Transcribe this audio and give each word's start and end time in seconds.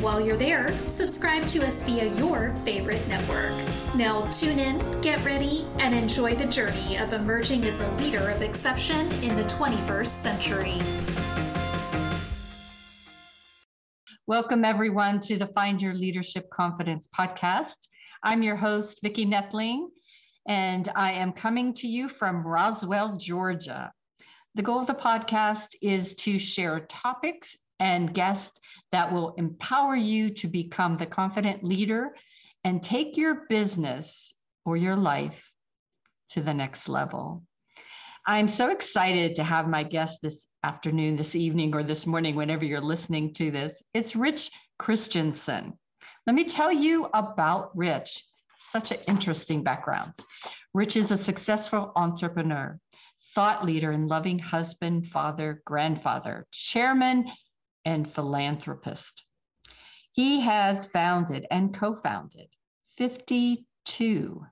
While 0.00 0.20
you're 0.20 0.36
there, 0.36 0.72
subscribe 0.86 1.48
to 1.48 1.66
us 1.66 1.82
via 1.82 2.14
your 2.14 2.54
favorite 2.64 3.04
network. 3.08 3.50
Now, 3.96 4.30
tune 4.30 4.60
in, 4.60 5.00
get 5.00 5.24
ready, 5.24 5.66
and 5.80 5.92
enjoy 5.92 6.36
the 6.36 6.44
journey 6.44 6.96
of 6.96 7.12
emerging 7.12 7.64
as 7.64 7.80
a 7.80 7.90
leader 7.96 8.30
of 8.30 8.40
exception 8.40 9.10
in 9.24 9.36
the 9.36 9.42
21st 9.42 10.06
century. 10.06 10.78
Welcome, 14.28 14.64
everyone, 14.64 15.18
to 15.22 15.36
the 15.36 15.48
Find 15.48 15.82
Your 15.82 15.94
Leadership 15.94 16.48
Confidence 16.48 17.08
podcast. 17.12 17.74
I'm 18.22 18.44
your 18.44 18.54
host, 18.54 19.00
Vicki 19.02 19.26
Nedling, 19.26 19.88
and 20.46 20.88
I 20.94 21.10
am 21.10 21.32
coming 21.32 21.74
to 21.74 21.88
you 21.88 22.08
from 22.08 22.46
Roswell, 22.46 23.16
Georgia. 23.16 23.90
The 24.54 24.62
goal 24.62 24.78
of 24.78 24.86
the 24.86 24.94
podcast 24.94 25.74
is 25.82 26.14
to 26.16 26.38
share 26.38 26.86
topics 26.88 27.56
and 27.80 28.12
guests 28.12 28.58
that 28.92 29.12
will 29.12 29.34
empower 29.34 29.94
you 29.94 30.30
to 30.34 30.48
become 30.48 30.96
the 30.96 31.06
confident 31.06 31.62
leader 31.62 32.14
and 32.64 32.82
take 32.82 33.16
your 33.16 33.46
business 33.48 34.34
or 34.64 34.76
your 34.76 34.96
life 34.96 35.52
to 36.30 36.40
the 36.40 36.54
next 36.54 36.88
level. 36.88 37.42
I'm 38.26 38.48
so 38.48 38.70
excited 38.70 39.36
to 39.36 39.44
have 39.44 39.68
my 39.68 39.82
guest 39.82 40.20
this 40.20 40.46
afternoon, 40.62 41.16
this 41.16 41.34
evening, 41.34 41.74
or 41.74 41.82
this 41.82 42.06
morning, 42.06 42.34
whenever 42.34 42.64
you're 42.64 42.80
listening 42.80 43.32
to 43.34 43.50
this. 43.50 43.82
It's 43.94 44.14
Rich 44.14 44.50
Christiansen. 44.78 45.78
Let 46.26 46.34
me 46.34 46.44
tell 46.44 46.70
you 46.70 47.08
about 47.14 47.74
Rich. 47.74 48.22
Such 48.58 48.90
an 48.90 48.98
interesting 49.06 49.62
background. 49.62 50.12
Rich 50.74 50.96
is 50.96 51.10
a 51.10 51.16
successful 51.16 51.92
entrepreneur, 51.96 52.78
thought 53.34 53.64
leader, 53.64 53.92
and 53.92 54.08
loving 54.08 54.38
husband, 54.38 55.06
father, 55.06 55.62
grandfather, 55.64 56.46
chairman 56.52 57.30
and 57.84 58.10
philanthropist. 58.10 59.24
He 60.12 60.40
has 60.40 60.86
founded 60.86 61.46
and 61.50 61.74
co 61.74 61.94
founded 61.94 62.48
52 62.96 64.44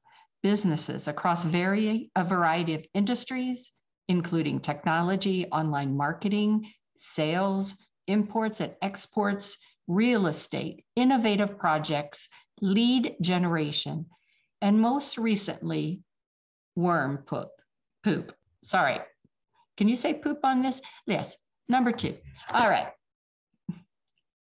businesses 0.43 1.09
across 1.09 1.45
a 1.45 2.25
variety 2.25 2.75
of 2.75 2.87
industries, 2.95 3.73
including 4.09 4.61
technology, 4.61 5.47
online 5.47 5.97
marketing, 5.97 6.71
sales, 6.97 7.77
imports 8.07 8.61
and 8.61 8.75
exports, 8.81 9.57
real 9.89 10.27
estate, 10.27 10.85
innovative 10.95 11.59
projects, 11.59 12.29
lead 12.61 13.17
generation, 13.21 14.07
and 14.63 14.81
most 14.81 15.19
recently, 15.19 16.03
worm 16.75 17.19
poop. 17.19 17.51
Poop. 18.05 18.33
Sorry. 18.63 19.01
Can 19.77 19.89
you 19.89 19.97
say 19.97 20.15
poop 20.15 20.39
on 20.45 20.63
this? 20.63 20.81
Yes. 21.07 21.37
Number 21.69 21.93
two. 21.93 22.17
All 22.51 22.69
right. 22.69 22.89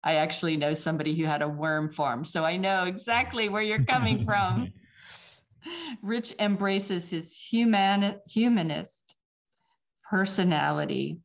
I 0.04 0.16
actually 0.16 0.58
know 0.58 0.74
somebody 0.74 1.16
who 1.16 1.26
had 1.26 1.42
a 1.42 1.48
worm 1.48 1.92
farm, 1.92 2.26
so 2.26 2.44
I 2.44 2.58
know 2.58 2.86
exactly 2.86 3.50
where 3.50 3.62
you're 3.62 3.86
coming 3.86 4.26
from. 4.26 4.72
Rich 6.02 6.34
embraces 6.40 7.10
his 7.10 7.36
human, 7.36 8.20
humanist 8.28 9.16
personality 10.10 11.20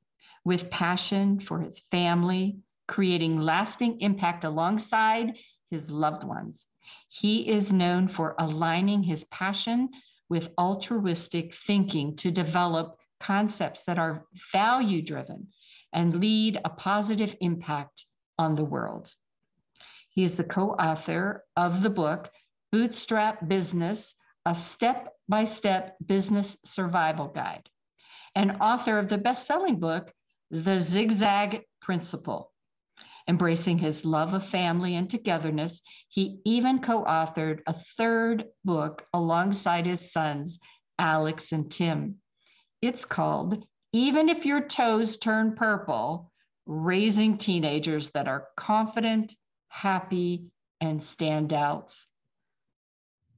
with 0.45 0.71
passion 0.71 1.41
for 1.41 1.61
his 1.61 1.81
family, 1.91 2.59
creating 2.87 3.41
lasting 3.41 4.00
impact 4.00 4.45
alongside 4.45 5.39
his 5.71 5.91
loved 5.91 6.23
ones. 6.23 6.67
He 7.09 7.49
is 7.49 7.73
known 7.73 8.09
for 8.09 8.34
aligning 8.39 9.03
his 9.03 9.25
passion 9.25 9.89
with 10.29 10.53
altruistic 10.59 11.55
thinking 11.55 12.15
to 12.17 12.31
develop 12.31 12.99
concepts 13.21 13.84
that 13.84 13.99
are 13.99 14.27
value 14.53 15.03
driven 15.03 15.49
and 15.93 16.21
lead 16.21 16.61
a 16.65 16.71
positive 16.71 17.34
impact 17.41 18.06
on 18.39 18.55
the 18.55 18.65
world. 18.65 19.13
He 20.11 20.25
is 20.25 20.37
the 20.37 20.45
co 20.45 20.71
author 20.71 21.45
of 21.57 21.83
the 21.83 21.91
book, 21.91 22.31
Bootstrap 22.73 23.47
Business 23.47 24.15
A 24.45 24.55
Step 24.55 25.15
by 25.29 25.45
Step 25.45 25.97
Business 26.05 26.57
Survival 26.65 27.29
Guide, 27.29 27.69
and 28.35 28.59
author 28.61 28.99
of 28.99 29.09
the 29.09 29.19
best 29.19 29.47
selling 29.47 29.79
book, 29.79 30.13
The 30.51 30.81
Zigzag 30.81 31.65
Principle. 31.81 32.53
Embracing 33.29 33.79
his 33.79 34.05
love 34.05 34.35
of 34.35 34.47
family 34.47 34.95
and 34.95 35.11
togetherness, 35.11 35.83
he 36.09 36.41
even 36.45 36.81
co 36.81 37.05
authored 37.05 37.61
a 37.67 37.73
third 37.73 38.47
book 38.65 39.07
alongside 39.13 39.85
his 39.85 40.13
sons, 40.13 40.61
Alex 40.99 41.53
and 41.53 41.71
Tim. 41.71 42.17
It's 42.81 43.05
called 43.05 43.67
Even 43.93 44.29
If 44.29 44.47
Your 44.47 44.61
Toes 44.61 45.17
Turn 45.17 45.55
Purple 45.55 46.31
raising 46.66 47.38
teenagers 47.38 48.10
that 48.10 48.28
are 48.28 48.49
confident, 48.56 49.34
happy, 49.69 50.50
and 50.81 51.00
standouts. 51.00 52.04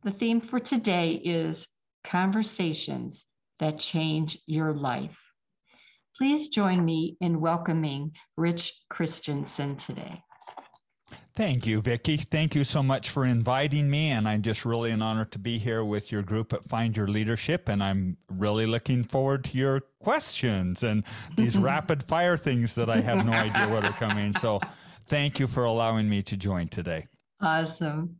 The 0.03 0.11
theme 0.11 0.41
for 0.41 0.59
today 0.59 1.12
is 1.12 1.69
conversations 2.05 3.27
that 3.59 3.78
change 3.78 4.38
your 4.47 4.72
life. 4.72 5.21
Please 6.17 6.49
join 6.49 6.84
me 6.84 7.17
in 7.21 7.41
welcoming 7.41 8.12
Rich 8.37 8.83
Christiansen 8.88 9.77
today. 9.77 10.22
Thank 11.35 11.67
you, 11.67 11.81
Vicki. 11.81 12.17
Thank 12.17 12.55
you 12.55 12.65
so 12.65 12.83
much 12.83 13.11
for 13.11 13.25
inviting 13.25 13.89
me. 13.89 14.11
And 14.11 14.29
I'm 14.29 14.43
just 14.43 14.65
really 14.65 14.91
an 14.91 15.03
honor 15.03 15.25
to 15.27 15.39
be 15.39 15.59
here 15.59 15.85
with 15.85 16.11
your 16.11 16.23
group 16.23 16.53
at 16.53 16.65
Find 16.65 16.97
Your 16.97 17.07
Leadership. 17.07 17.69
And 17.69 17.83
I'm 17.83 18.17
really 18.29 18.67
looking 18.67 19.05
forward 19.05 19.45
to 19.45 19.59
your 19.59 19.83
questions 20.01 20.83
and 20.83 21.05
these 21.37 21.57
rapid 21.59 22.03
fire 22.03 22.37
things 22.37 22.75
that 22.75 22.91
I 22.91 23.01
have 23.01 23.25
no 23.25 23.33
idea 23.47 23.69
what 23.69 23.85
are 23.85 23.93
coming. 23.93 24.33
So 24.35 24.61
thank 25.07 25.39
you 25.39 25.47
for 25.47 25.65
allowing 25.65 26.09
me 26.09 26.23
to 26.25 26.37
join 26.37 26.69
today. 26.69 27.07
Awesome. 27.41 28.17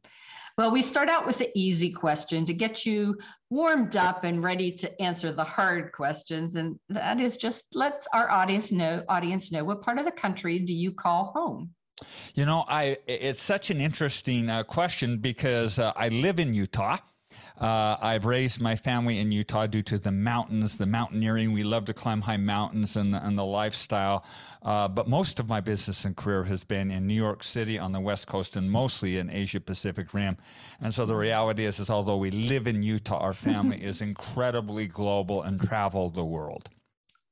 Well, 0.57 0.73
we 0.73 0.83
start 0.83 1.09
out 1.09 1.25
with 1.25 1.39
the 1.39 1.51
easy 1.55 1.93
question 1.93 2.45
to 2.47 2.53
get 2.53 2.85
you 2.85 3.17
warmed 3.49 3.97
up 3.97 4.25
and 4.25 4.43
ready 4.43 4.73
to 4.73 5.03
answer 5.03 5.31
the 5.31 5.45
hard 5.45 5.93
questions. 5.93 6.57
And 6.57 6.79
that 6.89 7.21
is 7.21 7.37
just 7.37 7.65
let 7.75 8.05
our 8.13 8.29
audience 8.29 8.73
know 8.73 9.05
audience 9.09 9.53
know 9.53 9.63
what 9.65 9.83
part 9.83 9.99
of 9.99 10.05
the 10.05 10.11
country 10.11 10.59
do 10.59 10.75
you 10.75 10.91
call 10.93 11.33
home? 11.35 11.71
You 12.35 12.47
know, 12.47 12.65
I 12.69 12.99
it's 13.07 13.43
such 13.43 13.71
an 13.71 13.81
interesting 13.81 14.49
uh, 14.49 14.63
question 14.63 15.19
because 15.19 15.79
uh, 15.79 15.93
I 15.97 16.09
live 16.09 16.39
in 16.39 16.55
Utah. 16.55 16.99
Uh, 17.61 17.97
I've 18.01 18.25
raised 18.25 18.61
my 18.61 18.77
family 18.77 19.19
in 19.19 19.33
Utah 19.33 19.67
due 19.67 19.83
to 19.83 19.99
the 19.99 20.13
mountains, 20.13 20.79
the 20.79 20.87
mountaineering. 20.87 21.53
We 21.53 21.65
love 21.65 21.87
to 21.87 21.95
climb 21.95 22.21
high 22.21 22.37
mountains 22.37 22.97
and, 22.97 23.17
and 23.17 23.37
the 23.37 23.45
lifestyle. 23.45 24.25
Uh, 24.63 24.87
but 24.87 25.09
most 25.09 25.41
of 25.41 25.49
my 25.49 25.61
business 25.61 26.05
and 26.05 26.17
career 26.17 26.45
has 26.45 26.63
been 26.63 26.91
in 26.91 27.07
New 27.07 27.15
York 27.15 27.43
City 27.43 27.79
on 27.79 27.91
the 27.93 28.01
West 28.01 28.29
Coast 28.29 28.55
and 28.55 28.71
mostly 28.71 29.19
in 29.19 29.29
Asia 29.29 29.61
Pacific 29.61 30.15
Rim. 30.15 30.37
And 30.81 30.95
so 30.95 31.05
the 31.05 31.17
reality 31.17 31.65
is, 31.65 31.81
is 31.81 31.91
although 31.91 32.17
we 32.17 32.31
live 32.31 32.69
in 32.69 32.83
Utah, 32.83 33.19
our 33.19 33.35
family 33.35 33.83
is 33.83 34.03
incredibly 34.03 34.87
global 34.87 35.43
and 35.43 35.61
travel 35.61 36.11
the 36.11 36.25
world. 36.25 36.69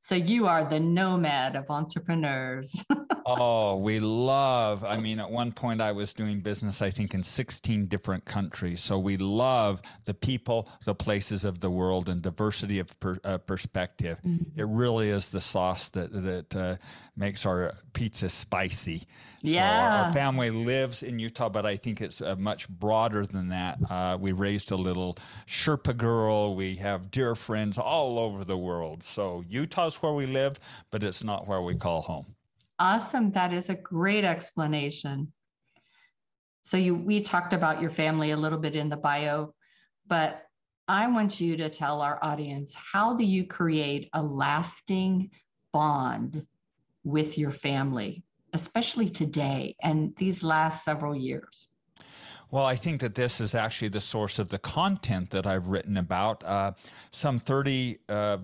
So 0.07 0.15
you 0.15 0.47
are 0.47 0.63
the 0.63 0.79
nomad 0.79 1.57
of 1.57 1.69
entrepreneurs. 1.69 2.85
oh, 3.27 3.75
we 3.75 3.99
love. 3.99 4.85
I 4.85 4.99
mean, 4.99 5.19
at 5.19 5.29
one 5.29 5.51
point 5.51 5.81
I 5.81 5.91
was 5.91 6.15
doing 6.15 6.39
business, 6.39 6.81
I 6.81 6.91
think, 6.91 7.13
in 7.13 7.25
16 7.25 7.87
different 7.87 8.25
countries. 8.25 8.81
So 8.81 9.01
we 9.01 9.17
love 9.17 9.83
the 10.05 10.15
people, 10.15 10.69
the 10.85 10.95
places 10.95 11.45
of 11.45 11.59
the 11.59 11.73
world, 11.73 12.09
and 12.09 12.23
diversity 12.23 12.79
of 12.79 13.01
per, 13.01 13.19
uh, 13.25 13.39
perspective. 13.39 14.21
Mm-hmm. 14.25 14.61
It 14.61 14.69
really 14.69 15.11
is 15.11 15.31
the 15.31 15.41
sauce 15.41 15.89
that 15.89 16.13
that 16.13 16.55
uh, 16.55 16.77
makes 17.17 17.45
our 17.45 17.75
pizza 17.93 18.29
spicy. 18.29 19.03
Yeah. 19.43 20.03
So 20.03 20.07
our 20.07 20.13
family 20.13 20.51
lives 20.51 21.03
in 21.03 21.19
Utah, 21.19 21.49
but 21.49 21.67
I 21.67 21.77
think 21.77 22.01
it's 22.01 22.21
uh, 22.21 22.37
much 22.37 22.69
broader 22.69 23.27
than 23.27 23.49
that. 23.49 23.79
Uh, 23.91 24.17
we 24.21 24.31
raised 24.31 24.71
a 24.71 24.77
little 24.77 25.19
Sherpa 25.49 25.97
girl. 25.97 26.55
We 26.55 26.77
have 26.77 27.11
dear 27.11 27.35
friends 27.35 27.77
all 27.77 28.21
over 28.21 28.45
the 28.45 28.57
world. 28.57 29.03
So 29.03 29.45
Utah's 29.49 29.96
where 30.03 30.13
we 30.13 30.27
live, 30.27 30.59
but 30.91 31.03
it's 31.03 31.25
not 31.25 31.47
where 31.47 31.63
we 31.63 31.75
call 31.75 32.03
home. 32.03 32.27
Awesome. 32.79 33.31
That 33.33 33.53
is 33.53 33.71
a 33.71 33.75
great 33.75 34.25
explanation. 34.25 35.33
So 36.63 36.77
you 36.77 36.95
we 36.95 37.21
talked 37.21 37.53
about 37.53 37.81
your 37.81 37.91
family 37.91 38.33
a 38.33 38.37
little 38.37 38.59
bit 38.59 38.77
in 38.77 38.89
the 38.89 38.97
bio, 38.97 39.55
but 40.07 40.43
I 40.89 41.07
want 41.09 41.41
you 41.41 41.57
to 41.57 41.71
tell 41.71 42.01
our 42.01 42.19
audience 42.23 42.75
how 42.75 43.15
do 43.15 43.25
you 43.25 43.47
create 43.47 44.09
a 44.13 44.23
lasting 44.23 45.31
bond 45.73 46.47
with 47.05 47.39
your 47.39 47.51
family, 47.51 48.25
especially 48.53 49.09
today 49.09 49.77
and 49.83 50.15
these 50.19 50.43
last 50.43 50.85
several 50.85 51.15
years? 51.15 51.69
Well, 52.51 52.65
I 52.65 52.77
think 52.77 53.01
that 53.01 53.15
this 53.15 53.41
is 53.41 53.55
actually 53.55 53.89
the 53.89 54.01
source 54.01 54.39
of 54.39 54.49
the 54.49 54.59
content 54.59 55.31
that 55.31 55.47
I've 55.47 55.69
written 55.69 55.97
about. 55.97 56.45
Uh, 56.45 56.73
some 57.11 57.39
30, 57.39 57.99
uh, 58.09 58.39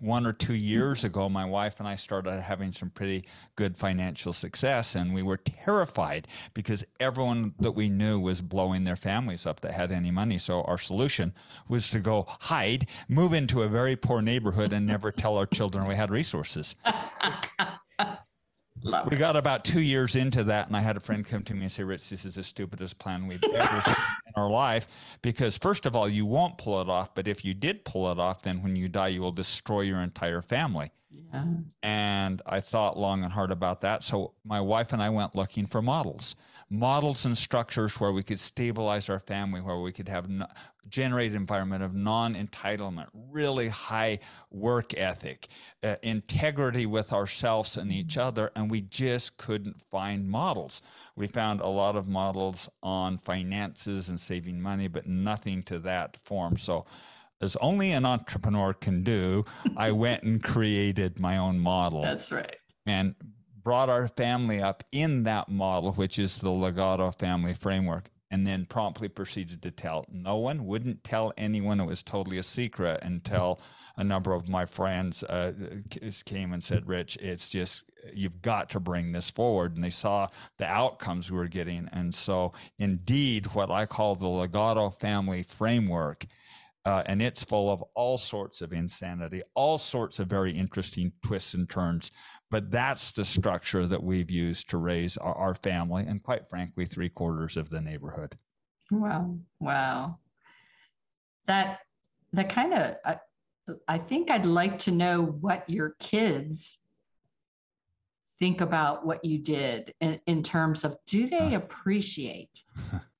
one 0.00 0.26
or 0.26 0.32
two 0.32 0.54
years 0.54 1.04
ago, 1.04 1.28
my 1.28 1.44
wife 1.44 1.78
and 1.78 1.88
I 1.88 1.96
started 1.96 2.40
having 2.40 2.72
some 2.72 2.90
pretty 2.90 3.24
good 3.56 3.76
financial 3.76 4.32
success, 4.32 4.94
and 4.94 5.14
we 5.14 5.22
were 5.22 5.36
terrified 5.36 6.26
because 6.54 6.84
everyone 6.98 7.54
that 7.58 7.72
we 7.72 7.88
knew 7.88 8.18
was 8.18 8.42
blowing 8.42 8.84
their 8.84 8.96
families 8.96 9.46
up 9.46 9.60
that 9.60 9.72
had 9.72 9.92
any 9.92 10.10
money. 10.10 10.38
So 10.38 10.62
our 10.62 10.78
solution 10.78 11.34
was 11.68 11.90
to 11.90 12.00
go 12.00 12.26
hide, 12.28 12.86
move 13.08 13.32
into 13.32 13.62
a 13.62 13.68
very 13.68 13.96
poor 13.96 14.22
neighborhood, 14.22 14.72
and 14.72 14.86
never 14.86 15.12
tell 15.12 15.36
our 15.36 15.46
children 15.46 15.86
we 15.86 15.94
had 15.94 16.10
resources. 16.10 16.74
Love 18.82 19.10
we 19.10 19.16
got 19.16 19.36
about 19.36 19.64
two 19.64 19.80
years 19.80 20.16
into 20.16 20.44
that, 20.44 20.66
and 20.66 20.76
I 20.76 20.80
had 20.80 20.96
a 20.96 21.00
friend 21.00 21.24
come 21.26 21.42
to 21.44 21.54
me 21.54 21.62
and 21.62 21.72
say, 21.72 21.84
Rich, 21.84 22.10
this 22.10 22.24
is 22.24 22.34
the 22.34 22.42
stupidest 22.42 22.98
plan 22.98 23.26
we've 23.26 23.42
ever 23.44 23.82
seen 23.82 23.94
in 24.26 24.32
our 24.34 24.50
life. 24.50 24.88
Because, 25.20 25.56
first 25.58 25.86
of 25.86 25.94
all, 25.94 26.08
you 26.08 26.26
won't 26.26 26.58
pull 26.58 26.80
it 26.80 26.88
off. 26.88 27.14
But 27.14 27.28
if 27.28 27.44
you 27.44 27.54
did 27.54 27.84
pull 27.84 28.10
it 28.10 28.18
off, 28.18 28.42
then 28.42 28.62
when 28.62 28.74
you 28.74 28.88
die, 28.88 29.08
you 29.08 29.20
will 29.20 29.32
destroy 29.32 29.82
your 29.82 30.00
entire 30.00 30.42
family. 30.42 30.90
Yeah. 31.12 31.44
And 31.82 32.42
I 32.46 32.60
thought 32.60 32.98
long 32.98 33.24
and 33.24 33.32
hard 33.32 33.50
about 33.50 33.80
that. 33.82 34.02
So 34.02 34.32
my 34.44 34.60
wife 34.60 34.92
and 34.92 35.02
I 35.02 35.10
went 35.10 35.34
looking 35.34 35.66
for 35.66 35.82
models, 35.82 36.36
models 36.70 37.24
and 37.24 37.36
structures 37.36 37.98
where 38.00 38.12
we 38.12 38.22
could 38.22 38.38
stabilize 38.38 39.08
our 39.08 39.18
family, 39.18 39.60
where 39.60 39.78
we 39.78 39.92
could 39.92 40.08
have 40.08 40.28
no, 40.28 40.46
generate 40.88 41.34
environment 41.34 41.82
of 41.82 41.94
non-entitlement, 41.94 43.08
really 43.30 43.68
high 43.68 44.18
work 44.50 44.94
ethic, 44.96 45.48
uh, 45.82 45.96
integrity 46.02 46.86
with 46.86 47.12
ourselves 47.12 47.76
and 47.76 47.92
each 47.92 48.16
other, 48.16 48.50
and 48.54 48.70
we 48.70 48.80
just 48.80 49.36
couldn't 49.36 49.80
find 49.80 50.28
models. 50.28 50.82
We 51.16 51.26
found 51.26 51.60
a 51.60 51.68
lot 51.68 51.96
of 51.96 52.08
models 52.08 52.68
on 52.82 53.18
finances 53.18 54.08
and 54.08 54.20
saving 54.20 54.60
money, 54.60 54.88
but 54.88 55.06
nothing 55.06 55.62
to 55.64 55.78
that 55.80 56.18
form. 56.24 56.56
So 56.56 56.84
as 57.42 57.56
only 57.56 57.90
an 57.90 58.06
entrepreneur 58.06 58.72
can 58.72 59.02
do, 59.02 59.44
I 59.76 59.90
went 60.04 60.22
and 60.22 60.42
created 60.42 61.18
my 61.18 61.36
own 61.36 61.58
model. 61.58 62.02
That's 62.02 62.32
right. 62.32 62.56
And 62.86 63.14
brought 63.62 63.88
our 63.88 64.08
family 64.08 64.60
up 64.60 64.84
in 64.92 65.24
that 65.24 65.48
model, 65.48 65.92
which 65.92 66.18
is 66.18 66.38
the 66.38 66.48
Legado 66.48 67.16
family 67.16 67.54
framework, 67.54 68.10
and 68.30 68.46
then 68.46 68.64
promptly 68.64 69.08
proceeded 69.08 69.62
to 69.62 69.70
tell 69.70 70.04
no 70.10 70.36
one, 70.36 70.66
wouldn't 70.66 71.04
tell 71.04 71.32
anyone. 71.36 71.80
It 71.80 71.86
was 71.86 72.02
totally 72.02 72.38
a 72.38 72.42
secret 72.42 73.00
until 73.02 73.60
a 73.96 74.02
number 74.02 74.32
of 74.32 74.48
my 74.48 74.64
friends 74.64 75.22
uh, 75.24 75.52
came 76.24 76.52
and 76.52 76.64
said, 76.64 76.88
Rich, 76.88 77.18
it's 77.20 77.50
just, 77.50 77.84
you've 78.12 78.40
got 78.40 78.70
to 78.70 78.80
bring 78.80 79.12
this 79.12 79.30
forward. 79.30 79.74
And 79.74 79.84
they 79.84 79.90
saw 79.90 80.28
the 80.56 80.66
outcomes 80.66 81.30
we 81.30 81.38
were 81.38 81.46
getting. 81.46 81.88
And 81.92 82.14
so, 82.14 82.52
indeed, 82.78 83.46
what 83.48 83.70
I 83.70 83.84
call 83.84 84.14
the 84.14 84.26
Legado 84.26 84.92
family 84.98 85.42
framework 85.42 86.24
uh, 86.84 87.02
and 87.06 87.22
it's 87.22 87.44
full 87.44 87.70
of 87.70 87.82
all 87.94 88.18
sorts 88.18 88.60
of 88.60 88.72
insanity, 88.72 89.40
all 89.54 89.78
sorts 89.78 90.18
of 90.18 90.26
very 90.26 90.50
interesting 90.50 91.12
twists 91.24 91.54
and 91.54 91.68
turns. 91.70 92.10
But 92.50 92.70
that's 92.70 93.12
the 93.12 93.24
structure 93.24 93.86
that 93.86 94.02
we've 94.02 94.30
used 94.30 94.68
to 94.70 94.78
raise 94.78 95.16
our, 95.16 95.34
our 95.34 95.54
family 95.54 96.04
and, 96.06 96.22
quite 96.22 96.48
frankly, 96.50 96.84
three 96.84 97.08
quarters 97.08 97.56
of 97.56 97.70
the 97.70 97.80
neighborhood. 97.80 98.36
Wow. 98.90 99.38
Wow. 99.60 100.18
That, 101.46 101.78
that 102.32 102.50
kind 102.50 102.74
of, 102.74 102.96
I, 103.04 103.16
I 103.86 103.98
think 103.98 104.30
I'd 104.30 104.46
like 104.46 104.78
to 104.80 104.90
know 104.90 105.22
what 105.22 105.68
your 105.70 105.94
kids 106.00 106.78
think 108.38 108.60
about 108.60 109.06
what 109.06 109.24
you 109.24 109.38
did 109.38 109.94
in, 110.00 110.20
in 110.26 110.42
terms 110.42 110.84
of 110.84 110.96
do 111.06 111.28
they 111.28 111.54
appreciate 111.54 112.50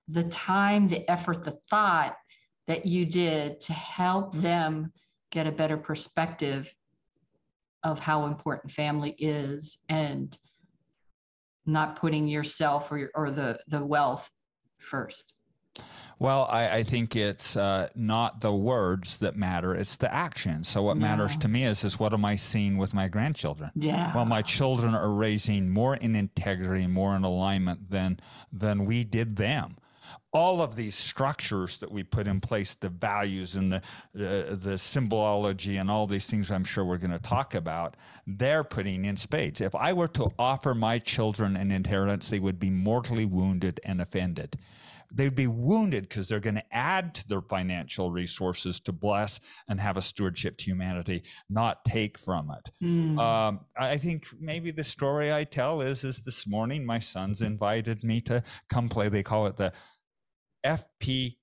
the 0.08 0.24
time, 0.24 0.88
the 0.88 1.08
effort, 1.08 1.44
the 1.44 1.56
thought 1.70 2.16
that 2.66 2.86
you 2.86 3.04
did 3.04 3.60
to 3.62 3.72
help 3.72 4.34
them 4.34 4.92
get 5.30 5.46
a 5.46 5.52
better 5.52 5.76
perspective 5.76 6.72
of 7.82 7.98
how 7.98 8.26
important 8.26 8.72
family 8.72 9.14
is 9.18 9.78
and 9.88 10.38
not 11.66 11.96
putting 11.96 12.28
yourself 12.28 12.90
or, 12.92 13.10
or 13.14 13.30
the, 13.30 13.58
the 13.68 13.84
wealth 13.84 14.30
first? 14.78 15.32
Well, 16.18 16.46
I, 16.48 16.68
I 16.68 16.82
think 16.84 17.16
it's 17.16 17.56
uh, 17.56 17.88
not 17.96 18.42
the 18.42 18.52
words 18.52 19.18
that 19.18 19.34
matter; 19.34 19.74
it's 19.74 19.96
the 19.96 20.12
action. 20.12 20.62
So, 20.62 20.82
what 20.82 20.96
yeah. 20.96 21.02
matters 21.02 21.36
to 21.38 21.48
me 21.48 21.64
is 21.64 21.82
is 21.82 21.98
what 21.98 22.12
am 22.12 22.24
I 22.24 22.36
seeing 22.36 22.76
with 22.76 22.94
my 22.94 23.08
grandchildren? 23.08 23.72
Yeah. 23.74 24.14
Well, 24.14 24.26
my 24.26 24.42
children 24.42 24.94
are 24.94 25.10
raising 25.10 25.70
more 25.70 25.96
in 25.96 26.14
integrity, 26.14 26.86
more 26.86 27.16
in 27.16 27.24
alignment 27.24 27.90
than 27.90 28.20
than 28.52 28.84
we 28.84 29.02
did 29.02 29.34
them 29.34 29.78
all 30.32 30.62
of 30.62 30.76
these 30.76 30.94
structures 30.94 31.78
that 31.78 31.92
we 31.92 32.02
put 32.02 32.26
in 32.26 32.40
place, 32.40 32.74
the 32.74 32.88
values 32.88 33.54
and 33.54 33.72
the 33.72 33.82
uh, 34.16 34.54
the 34.54 34.78
symbology 34.78 35.76
and 35.76 35.90
all 35.90 36.06
these 36.06 36.26
things 36.26 36.50
I'm 36.50 36.64
sure 36.64 36.84
we're 36.84 36.98
going 36.98 37.10
to 37.10 37.18
talk 37.18 37.54
about, 37.54 37.96
they're 38.26 38.64
putting 38.64 39.04
in 39.04 39.16
spades. 39.16 39.60
If 39.60 39.74
I 39.74 39.92
were 39.92 40.08
to 40.08 40.30
offer 40.38 40.74
my 40.74 40.98
children 40.98 41.56
an 41.56 41.70
inheritance, 41.70 42.30
they 42.30 42.40
would 42.40 42.58
be 42.58 42.70
mortally 42.70 43.26
wounded 43.26 43.78
and 43.84 44.00
offended. 44.00 44.56
They'd 45.14 45.34
be 45.34 45.46
wounded 45.46 46.08
because 46.08 46.28
they're 46.28 46.40
going 46.40 46.54
to 46.54 46.74
add 46.74 47.14
to 47.16 47.28
their 47.28 47.42
financial 47.42 48.10
resources 48.10 48.80
to 48.80 48.92
bless 48.92 49.40
and 49.68 49.78
have 49.78 49.98
a 49.98 50.00
stewardship 50.00 50.56
to 50.56 50.64
humanity, 50.64 51.24
not 51.50 51.84
take 51.84 52.16
from 52.16 52.50
it. 52.50 52.70
Mm. 52.82 53.18
Um, 53.18 53.60
I 53.76 53.98
think 53.98 54.24
maybe 54.40 54.70
the 54.70 54.84
story 54.84 55.30
I 55.30 55.44
tell 55.44 55.82
is 55.82 56.02
is 56.02 56.20
this 56.20 56.46
morning 56.46 56.86
my 56.86 56.98
sons 56.98 57.42
invited 57.42 58.02
me 58.02 58.22
to 58.22 58.42
come 58.70 58.88
play. 58.88 59.10
They 59.10 59.22
call 59.22 59.46
it 59.46 59.58
the 59.58 59.74
FPC, 60.64 61.36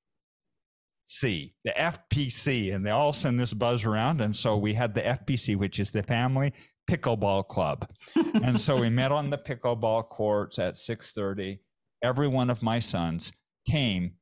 the 1.63 1.71
FPC, 1.71 2.73
and 2.73 2.85
they 2.85 2.91
all 2.91 3.13
send 3.13 3.39
this 3.39 3.53
buzz 3.53 3.85
around. 3.85 4.21
And 4.21 4.35
so 4.35 4.57
we 4.57 4.73
had 4.73 4.93
the 4.93 5.01
FPC, 5.01 5.55
which 5.55 5.79
is 5.79 5.91
the 5.91 6.03
Family 6.03 6.53
Pickleball 6.89 7.47
Club. 7.47 7.89
and 8.15 8.59
so 8.59 8.77
we 8.77 8.89
met 8.89 9.11
on 9.11 9.29
the 9.29 9.37
pickleball 9.37 10.09
courts 10.09 10.59
at 10.59 10.75
6:30. 10.75 11.59
Every 12.01 12.27
one 12.27 12.49
of 12.49 12.63
my 12.63 12.79
sons 12.79 13.31
came, 13.67 14.13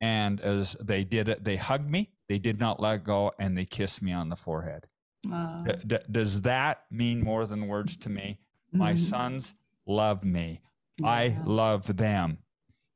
and 0.00 0.40
as 0.40 0.76
they 0.80 1.04
did 1.04 1.28
it, 1.28 1.44
they 1.44 1.56
hugged 1.56 1.90
me. 1.90 2.10
They 2.28 2.38
did 2.38 2.58
not 2.58 2.80
let 2.80 3.04
go, 3.04 3.32
and 3.38 3.56
they 3.56 3.64
kissed 3.64 4.02
me 4.02 4.12
on 4.12 4.28
the 4.28 4.36
forehead. 4.36 4.86
Uh, 5.32 5.62
D- 5.62 5.74
d- 5.86 5.98
does 6.10 6.42
that 6.42 6.82
mean 6.90 7.22
more 7.22 7.46
than 7.46 7.68
words 7.68 7.96
to 7.98 8.08
me? 8.08 8.40
My 8.72 8.94
mm-hmm. 8.94 9.04
sons 9.04 9.54
love 9.86 10.24
me. 10.24 10.60
Yeah. 10.98 11.08
I 11.08 11.38
love 11.44 11.96
them 11.96 12.38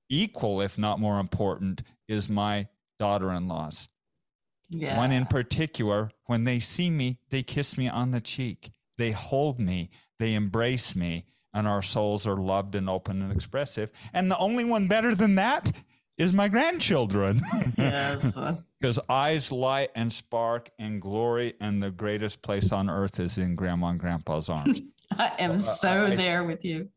equal, 0.08 0.60
if 0.60 0.78
not 0.78 1.00
more 1.00 1.18
important, 1.18 1.82
is 2.08 2.28
my 2.28 2.68
daughter 2.98 3.32
in 3.32 3.48
laws. 3.48 3.88
Yeah. 4.68 4.96
One 4.96 5.12
in 5.12 5.26
particular, 5.26 6.10
when 6.26 6.44
they 6.44 6.58
see 6.58 6.90
me, 6.90 7.18
they 7.30 7.42
kiss 7.42 7.78
me 7.78 7.88
on 7.88 8.10
the 8.10 8.20
cheek, 8.20 8.72
they 8.98 9.12
hold 9.12 9.60
me, 9.60 9.90
they 10.18 10.34
embrace 10.34 10.96
me, 10.96 11.24
and 11.54 11.66
our 11.66 11.82
souls 11.82 12.26
are 12.26 12.36
loved 12.36 12.74
and 12.74 12.88
open 12.88 13.22
and 13.22 13.32
expressive. 13.32 13.90
And 14.12 14.30
the 14.30 14.38
only 14.38 14.64
one 14.64 14.88
better 14.88 15.14
than 15.14 15.36
that 15.36 15.72
is 16.18 16.32
my 16.32 16.48
grandchildren. 16.48 17.40
Yes. 17.76 18.24
Because 18.78 19.00
eyes 19.08 19.50
light 19.50 19.88
and 19.96 20.12
spark 20.12 20.68
and 20.78 21.00
glory, 21.00 21.54
and 21.62 21.82
the 21.82 21.90
greatest 21.90 22.42
place 22.42 22.72
on 22.72 22.90
earth 22.90 23.18
is 23.18 23.38
in 23.38 23.56
grandma 23.56 23.88
and 23.88 23.98
grandpa's 23.98 24.50
arms. 24.50 24.82
I 25.18 25.32
am 25.38 25.62
so 25.62 25.88
uh, 25.88 26.08
I, 26.08 26.14
there 26.14 26.44
with 26.44 26.62
you. 26.62 26.90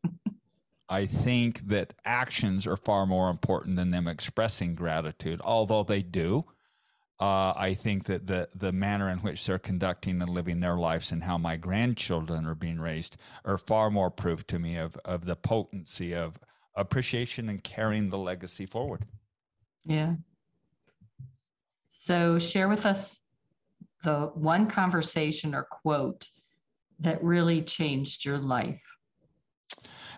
I 0.89 1.05
think 1.05 1.67
that 1.67 1.93
actions 2.03 2.65
are 2.65 2.75
far 2.75 3.05
more 3.05 3.29
important 3.29 3.75
than 3.75 3.91
them 3.91 4.07
expressing 4.07 4.73
gratitude, 4.73 5.39
although 5.43 5.83
they 5.83 6.01
do. 6.01 6.45
Uh, 7.19 7.53
I 7.55 7.75
think 7.75 8.05
that 8.05 8.27
the 8.27 8.49
the 8.55 8.71
manner 8.71 9.09
in 9.09 9.19
which 9.19 9.45
they're 9.45 9.59
conducting 9.59 10.21
and 10.21 10.29
living 10.29 10.61
their 10.61 10.77
lives 10.77 11.11
and 11.11 11.23
how 11.23 11.37
my 11.37 11.57
grandchildren 11.57 12.45
are 12.45 12.55
being 12.55 12.79
raised 12.79 13.17
are 13.43 13.57
far 13.57 13.91
more 13.91 14.09
proof 14.09 14.47
to 14.47 14.57
me 14.57 14.77
of 14.77 14.95
of 15.03 15.25
the 15.25 15.35
potency 15.35 16.15
of 16.15 16.39
appreciation 16.75 17.49
and 17.49 17.63
carrying 17.63 18.09
the 18.09 18.17
legacy 18.17 18.65
forward. 18.65 19.05
Yeah. 19.85 20.15
So 21.87 22.39
share 22.39 22.69
with 22.69 22.85
us 22.85 23.19
the 24.03 24.31
one 24.33 24.67
conversation 24.67 25.53
or 25.53 25.63
quote 25.63 26.29
that 26.99 27.21
really 27.21 27.61
changed 27.61 28.23
your 28.23 28.37
life 28.37 28.81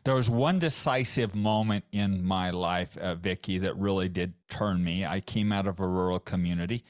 there 0.04 0.16
was 0.16 0.30
one 0.30 0.60
decisive 0.60 1.36
moment 1.36 1.86
in 1.92 2.24
my 2.24 2.50
life, 2.50 2.98
uh, 2.98 3.16
Vicki, 3.16 3.60
that 3.60 3.76
really 3.78 4.10
did 4.10 4.34
turn 4.50 4.84
me. 4.84 5.06
I 5.06 5.20
came 5.20 5.52
out 5.52 5.68
of 5.68 5.80
a 5.80 5.88
rural 5.88 6.20
community, 6.20 6.84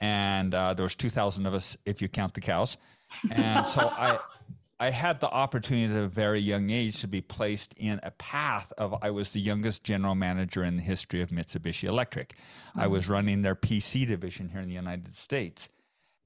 and 0.00 0.54
uh, 0.54 0.74
there 0.74 0.82
was 0.82 0.94
two 0.94 1.10
thousand 1.10 1.46
of 1.46 1.54
us, 1.54 1.76
if 1.84 2.02
you 2.02 2.08
count 2.08 2.34
the 2.34 2.40
cows, 2.40 2.76
and 3.30 3.66
so 3.66 3.88
I. 3.88 4.18
I 4.82 4.88
had 4.88 5.20
the 5.20 5.28
opportunity 5.28 5.94
at 5.94 6.04
a 6.04 6.08
very 6.08 6.40
young 6.40 6.70
age 6.70 7.02
to 7.02 7.06
be 7.06 7.20
placed 7.20 7.74
in 7.76 8.00
a 8.02 8.12
path 8.12 8.72
of 8.78 8.94
I 9.02 9.10
was 9.10 9.32
the 9.32 9.38
youngest 9.38 9.84
general 9.84 10.14
manager 10.14 10.64
in 10.64 10.76
the 10.76 10.82
history 10.82 11.20
of 11.20 11.28
Mitsubishi 11.28 11.86
Electric. 11.86 12.30
Mm-hmm. 12.30 12.80
I 12.80 12.86
was 12.86 13.06
running 13.06 13.42
their 13.42 13.54
PC 13.54 14.06
division 14.06 14.48
here 14.48 14.62
in 14.62 14.68
the 14.68 14.74
United 14.74 15.14
States 15.14 15.68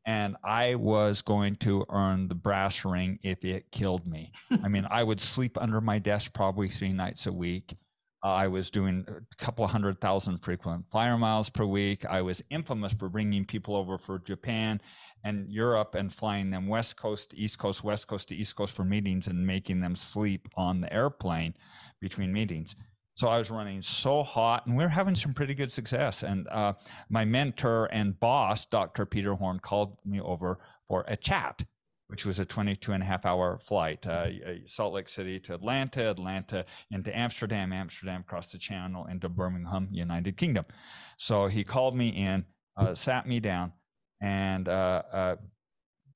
and 0.06 0.37
I 0.44 0.75
was 0.75 1.23
going 1.23 1.56
to 1.56 1.87
earn 1.88 2.28
the 2.28 2.34
brass 2.34 2.84
ring 2.84 3.18
if 3.23 3.44
it 3.44 3.70
killed 3.70 4.06
me. 4.06 4.32
I 4.62 4.68
mean, 4.68 4.87
I 4.90 5.02
would 5.02 5.20
sleep 5.20 5.61
under 5.61 5.80
my 5.80 5.99
desk 5.99 6.34
probably 6.34 6.68
three 6.68 6.92
nights 6.92 7.26
a 7.26 7.32
week. 7.32 7.75
Uh, 8.23 8.28
I 8.28 8.49
was 8.49 8.70
doing 8.70 9.04
a 9.06 9.37
couple 9.37 9.66
hundred 9.66 10.00
thousand 10.00 10.38
frequent 10.38 10.90
flyer 10.90 11.18
miles 11.18 11.50
per 11.50 11.66
week. 11.66 12.06
I 12.06 12.23
was 12.23 12.42
infamous 12.49 12.94
for 12.94 13.11
bringing 13.11 13.44
people 13.44 13.76
over 13.76 13.99
for 13.99 14.18
Japan 14.18 14.80
and 15.25 15.50
Europe 15.52 15.94
and 15.94 16.12
flying 16.12 16.50
them 16.50 16.66
West 16.66 16.96
Coast 16.96 17.30
to 17.30 17.37
East 17.37 17.58
Coast, 17.58 17.84
West 17.84 18.06
Coast 18.08 18.28
to 18.30 18.34
East 18.34 18.56
Coast 18.56 18.75
for 18.75 18.84
meetings 18.84 19.26
and 19.26 19.46
making 19.46 19.80
them 19.80 19.94
sleep 19.94 20.49
on 20.56 20.80
the 20.80 20.90
airplane 20.90 21.54
between 22.00 22.32
meetings. 22.32 22.76
So 23.14 23.28
I 23.28 23.38
was 23.38 23.50
running 23.50 23.80
so 23.83 24.23
hot 24.23 24.66
and 24.66 24.76
we 24.76 24.85
are 24.85 24.88
having 24.88 25.14
some 25.14 25.35
pretty 25.35 25.54
good 25.54 25.71
success. 25.71 26.23
And 26.23 26.49
uh, 26.49 26.75
my 27.09 27.25
mentor 27.25 27.88
and 27.92 28.18
boss, 28.18 28.64
Dr. 28.64 29.06
Peter 29.06 29.35
Horn, 29.35 29.61
called 29.61 29.97
me 30.04 30.21
over 30.21 30.59
for 30.87 31.04
a 31.06 31.16
chat 31.16 31.64
which 32.09 32.26
was 32.26 32.38
a 32.38 32.44
22 32.44 32.92
and 32.92 33.02
a 33.02 33.06
half 33.06 33.25
hour 33.25 33.59
flight, 33.59 34.06
uh, 34.06 34.28
Salt 34.66 34.94
Lake 34.94 35.09
City 35.09 35.40
to 35.40 35.54
Atlanta, 35.54 36.11
Atlanta 36.11 36.64
into 36.90 37.16
Amsterdam, 37.16 37.73
Amsterdam 37.73 38.21
across 38.21 38.52
the 38.52 38.59
channel 38.59 39.06
into 39.06 39.28
Birmingham, 39.28 39.88
United 39.90 40.37
Kingdom. 40.37 40.66
So 41.16 41.47
he 41.47 41.64
called 41.64 41.97
me 41.97 42.09
in, 42.11 42.44
uh, 42.76 42.94
sat 42.94 43.26
me 43.26 43.40
down, 43.40 43.73
and 44.21 44.68
uh, 44.68 45.02
uh 45.11 45.37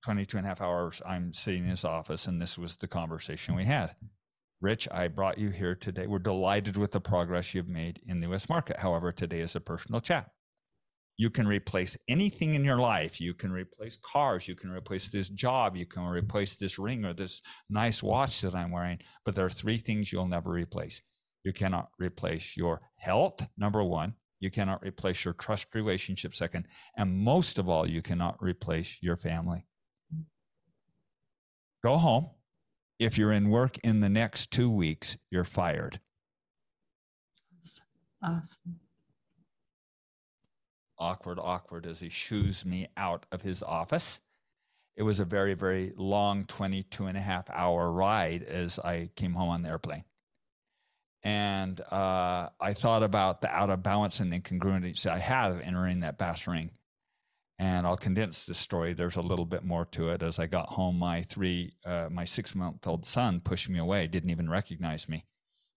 22 0.04 0.36
and 0.36 0.46
a 0.46 0.48
half 0.48 0.60
hours, 0.60 1.02
I'm 1.04 1.32
sitting 1.32 1.64
in 1.64 1.70
his 1.70 1.84
office, 1.84 2.28
and 2.28 2.40
this 2.40 2.56
was 2.56 2.76
the 2.76 2.86
conversation 2.86 3.56
we 3.56 3.64
had. 3.64 3.96
Rich, 4.60 4.88
I 4.90 5.06
brought 5.06 5.38
you 5.38 5.50
here 5.50 5.76
today. 5.76 6.06
We're 6.08 6.18
delighted 6.18 6.76
with 6.76 6.90
the 6.90 7.00
progress 7.00 7.54
you've 7.54 7.68
made 7.68 8.00
in 8.06 8.20
the 8.20 8.32
US 8.32 8.48
market. 8.48 8.78
However, 8.78 9.12
today 9.12 9.40
is 9.40 9.54
a 9.54 9.60
personal 9.60 10.00
chat. 10.00 10.30
You 11.16 11.30
can 11.30 11.46
replace 11.46 11.96
anything 12.08 12.54
in 12.54 12.64
your 12.64 12.78
life. 12.78 13.20
You 13.20 13.34
can 13.34 13.52
replace 13.52 13.96
cars. 13.96 14.48
You 14.48 14.56
can 14.56 14.70
replace 14.70 15.08
this 15.08 15.28
job. 15.28 15.76
You 15.76 15.86
can 15.86 16.04
replace 16.04 16.56
this 16.56 16.78
ring 16.78 17.04
or 17.04 17.12
this 17.12 17.40
nice 17.70 18.02
watch 18.02 18.40
that 18.40 18.54
I'm 18.54 18.70
wearing. 18.72 18.98
But 19.24 19.34
there 19.34 19.46
are 19.46 19.50
three 19.50 19.78
things 19.78 20.12
you'll 20.12 20.28
never 20.28 20.50
replace. 20.50 21.02
You 21.44 21.52
cannot 21.52 21.90
replace 21.98 22.56
your 22.56 22.82
health, 22.96 23.48
number 23.56 23.82
one. 23.82 24.14
You 24.40 24.50
cannot 24.50 24.82
replace 24.84 25.24
your 25.24 25.34
trust 25.34 25.74
relationship, 25.74 26.34
second. 26.34 26.66
And 26.96 27.16
most 27.16 27.58
of 27.58 27.68
all, 27.68 27.88
you 27.88 28.02
cannot 28.02 28.40
replace 28.40 28.98
your 29.00 29.16
family. 29.16 29.66
Go 31.82 31.96
home. 31.96 32.30
If 32.98 33.16
you're 33.16 33.32
in 33.32 33.50
work 33.50 33.78
in 33.78 34.00
the 34.00 34.08
next 34.08 34.50
two 34.50 34.70
weeks, 34.70 35.16
you're 35.30 35.44
fired. 35.44 36.00
Awesome 38.22 38.80
awkward, 40.98 41.38
awkward 41.40 41.86
as 41.86 42.00
he 42.00 42.08
shoos 42.08 42.64
me 42.64 42.88
out 42.96 43.26
of 43.30 43.42
his 43.42 43.62
office. 43.62 44.20
It 44.96 45.02
was 45.04 45.20
a 45.20 45.24
very, 45.24 45.54
very 45.54 45.92
long 45.96 46.44
22 46.44 47.06
and 47.06 47.16
a 47.16 47.20
half 47.20 47.48
hour 47.50 47.90
ride 47.90 48.42
as 48.42 48.78
I 48.78 49.10
came 49.14 49.34
home 49.34 49.48
on 49.48 49.62
the 49.62 49.68
airplane. 49.68 50.04
And 51.22 51.80
uh, 51.80 52.48
I 52.60 52.74
thought 52.74 53.02
about 53.02 53.40
the 53.40 53.50
out 53.50 53.70
of 53.70 53.82
balance 53.82 54.20
and 54.20 54.32
incongruity 54.32 54.94
I 55.08 55.18
had 55.18 55.50
of 55.50 55.60
entering 55.60 56.00
that 56.00 56.18
bass 56.18 56.46
ring. 56.46 56.70
And 57.60 57.86
I'll 57.86 57.96
condense 57.96 58.46
this 58.46 58.58
story. 58.58 58.92
There's 58.92 59.16
a 59.16 59.22
little 59.22 59.44
bit 59.44 59.64
more 59.64 59.84
to 59.86 60.10
it. 60.10 60.22
As 60.22 60.38
I 60.38 60.46
got 60.46 60.70
home, 60.70 60.98
my 60.98 61.22
three, 61.22 61.72
uh, 61.84 62.08
my 62.10 62.24
six 62.24 62.54
month 62.54 62.86
old 62.86 63.04
son 63.04 63.40
pushed 63.40 63.68
me 63.68 63.80
away, 63.80 64.06
didn't 64.06 64.30
even 64.30 64.48
recognize 64.48 65.08
me. 65.08 65.24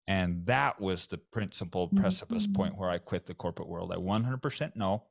And 0.09 0.47
that 0.47 0.81
was 0.81 1.07
the 1.07 1.19
principal 1.19 1.89
precipice 1.89 2.47
mm-hmm. 2.47 2.55
point 2.55 2.79
where 2.79 2.89
I 2.91 2.99
quit 2.99 3.27
the 3.27 3.35
corporate 3.35 3.69
world. 3.69 3.93
I 3.93 3.97
100% 3.97 4.75
know 4.75 5.05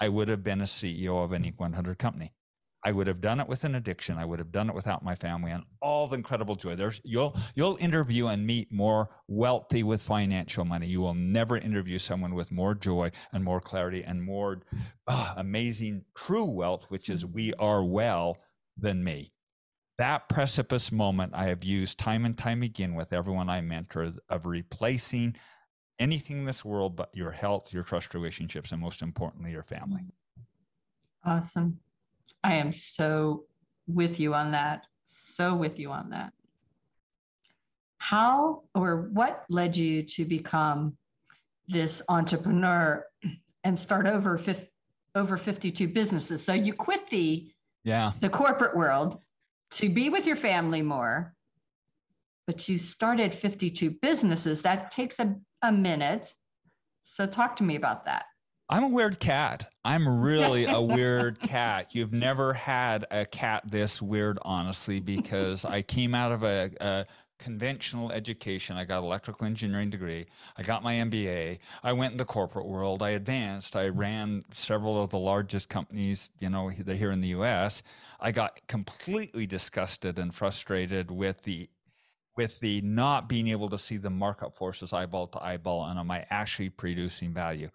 I 0.00 0.08
would 0.08 0.28
have 0.28 0.42
been 0.42 0.60
a 0.60 0.64
CEO 0.64 1.22
of 1.24 1.32
any 1.32 1.54
100 1.56 1.98
company. 1.98 2.32
I 2.82 2.92
would 2.92 3.06
have 3.06 3.20
done 3.20 3.40
it 3.40 3.48
with 3.48 3.64
an 3.64 3.74
addiction. 3.74 4.16
I 4.16 4.24
would 4.24 4.38
have 4.38 4.52
done 4.52 4.68
it 4.70 4.74
without 4.74 5.04
my 5.04 5.14
family 5.14 5.50
and 5.50 5.64
all 5.82 6.08
the 6.08 6.16
incredible 6.16 6.56
joy. 6.56 6.76
There's 6.76 7.00
you'll 7.04 7.36
you'll 7.54 7.76
interview 7.78 8.28
and 8.28 8.46
meet 8.46 8.72
more 8.72 9.10
wealthy 9.28 9.82
with 9.82 10.02
financial 10.02 10.64
money. 10.64 10.86
You 10.86 11.00
will 11.00 11.14
never 11.14 11.58
interview 11.58 11.98
someone 11.98 12.34
with 12.34 12.50
more 12.50 12.74
joy 12.74 13.10
and 13.32 13.44
more 13.44 13.60
clarity 13.60 14.02
and 14.02 14.22
more 14.22 14.62
uh, 15.06 15.34
amazing 15.36 16.04
true 16.16 16.44
wealth, 16.44 16.86
which 16.88 17.08
is 17.08 17.26
we 17.26 17.52
are 17.54 17.84
well 17.84 18.38
than 18.76 19.04
me 19.04 19.30
that 20.00 20.30
precipice 20.30 20.90
moment 20.90 21.32
I 21.34 21.44
have 21.48 21.62
used 21.62 21.98
time 21.98 22.24
and 22.24 22.36
time 22.36 22.62
again 22.62 22.94
with 22.94 23.12
everyone 23.12 23.50
I 23.50 23.60
mentor 23.60 24.14
of 24.30 24.46
replacing 24.46 25.36
anything 25.98 26.38
in 26.38 26.44
this 26.46 26.64
world 26.64 26.96
but 26.96 27.10
your 27.14 27.32
health, 27.32 27.74
your 27.74 27.82
trust 27.82 28.14
relationships, 28.14 28.72
and 28.72 28.80
most 28.80 29.02
importantly, 29.02 29.50
your 29.50 29.62
family. 29.62 30.00
Awesome. 31.22 31.78
I 32.42 32.56
am 32.56 32.72
so 32.72 33.44
with 33.86 34.20
you 34.20 34.34
on 34.34 34.52
that. 34.52 34.86
So 35.04 35.54
with 35.54 35.78
you 35.78 35.90
on 35.90 36.10
that. 36.10 36.32
How 37.98 38.62
or 38.74 39.08
what 39.12 39.44
led 39.48 39.76
you 39.76 40.04
to 40.04 40.24
become 40.24 40.96
this 41.68 42.02
entrepreneur 42.08 43.04
and 43.62 43.78
start 43.78 44.06
over 44.06 44.38
50, 44.38 44.68
over 45.14 45.36
52 45.36 45.88
businesses? 45.88 46.42
So 46.42 46.52
you 46.52 46.72
quit 46.72 47.08
the 47.10 47.50
yeah 47.84 48.12
the 48.20 48.28
corporate 48.28 48.76
world 48.76 49.20
to 49.72 49.88
be 49.88 50.10
with 50.10 50.26
your 50.26 50.36
family 50.36 50.82
more, 50.82 51.34
but 52.46 52.68
you 52.68 52.78
started 52.78 53.34
52 53.34 53.90
businesses. 54.02 54.62
That 54.62 54.90
takes 54.90 55.18
a, 55.18 55.36
a 55.62 55.70
minute. 55.70 56.32
So 57.04 57.26
talk 57.26 57.56
to 57.56 57.64
me 57.64 57.76
about 57.76 58.06
that. 58.06 58.24
I'm 58.72 58.84
a 58.84 58.88
weird 58.88 59.18
cat. 59.18 59.68
I'm 59.84 60.22
really 60.22 60.66
a 60.66 60.80
weird 60.96 61.40
cat. 61.40 61.88
You've 61.90 62.12
never 62.12 62.52
had 62.52 63.04
a 63.10 63.26
cat 63.26 63.64
this 63.66 64.00
weird, 64.00 64.38
honestly, 64.42 65.00
because 65.00 65.64
I 65.64 65.82
came 65.82 66.14
out 66.14 66.30
of 66.30 66.44
a, 66.44 66.70
a 66.80 67.06
conventional 67.40 68.12
education. 68.12 68.76
I 68.76 68.84
got 68.84 69.02
electrical 69.02 69.44
engineering 69.44 69.90
degree. 69.90 70.26
I 70.56 70.62
got 70.62 70.84
my 70.84 70.94
MBA. 70.94 71.58
I 71.82 71.92
went 71.92 72.12
in 72.12 72.18
the 72.18 72.24
corporate 72.24 72.66
world. 72.66 73.02
I 73.02 73.10
advanced. 73.10 73.74
I 73.74 73.88
ran 73.88 74.44
several 74.52 75.02
of 75.02 75.10
the 75.10 75.18
largest 75.18 75.68
companies, 75.68 76.30
you 76.38 76.48
know, 76.48 76.68
here 76.68 77.10
in 77.10 77.22
the 77.22 77.28
US. 77.40 77.82
I 78.20 78.30
got 78.30 78.60
completely 78.68 79.48
disgusted 79.48 80.16
and 80.16 80.32
frustrated 80.32 81.10
with 81.10 81.42
the 81.42 81.68
with 82.36 82.60
the 82.60 82.80
not 82.82 83.28
being 83.28 83.48
able 83.48 83.68
to 83.68 83.76
see 83.76 83.96
the 83.96 84.10
market 84.10 84.54
forces 84.54 84.92
eyeball 84.92 85.26
to 85.26 85.44
eyeball 85.44 85.86
and 85.86 85.98
am 85.98 86.12
I 86.12 86.24
actually 86.30 86.70
producing 86.70 87.34
value? 87.34 87.68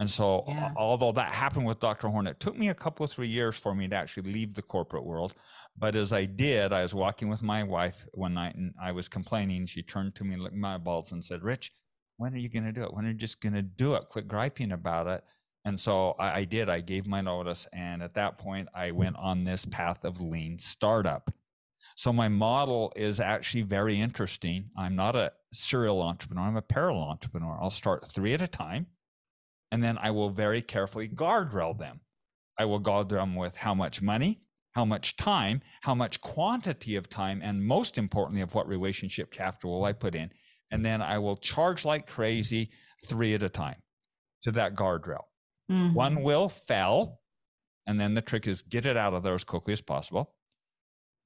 And 0.00 0.10
so, 0.10 0.44
yeah. 0.48 0.72
although 0.76 1.12
that 1.12 1.30
happened 1.30 1.66
with 1.66 1.78
Dr. 1.78 2.08
Horn, 2.08 2.26
it 2.26 2.40
took 2.40 2.56
me 2.56 2.70
a 2.70 2.74
couple 2.74 3.04
of 3.04 3.12
three 3.12 3.26
years 3.26 3.58
for 3.58 3.74
me 3.74 3.86
to 3.86 3.94
actually 3.94 4.32
leave 4.32 4.54
the 4.54 4.62
corporate 4.62 5.04
world. 5.04 5.34
But 5.76 5.94
as 5.94 6.14
I 6.14 6.24
did, 6.24 6.72
I 6.72 6.80
was 6.80 6.94
walking 6.94 7.28
with 7.28 7.42
my 7.42 7.62
wife 7.62 8.06
one 8.14 8.32
night 8.32 8.54
and 8.54 8.72
I 8.82 8.92
was 8.92 9.10
complaining. 9.10 9.66
She 9.66 9.82
turned 9.82 10.14
to 10.14 10.24
me, 10.24 10.32
and 10.32 10.42
looked 10.42 10.56
my 10.56 10.78
balls, 10.78 11.12
and 11.12 11.22
said, 11.22 11.42
Rich, 11.42 11.72
when 12.16 12.32
are 12.32 12.38
you 12.38 12.48
going 12.48 12.64
to 12.64 12.72
do 12.72 12.82
it? 12.82 12.94
When 12.94 13.04
are 13.04 13.08
you 13.08 13.14
just 13.14 13.42
going 13.42 13.52
to 13.52 13.60
do 13.60 13.94
it? 13.94 14.08
Quit 14.08 14.26
griping 14.26 14.72
about 14.72 15.06
it. 15.06 15.22
And 15.66 15.78
so 15.78 16.12
I, 16.18 16.38
I 16.38 16.44
did. 16.44 16.70
I 16.70 16.80
gave 16.80 17.06
my 17.06 17.20
notice. 17.20 17.68
And 17.74 18.02
at 18.02 18.14
that 18.14 18.38
point, 18.38 18.70
I 18.74 18.92
went 18.92 19.16
on 19.16 19.44
this 19.44 19.66
path 19.66 20.06
of 20.06 20.18
lean 20.18 20.58
startup. 20.58 21.30
So 21.94 22.10
my 22.10 22.30
model 22.30 22.90
is 22.96 23.20
actually 23.20 23.64
very 23.64 24.00
interesting. 24.00 24.70
I'm 24.78 24.96
not 24.96 25.14
a 25.14 25.32
serial 25.52 26.00
entrepreneur, 26.00 26.44
I'm 26.44 26.56
a 26.56 26.62
parallel 26.62 27.10
entrepreneur. 27.10 27.58
I'll 27.60 27.68
start 27.68 28.08
three 28.08 28.32
at 28.32 28.40
a 28.40 28.48
time 28.48 28.86
and 29.70 29.82
then 29.82 29.98
I 29.98 30.10
will 30.10 30.30
very 30.30 30.62
carefully 30.62 31.08
guardrail 31.08 31.78
them. 31.78 32.00
I 32.58 32.64
will 32.64 32.78
guard 32.78 33.08
them 33.08 33.36
with 33.36 33.56
how 33.56 33.74
much 33.74 34.02
money, 34.02 34.42
how 34.72 34.84
much 34.84 35.16
time, 35.16 35.62
how 35.82 35.94
much 35.94 36.20
quantity 36.20 36.96
of 36.96 37.08
time, 37.08 37.40
and 37.42 37.64
most 37.64 37.96
importantly, 37.96 38.42
of 38.42 38.54
what 38.54 38.68
relationship 38.68 39.30
capital 39.30 39.72
will 39.72 39.84
I 39.84 39.92
put 39.92 40.14
in. 40.14 40.30
And 40.70 40.84
then 40.84 41.02
I 41.02 41.18
will 41.18 41.36
charge 41.36 41.84
like 41.84 42.06
crazy 42.06 42.70
three 43.06 43.34
at 43.34 43.42
a 43.42 43.48
time 43.48 43.82
to 44.42 44.52
that 44.52 44.74
guardrail. 44.74 45.24
Mm-hmm. 45.70 45.94
One 45.94 46.22
will 46.22 46.48
fail. 46.48 47.20
And 47.86 48.00
then 48.00 48.14
the 48.14 48.22
trick 48.22 48.46
is 48.46 48.62
get 48.62 48.86
it 48.86 48.96
out 48.96 49.14
of 49.14 49.22
there 49.22 49.34
as 49.34 49.44
quickly 49.44 49.72
as 49.72 49.80
possible. 49.80 50.34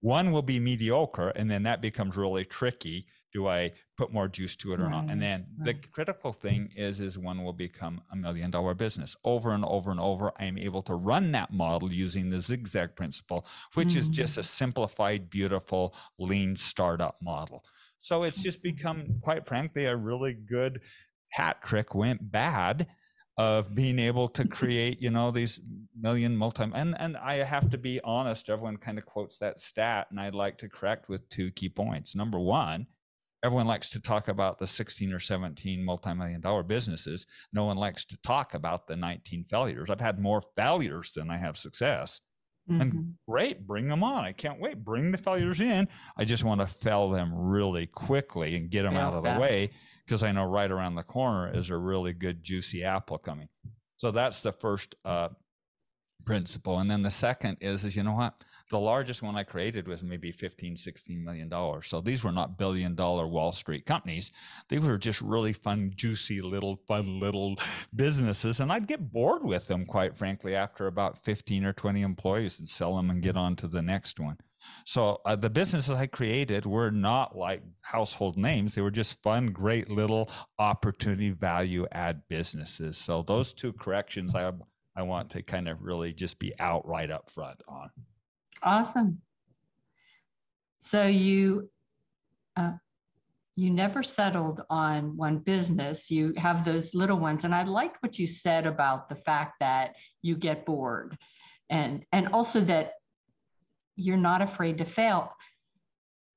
One 0.01 0.33
will 0.33 0.43
be 0.43 0.61
mediocre, 0.61 1.31
and 1.31 1.51
then 1.51 1.63
that 1.65 1.81
becomes 1.81 2.17
really 2.17 2.45
tricky 2.45 3.07
do 3.33 3.49
I 3.49 3.73
put 3.97 4.13
more 4.13 4.29
juice 4.29 4.57
to 4.57 4.73
it 4.73 4.81
or 4.81 4.85
right, 4.85 4.91
not? 4.91 5.11
And 5.11 5.21
then 5.21 5.47
right. 5.59 5.81
the 5.81 5.89
critical 5.89 6.33
thing 6.33 6.71
is, 6.77 7.01
is 7.01 7.19
one 7.19 7.45
will 7.45 7.53
become 7.53 8.01
a 8.11 8.17
million 8.17 8.51
dollar 8.51 8.75
business 8.75 9.17
over 9.25 9.53
and 9.53 9.65
over 9.65 9.91
and 9.91 10.01
over. 10.01 10.33
I 10.39 10.45
am 10.45 10.59
able 10.59 10.83
to 10.83 10.95
run 10.95 11.33
that 11.33 11.53
model 11.53 11.93
using 11.93 12.31
the 12.31 12.41
zigzag 12.41 12.97
principle, 12.97 13.47
which 13.75 13.89
mm-hmm. 13.89 13.99
is 13.99 14.09
just 14.09 14.39
a 14.39 14.43
simplified, 14.43 15.31
beautiful, 15.31 15.95
lean 16.19 16.57
startup 16.57 17.17
model. 17.23 17.65
So 18.01 18.25
it's 18.25 18.43
just 18.43 18.63
become, 18.63 19.21
quite 19.23 19.47
frankly, 19.47 19.87
a 19.87 19.97
really 19.97 20.35
good 20.35 20.83
hat 21.31 21.63
trick 21.63 21.95
went 21.95 22.31
bad 22.31 22.87
of 23.37 23.75
being 23.75 23.99
able 23.99 24.29
to 24.29 24.47
create, 24.49 25.01
you 25.01 25.11
know, 25.11 25.31
these 25.31 25.61
million 25.99 26.37
multi 26.37 26.65
and 26.75 26.95
and 26.99 27.17
I 27.17 27.37
have 27.37 27.71
to 27.71 27.79
be 27.79 28.01
honest, 28.05 28.51
everyone 28.51 28.77
kind 28.77 28.99
of 28.99 29.07
quotes 29.07 29.39
that 29.39 29.61
stat, 29.61 30.09
and 30.11 30.21
I'd 30.21 30.35
like 30.35 30.59
to 30.59 30.69
correct 30.69 31.09
with 31.09 31.29
two 31.29 31.51
key 31.51 31.69
points. 31.69 32.15
Number 32.15 32.39
one, 32.39 32.87
everyone 33.45 33.67
likes 33.67 33.91
to 33.91 34.01
talk 34.01 34.29
about 34.29 34.59
the 34.59 34.67
16 34.67 35.13
or 35.13 35.21
17 35.21 35.85
multi-million 35.85 36.41
dollar 36.41 36.63
businesses 36.63 37.27
no 37.53 37.65
one 37.65 37.77
likes 37.77 38.05
to 38.05 38.17
talk 38.23 38.55
about 38.55 38.87
the 38.87 38.97
19 38.97 39.45
failures 39.45 39.91
i've 39.91 40.01
had 40.01 40.19
more 40.19 40.43
failures 40.57 41.13
than 41.13 41.31
i 41.31 41.37
have 41.37 41.57
success 41.57 42.21
Mm-hmm. 42.71 42.81
And 42.81 43.15
great, 43.29 43.67
bring 43.67 43.89
them 43.89 44.03
on. 44.03 44.25
I 44.25 44.33
can't 44.33 44.59
wait. 44.59 44.83
Bring 44.83 45.13
the 45.13 45.19
failures 45.19 45.61
in. 45.61 45.87
I 46.17 46.25
just 46.25 46.45
want 46.45 46.63
to 46.63 46.67
fell 46.67 47.11
them 47.11 47.33
really 47.35 47.87
quickly 47.87 48.57
and 48.57 48.71
get 48.71 48.85
them 48.85 48.95
yeah, 48.95 49.07
out 49.07 49.15
of 49.15 49.25
fast. 49.25 49.37
the 49.37 49.43
way 49.43 49.71
because 50.05 50.23
I 50.23 50.33
know 50.33 50.47
right 50.47 50.71
around 50.71 50.95
the 50.95 51.03
corner 51.03 51.53
is 51.53 51.69
a 51.69 51.77
really 51.77 52.15
good 52.15 52.43
juicy 52.43 52.83
apple 52.83 53.19
coming. 53.19 53.49
So 53.97 54.11
that's 54.11 54.41
the 54.41 54.53
first 54.53 54.95
uh, 55.05 55.31
principle. 56.25 56.79
And 56.79 56.91
then 56.91 57.03
the 57.03 57.11
second 57.11 57.59
is, 57.61 57.85
is 57.85 57.97
you 57.97 58.03
know 58.03 58.15
what? 58.15 58.35
The 58.71 58.79
largest 58.79 59.23
one 59.23 59.37
I 59.37 59.45
created 59.45 59.87
was 59.87 60.03
maybe 60.03 60.33
15, 60.33 60.77
16 60.77 61.25
million 61.25 61.49
dollars. 61.49 61.87
So 61.89 62.01
these 62.01 62.25
were 62.25 62.33
not 62.33 62.59
billion 62.59 62.95
dollar 62.95 63.27
Wall 63.27 63.53
Street 63.53 63.87
companies. 63.87 64.33
They 64.69 64.79
were 64.79 64.99
just 64.99 65.21
really 65.21 65.53
fun, 65.53 65.93
juicy 65.95 66.41
little 66.41 66.81
fun 66.89 67.21
little 67.21 67.57
businesses. 67.95 68.61
And 68.61 68.73
I'd 68.73 68.87
get 68.87 69.13
bored 69.13 69.45
with 69.45 69.67
them, 69.69 69.87
quite 69.87 70.17
frankly, 70.17 70.55
after 70.55 70.87
about 70.87 71.19
15 71.25 71.65
or 71.65 71.73
20 71.73 72.03
employees 72.03 72.59
and 72.59 72.69
sell 72.69 72.97
them 72.97 73.11
and 73.11 73.23
get 73.23 73.37
on 73.37 73.57
to 73.57 73.69
the 73.69 73.83
next 73.83 74.19
one. 74.19 74.39
So 74.85 75.21
uh, 75.25 75.37
the 75.37 75.51
businesses 75.51 75.95
I 75.95 76.07
created 76.07 76.67
were 76.67 76.91
not 76.91 77.37
like 77.37 77.63
household 77.83 78.37
names. 78.37 78.75
They 78.75 78.83
were 78.83 78.91
just 78.91 79.23
fun, 79.23 79.49
great 79.49 79.89
little 79.91 80.31
opportunity 80.59 81.31
value 81.31 81.87
add 81.93 82.23
businesses. 82.29 82.97
So 82.97 83.23
those 83.23 83.53
two 83.53 83.73
corrections 83.73 84.35
I 84.35 84.43
I 84.97 85.03
want 85.03 85.31
to 85.31 85.43
kind 85.43 85.69
of 85.69 85.83
really 85.83 86.13
just 86.13 86.39
be 86.39 86.53
out 86.59 86.87
right 86.87 87.11
up 87.11 87.31
front 87.31 87.61
on. 87.69 87.91
Awesome. 88.63 89.21
So 90.79 91.07
you 91.07 91.71
uh, 92.57 92.73
you 93.57 93.71
never 93.71 94.03
settled 94.03 94.63
on 94.69 95.17
one 95.17 95.39
business. 95.39 96.11
You 96.11 96.35
have 96.37 96.65
those 96.65 96.95
little 96.95 97.19
ones, 97.19 97.45
and 97.45 97.55
I 97.55 97.65
liked 97.65 98.03
what 98.03 98.19
you 98.19 98.27
said 98.27 98.67
about 98.67 99.09
the 99.09 99.17
fact 99.17 99.55
that 99.61 99.95
you 100.23 100.37
get 100.37 100.67
bored, 100.67 101.17
and 101.71 102.05
and 102.13 102.29
also 102.29 102.61
that 102.61 102.93
you're 103.97 104.17
not 104.17 104.43
afraid 104.43 104.79
to 104.79 104.85
fail. 104.85 105.33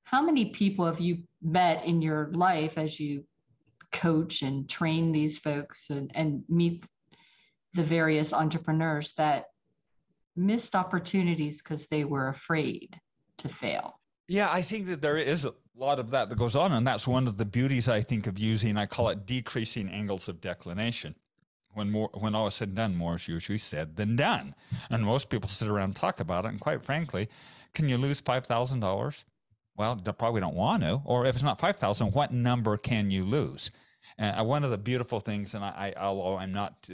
How 0.04 0.22
many 0.22 0.52
people 0.52 0.86
have 0.86 1.00
you 1.00 1.24
met 1.42 1.84
in 1.86 2.02
your 2.02 2.32
life 2.34 2.78
as 2.78 3.00
you 3.00 3.26
coach 3.92 4.42
and 4.42 4.70
train 4.70 5.12
these 5.12 5.38
folks 5.38 5.90
and, 5.90 6.12
and 6.16 6.44
meet 6.48 6.86
the 7.78 7.84
various 7.84 8.34
entrepreneurs 8.34 9.14
that 9.14 9.46
missed 10.36 10.76
opportunities 10.76 11.62
because 11.62 11.88
they 11.88 12.04
were 12.04 12.28
afraid 12.28 13.00
to 13.38 13.48
fail. 13.48 14.00
Yeah, 14.28 14.52
I 14.52 14.62
think 14.62 14.88
that 14.88 15.02
there 15.02 15.18
is 15.18 15.46
a 15.46 15.54
lot 15.76 16.00
of 16.00 16.10
that 16.10 16.30
that 16.30 16.38
goes 16.38 16.56
on. 16.56 16.74
And 16.74 16.86
that's 16.86 17.08
one 17.08 17.28
of 17.28 17.38
the 17.38 17.46
beauties, 17.46 17.88
I 17.88 18.02
think, 18.02 18.28
of 18.28 18.38
using, 18.38 18.78
I 18.78 18.88
call 18.88 19.10
it 19.10 19.26
decreasing 19.26 19.90
angles 19.90 20.28
of 20.28 20.42
declination. 20.42 21.16
When 21.74 21.92
more, 21.92 22.10
when 22.14 22.34
all 22.34 22.48
is 22.48 22.56
said 22.56 22.70
and 22.70 22.78
done, 22.78 22.96
more 22.96 23.16
is 23.16 23.28
usually 23.28 23.60
said 23.60 23.96
than 23.96 24.16
done. 24.16 24.56
And 24.90 25.04
most 25.04 25.30
people 25.30 25.48
sit 25.48 25.68
around 25.68 25.90
and 25.90 25.96
talk 25.96 26.20
about 26.20 26.46
it. 26.46 26.50
And 26.50 26.60
quite 26.60 26.84
frankly, 26.84 27.30
can 27.76 27.88
you 27.88 27.98
lose 27.98 28.22
$5,000? 28.22 29.24
Well, 29.76 29.96
they 29.96 30.12
probably 30.12 30.42
don't 30.42 30.56
want 30.56 30.82
to. 30.82 31.02
Or 31.06 31.28
if 31.28 31.36
it's 31.36 31.44
not 31.44 31.60
5,000, 31.60 32.12
what 32.14 32.34
number 32.34 32.76
can 32.78 33.12
you 33.12 33.24
lose? 33.24 33.70
And 34.18 34.40
uh, 34.40 34.44
one 34.44 34.64
of 34.64 34.72
the 34.72 34.78
beautiful 34.78 35.20
things, 35.20 35.54
and 35.54 35.64
I, 35.64 35.94
I 35.96 36.02
although 36.02 36.38
I'm 36.38 36.52
not 36.52 36.90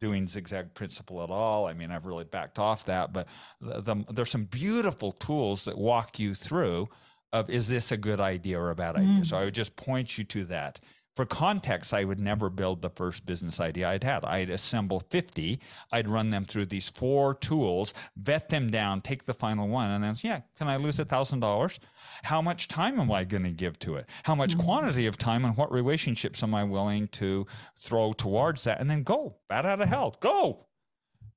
doing 0.00 0.28
zigzag 0.28 0.74
principle 0.74 1.22
at 1.22 1.30
all. 1.30 1.66
I 1.66 1.74
mean, 1.74 1.90
I've 1.90 2.06
really 2.06 2.24
backed 2.24 2.58
off 2.58 2.84
that, 2.86 3.12
but 3.12 3.26
the, 3.60 3.80
the, 3.80 4.04
there's 4.12 4.30
some 4.30 4.44
beautiful 4.44 5.12
tools 5.12 5.64
that 5.64 5.76
walk 5.76 6.18
you 6.18 6.34
through 6.34 6.88
of 7.32 7.50
is 7.50 7.68
this 7.68 7.92
a 7.92 7.96
good 7.96 8.20
idea 8.20 8.58
or 8.58 8.70
a 8.70 8.74
bad 8.74 8.96
idea. 8.96 9.20
Mm. 9.20 9.26
So 9.26 9.36
I 9.36 9.44
would 9.44 9.54
just 9.54 9.76
point 9.76 10.16
you 10.16 10.24
to 10.24 10.44
that 10.46 10.80
for 11.18 11.26
context, 11.26 11.92
I 11.92 12.04
would 12.04 12.20
never 12.20 12.48
build 12.48 12.80
the 12.80 12.90
first 12.90 13.26
business 13.26 13.58
idea 13.58 13.88
I'd 13.88 14.04
had. 14.04 14.24
I'd 14.24 14.50
assemble 14.50 15.00
50, 15.00 15.58
I'd 15.90 16.06
run 16.06 16.30
them 16.30 16.44
through 16.44 16.66
these 16.66 16.90
four 16.90 17.34
tools, 17.34 17.92
vet 18.16 18.50
them 18.50 18.70
down, 18.70 19.00
take 19.00 19.24
the 19.24 19.34
final 19.34 19.66
one, 19.66 19.90
and 19.90 20.04
then, 20.04 20.14
say, 20.14 20.28
yeah, 20.28 20.40
can 20.56 20.68
I 20.68 20.76
lose 20.76 21.00
a 21.00 21.04
$1,000? 21.04 21.78
How 22.22 22.40
much 22.40 22.68
time 22.68 23.00
am 23.00 23.10
I 23.10 23.24
going 23.24 23.42
to 23.42 23.50
give 23.50 23.80
to 23.80 23.96
it? 23.96 24.06
How 24.22 24.36
much 24.36 24.50
mm-hmm. 24.50 24.60
quantity 24.60 25.08
of 25.08 25.18
time 25.18 25.44
and 25.44 25.56
what 25.56 25.72
relationships 25.72 26.40
am 26.44 26.54
I 26.54 26.62
willing 26.62 27.08
to 27.08 27.48
throw 27.76 28.12
towards 28.12 28.62
that? 28.62 28.80
And 28.80 28.88
then 28.88 29.02
go, 29.02 29.38
bat 29.48 29.66
out 29.66 29.80
of 29.80 29.88
hell, 29.88 30.16
go. 30.20 30.68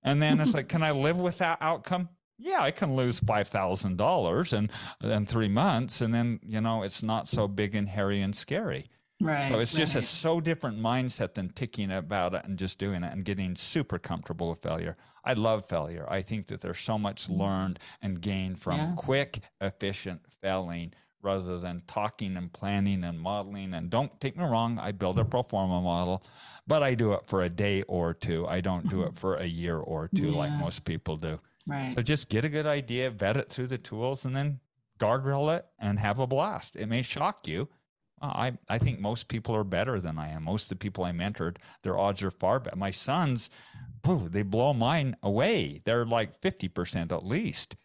And 0.03 0.21
then 0.21 0.39
it's 0.39 0.53
like, 0.53 0.67
can 0.69 0.83
I 0.83 0.91
live 0.91 1.17
with 1.17 1.39
that 1.39 1.57
outcome? 1.59 2.09
yeah, 2.37 2.61
I 2.61 2.69
can 2.71 2.95
lose 2.95 3.19
five 3.19 3.47
thousand 3.47 3.97
dollars 3.97 4.51
in 4.51 4.71
in 5.03 5.27
three 5.27 5.47
months, 5.47 6.01
and 6.01 6.11
then 6.11 6.39
you 6.41 6.59
know 6.59 6.81
it's 6.81 7.03
not 7.03 7.29
so 7.29 7.47
big 7.47 7.75
and 7.75 7.87
hairy 7.87 8.19
and 8.19 8.35
scary. 8.35 8.87
Right. 9.21 9.51
So 9.51 9.59
it's 9.59 9.73
just 9.73 9.95
right. 9.95 10.03
a 10.03 10.07
so 10.07 10.41
different 10.41 10.79
mindset 10.79 11.33
than 11.35 11.49
ticking 11.49 11.91
about 11.91 12.33
it 12.33 12.43
and 12.45 12.57
just 12.57 12.79
doing 12.79 13.03
it 13.03 13.13
and 13.13 13.23
getting 13.23 13.55
super 13.55 13.99
comfortable 13.99 14.49
with 14.49 14.61
failure. 14.61 14.97
I 15.23 15.33
love 15.33 15.65
failure. 15.65 16.05
I 16.09 16.21
think 16.21 16.47
that 16.47 16.61
there's 16.61 16.79
so 16.79 16.97
much 16.97 17.23
mm-hmm. 17.23 17.41
learned 17.41 17.79
and 18.01 18.19
gained 18.19 18.59
from 18.59 18.77
yeah. 18.77 18.93
quick, 18.95 19.39
efficient 19.59 20.21
failing 20.41 20.93
rather 21.21 21.59
than 21.59 21.83
talking 21.87 22.35
and 22.35 22.51
planning 22.51 23.03
and 23.03 23.19
modeling. 23.19 23.73
And 23.75 23.89
don't 23.89 24.19
take 24.19 24.37
me 24.37 24.43
wrong, 24.43 24.79
I 24.79 24.91
build 24.91 25.19
a 25.19 25.25
pro 25.25 25.43
forma 25.43 25.81
model, 25.81 26.23
but 26.65 26.81
I 26.81 26.95
do 26.95 27.13
it 27.13 27.21
for 27.27 27.43
a 27.43 27.49
day 27.49 27.83
or 27.83 28.13
two. 28.13 28.47
I 28.47 28.61
don't 28.61 28.89
do 28.89 29.03
it 29.03 29.09
mm-hmm. 29.09 29.15
for 29.15 29.35
a 29.35 29.45
year 29.45 29.77
or 29.77 30.09
two 30.15 30.29
yeah. 30.29 30.37
like 30.37 30.51
most 30.53 30.83
people 30.83 31.17
do. 31.17 31.39
Right. 31.67 31.93
So 31.93 32.01
just 32.01 32.29
get 32.29 32.43
a 32.43 32.49
good 32.49 32.65
idea, 32.65 33.11
vet 33.11 33.37
it 33.37 33.49
through 33.49 33.67
the 33.67 33.77
tools, 33.77 34.25
and 34.25 34.35
then 34.35 34.59
guardrail 34.99 35.55
it 35.57 35.65
and 35.79 35.99
have 35.99 36.19
a 36.19 36.27
blast. 36.27 36.75
It 36.75 36.87
may 36.87 37.01
shock 37.01 37.47
you 37.47 37.69
I, 38.21 38.53
I 38.69 38.77
think 38.77 38.99
most 38.99 39.27
people 39.27 39.55
are 39.55 39.63
better 39.63 39.99
than 39.99 40.17
I 40.17 40.29
am. 40.29 40.43
Most 40.43 40.65
of 40.65 40.69
the 40.69 40.75
people 40.83 41.03
I 41.03 41.11
mentored, 41.11 41.57
their 41.81 41.97
odds 41.97 42.21
are 42.21 42.31
far 42.31 42.59
better. 42.59 42.75
My 42.75 42.91
sons, 42.91 43.49
they 44.03 44.43
blow 44.43 44.73
mine 44.73 45.15
away. 45.23 45.81
They're 45.83 46.05
like 46.05 46.39
50% 46.41 47.11
at 47.11 47.25
least. 47.25 47.75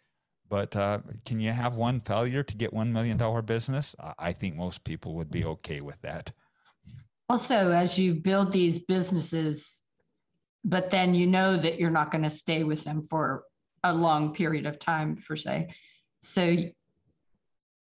But 0.49 0.77
uh, 0.77 1.01
can 1.25 1.41
you 1.41 1.51
have 1.51 1.77
one 1.77 2.01
failure 2.01 2.43
to 2.43 2.57
get 2.57 2.73
$1 2.73 2.93
million 2.93 3.45
business? 3.45 3.97
I 4.19 4.33
think 4.33 4.57
most 4.57 4.85
people 4.85 5.15
would 5.15 5.31
be 5.31 5.45
okay 5.45 5.81
with 5.81 6.01
that. 6.03 6.33
Also, 7.29 7.73
as 7.73 7.99
you 7.99 8.15
build 8.15 8.53
these 8.53 8.79
businesses, 8.79 9.81
but 10.65 10.91
then 10.91 11.15
you 11.15 11.27
know 11.27 11.57
that 11.57 11.81
you're 11.81 11.91
not 11.91 12.13
going 12.13 12.23
to 12.23 12.31
stay 12.31 12.63
with 12.63 12.85
them 12.85 13.03
for 13.03 13.45
a 13.83 13.93
long 13.93 14.33
period 14.33 14.67
of 14.67 14.79
time, 14.79 15.17
per 15.17 15.35
se. 15.35 15.75
So 16.23 16.57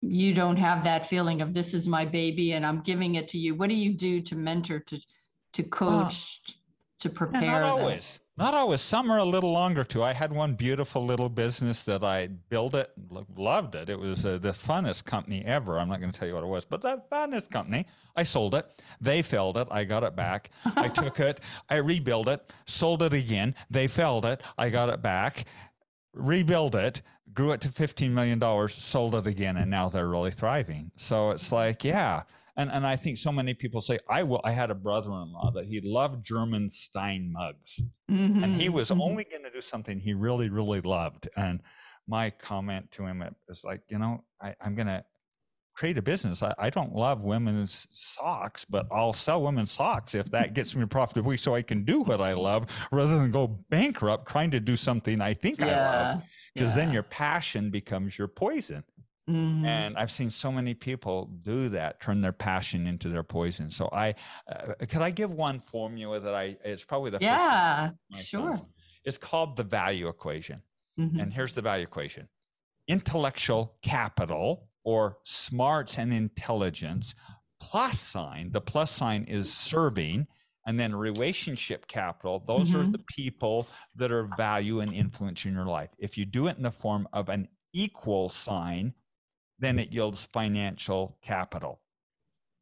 you 0.06 0.34
don't 0.34 0.56
have 0.56 0.84
that 0.84 1.08
feeling 1.08 1.40
of 1.40 1.54
this 1.54 1.74
is 1.74 1.88
my 1.88 2.04
baby 2.04 2.52
and 2.52 2.64
I'm 2.64 2.80
giving 2.80 3.14
it 3.14 3.28
to 3.28 3.38
you. 3.38 3.54
What 3.54 3.68
do 3.68 3.74
you 3.74 3.94
do 3.94 4.20
to 4.20 4.36
mentor, 4.36 4.80
to 4.80 5.00
to 5.52 5.62
coach, 5.62 6.40
uh, 6.48 6.52
to 7.00 7.10
prepare? 7.10 7.42
Yeah, 7.42 7.60
not 7.60 7.80
always. 7.80 8.20
Not 8.36 8.52
always. 8.52 8.80
Some 8.80 9.12
are 9.12 9.18
a 9.18 9.24
little 9.24 9.52
longer 9.52 9.84
too. 9.84 10.02
I 10.02 10.12
had 10.12 10.32
one 10.32 10.54
beautiful 10.54 11.04
little 11.04 11.28
business 11.28 11.84
that 11.84 12.02
I 12.02 12.26
built 12.26 12.74
it, 12.74 12.90
loved 13.36 13.76
it. 13.76 13.88
It 13.88 13.98
was 13.98 14.26
uh, 14.26 14.38
the 14.38 14.50
funnest 14.50 15.04
company 15.04 15.44
ever. 15.44 15.78
I'm 15.78 15.88
not 15.88 16.00
going 16.00 16.10
to 16.10 16.18
tell 16.18 16.26
you 16.26 16.34
what 16.34 16.42
it 16.42 16.48
was, 16.48 16.64
but 16.64 16.82
that 16.82 17.08
funnest 17.08 17.50
company. 17.50 17.86
I 18.16 18.24
sold 18.24 18.56
it. 18.56 18.66
They 19.00 19.22
failed 19.22 19.56
it. 19.56 19.68
I 19.70 19.84
got 19.84 20.02
it 20.02 20.16
back. 20.16 20.50
I 20.74 20.88
took 21.02 21.20
it. 21.20 21.38
I 21.70 21.76
rebuilt 21.76 22.26
it. 22.26 22.52
Sold 22.66 23.04
it 23.04 23.12
again. 23.12 23.54
They 23.70 23.86
failed 23.86 24.24
it. 24.24 24.42
I 24.58 24.68
got 24.68 24.88
it 24.88 25.00
back. 25.00 25.44
Rebuilt 26.12 26.74
it 26.74 27.02
grew 27.32 27.52
it 27.52 27.60
to 27.62 27.68
$15 27.68 28.10
million, 28.10 28.40
sold 28.68 29.14
it 29.14 29.26
again, 29.26 29.56
and 29.56 29.70
now 29.70 29.88
they're 29.88 30.08
really 30.08 30.30
thriving. 30.30 30.90
So 30.96 31.30
it's 31.30 31.50
like, 31.52 31.84
yeah. 31.84 32.22
And, 32.56 32.70
and 32.70 32.86
I 32.86 32.94
think 32.94 33.18
so 33.18 33.32
many 33.32 33.54
people 33.54 33.80
say, 33.80 33.98
I 34.08 34.22
will. 34.22 34.40
I 34.44 34.52
had 34.52 34.70
a 34.70 34.74
brother 34.74 35.10
in 35.10 35.32
law 35.32 35.50
that 35.54 35.66
he 35.66 35.80
loved 35.80 36.24
German 36.24 36.68
Stein 36.68 37.32
mugs. 37.32 37.80
Mm-hmm. 38.10 38.44
And 38.44 38.54
he 38.54 38.68
was 38.68 38.90
mm-hmm. 38.90 39.00
only 39.00 39.24
going 39.24 39.42
to 39.42 39.50
do 39.50 39.60
something 39.60 39.98
he 39.98 40.14
really, 40.14 40.50
really 40.50 40.80
loved. 40.80 41.28
And 41.36 41.60
my 42.06 42.30
comment 42.30 42.92
to 42.92 43.06
him 43.06 43.24
is 43.48 43.64
like, 43.64 43.80
you 43.88 43.98
know, 43.98 44.22
I, 44.40 44.54
I'm 44.60 44.76
going 44.76 44.86
to 44.86 45.04
create 45.74 45.98
a 45.98 46.02
business. 46.02 46.42
I, 46.42 46.54
I, 46.56 46.70
don't 46.70 46.94
love 46.94 47.24
women's 47.24 47.88
socks, 47.90 48.64
but 48.64 48.86
I'll 48.92 49.12
sell 49.12 49.42
women's 49.42 49.72
socks 49.72 50.14
if 50.14 50.30
that 50.30 50.54
gets 50.54 50.76
me 50.76 50.86
profitably 50.86 51.36
so 51.36 51.56
I 51.56 51.62
can 51.62 51.84
do 51.84 52.02
what 52.02 52.20
I 52.20 52.34
love 52.34 52.66
rather 52.92 53.18
than 53.18 53.32
go 53.32 53.48
bankrupt 53.70 54.28
trying 54.28 54.52
to 54.52 54.60
do 54.60 54.76
something 54.76 55.20
I 55.20 55.34
think 55.34 55.58
yeah. 55.58 55.66
I 55.66 56.12
love 56.12 56.22
because 56.54 56.76
yeah. 56.76 56.84
then 56.84 56.94
your 56.94 57.02
passion 57.02 57.70
becomes 57.70 58.18
your 58.18 58.28
poison. 58.28 58.84
Mm-hmm. 59.28 59.64
And 59.64 59.96
I've 59.96 60.10
seen 60.10 60.28
so 60.28 60.52
many 60.52 60.74
people 60.74 61.30
do 61.42 61.70
that, 61.70 62.00
turn 62.00 62.20
their 62.20 62.32
passion 62.32 62.86
into 62.86 63.08
their 63.08 63.22
poison. 63.22 63.70
So 63.70 63.88
I, 63.90 64.14
uh, 64.46 64.74
could 64.86 65.00
I 65.00 65.10
give 65.10 65.32
one 65.32 65.60
formula 65.60 66.20
that 66.20 66.34
I, 66.34 66.56
it's 66.62 66.84
probably 66.84 67.10
the 67.10 67.18
yeah, 67.20 67.90
sure. 68.16 68.56
Sons. 68.56 68.62
It's 69.04 69.18
called 69.18 69.56
the 69.56 69.64
value 69.64 70.08
equation. 70.08 70.62
Mm-hmm. 71.00 71.20
And 71.20 71.32
here's 71.32 71.54
the 71.54 71.62
value 71.62 71.84
equation. 71.84 72.28
Intellectual 72.86 73.76
capital 73.82 74.68
or 74.84 75.16
smarts 75.22 75.98
and 75.98 76.12
intelligence 76.12 77.14
plus 77.60 77.98
sign, 77.98 78.50
the 78.52 78.60
plus 78.60 78.90
sign 78.90 79.24
is 79.24 79.52
serving 79.52 80.26
and 80.66 80.78
then 80.78 80.94
relationship 80.94 81.86
capital 81.86 82.42
those 82.46 82.70
mm-hmm. 82.70 82.80
are 82.80 82.90
the 82.90 82.98
people 82.98 83.68
that 83.94 84.12
are 84.12 84.28
value 84.36 84.80
and 84.80 84.92
influence 84.92 85.44
in 85.44 85.54
your 85.54 85.66
life 85.66 85.90
if 85.98 86.16
you 86.18 86.24
do 86.24 86.46
it 86.46 86.56
in 86.56 86.62
the 86.62 86.70
form 86.70 87.08
of 87.12 87.28
an 87.28 87.48
equal 87.72 88.28
sign 88.28 88.94
then 89.58 89.78
it 89.78 89.92
yields 89.92 90.26
financial 90.32 91.18
capital 91.22 91.80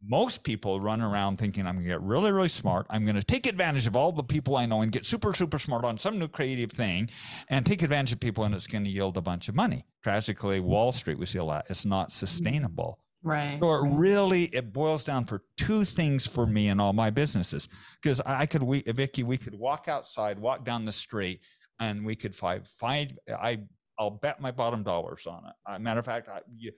most 0.05 0.43
people 0.43 0.81
run 0.81 1.01
around 1.01 1.39
thinking 1.39 1.67
I'm 1.67 1.77
going 1.77 1.85
to 1.85 1.91
get 1.91 2.01
really, 2.03 2.33
really 2.33 2.49
smart. 2.49 2.87
I'm 2.91 3.05
going 3.05 3.17
to 3.17 3.23
take 3.23 3.47
advantage 3.47 3.87
of 3.87 3.97
all 3.97 4.11
the 4.11 4.25
people 4.25 4.57
I 4.57 4.67
know 4.67 4.81
and 4.81 4.91
get 4.91 5.07
super, 5.07 5.33
super 5.33 5.59
smart 5.59 5.85
on 5.85 5.97
some 5.97 6.19
new 6.19 6.29
creative 6.29 6.73
thing 6.73 7.09
and 7.49 7.65
take 7.65 7.83
advantage 7.83 8.13
of 8.13 8.21
people, 8.21 8.45
and 8.45 8.55
it's 8.55 8.67
going 8.67 8.85
to 8.85 8.91
yield 8.91 9.17
a 9.17 9.23
bunch 9.23 9.49
of 9.49 9.55
money. 9.55 9.85
Tragically, 10.03 10.59
Wall 10.59 10.93
Street, 10.93 11.19
we 11.19 11.27
see 11.27 11.39
a 11.39 11.45
lot. 11.45 11.67
It's 11.71 11.87
not 11.87 12.11
sustainable. 12.11 12.99
Right. 13.23 13.59
So 13.61 13.73
it 13.73 13.91
really 13.95 14.45
it 14.47 14.73
boils 14.73 15.05
down 15.05 15.25
for 15.25 15.43
two 15.57 15.85
things 15.85 16.27
for 16.27 16.47
me 16.47 16.69
in 16.69 16.81
all 16.81 16.93
my 16.93 17.11
businesses. 17.11 17.69
Because 18.03 18.21
I 18.27 18.47
could 18.47 18.63
we 18.63 18.83
Vicki 18.83 19.23
we 19.23 19.39
could 19.39 19.55
walk 19.55 19.87
outside, 19.89 20.39
walk 20.39 20.65
down 20.65 20.85
the 20.85 20.93
street, 20.93 21.41
and 21.79 22.05
we 22.05 22.17
could 22.17 22.35
find 22.35 22.67
find 22.67 23.19
I 23.29 23.61
I'll 23.99 24.11
bet 24.11 24.41
my 24.41 24.51
bottom 24.51 24.83
dollars 24.83 25.27
on 25.27 25.45
it. 25.47 25.53
Uh, 25.67 25.79
matter 25.79 26.01
of 26.01 26.07
fact, 26.07 26.29
I, 26.29 26.41
you, 26.57 26.73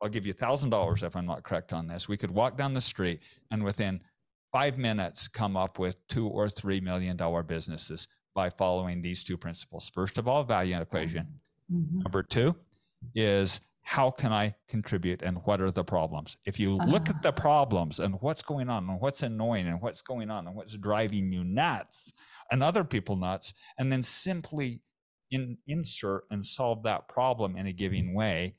I'll 0.00 0.08
give 0.08 0.24
you 0.24 0.32
thousand 0.32 0.70
dollars 0.70 1.02
if 1.02 1.16
I'm 1.16 1.26
not 1.26 1.42
correct 1.42 1.72
on 1.72 1.88
this. 1.88 2.08
We 2.08 2.16
could 2.16 2.30
walk 2.30 2.56
down 2.56 2.72
the 2.72 2.80
street 2.80 3.20
and 3.50 3.64
within 3.64 4.00
five 4.52 4.78
minutes 4.78 5.26
come 5.26 5.56
up 5.56 5.78
with 5.78 6.06
two 6.06 6.28
or 6.28 6.48
three 6.48 6.80
million 6.80 7.16
dollar 7.16 7.42
businesses 7.42 8.06
by 8.34 8.48
following 8.48 9.02
these 9.02 9.24
two 9.24 9.36
principles. 9.36 9.90
First 9.92 10.18
of 10.18 10.28
all, 10.28 10.44
value 10.44 10.80
equation. 10.80 11.26
Mm-hmm. 11.72 12.00
Number 12.00 12.22
two 12.22 12.54
is 13.14 13.60
how 13.82 14.10
can 14.10 14.32
I 14.32 14.54
contribute 14.68 15.22
and 15.22 15.38
what 15.44 15.60
are 15.60 15.70
the 15.70 15.84
problems? 15.84 16.36
If 16.44 16.60
you 16.60 16.74
look 16.74 17.08
uh, 17.08 17.14
at 17.14 17.22
the 17.22 17.30
ah. 17.30 17.40
problems 17.40 17.98
and 17.98 18.16
what's 18.20 18.42
going 18.42 18.68
on 18.68 18.88
and 18.88 19.00
what's 19.00 19.22
annoying 19.22 19.66
and 19.66 19.80
what's 19.80 20.02
going 20.02 20.30
on 20.30 20.46
and 20.46 20.54
what's 20.54 20.76
driving 20.76 21.32
you 21.32 21.44
nuts 21.44 22.12
and 22.50 22.62
other 22.62 22.84
people 22.84 23.16
nuts, 23.16 23.54
and 23.78 23.92
then 23.92 24.02
simply 24.02 24.82
in, 25.30 25.56
insert 25.66 26.24
and 26.30 26.44
solve 26.44 26.82
that 26.84 27.08
problem 27.08 27.56
in 27.56 27.66
a 27.66 27.72
giving 27.72 28.14
way, 28.14 28.56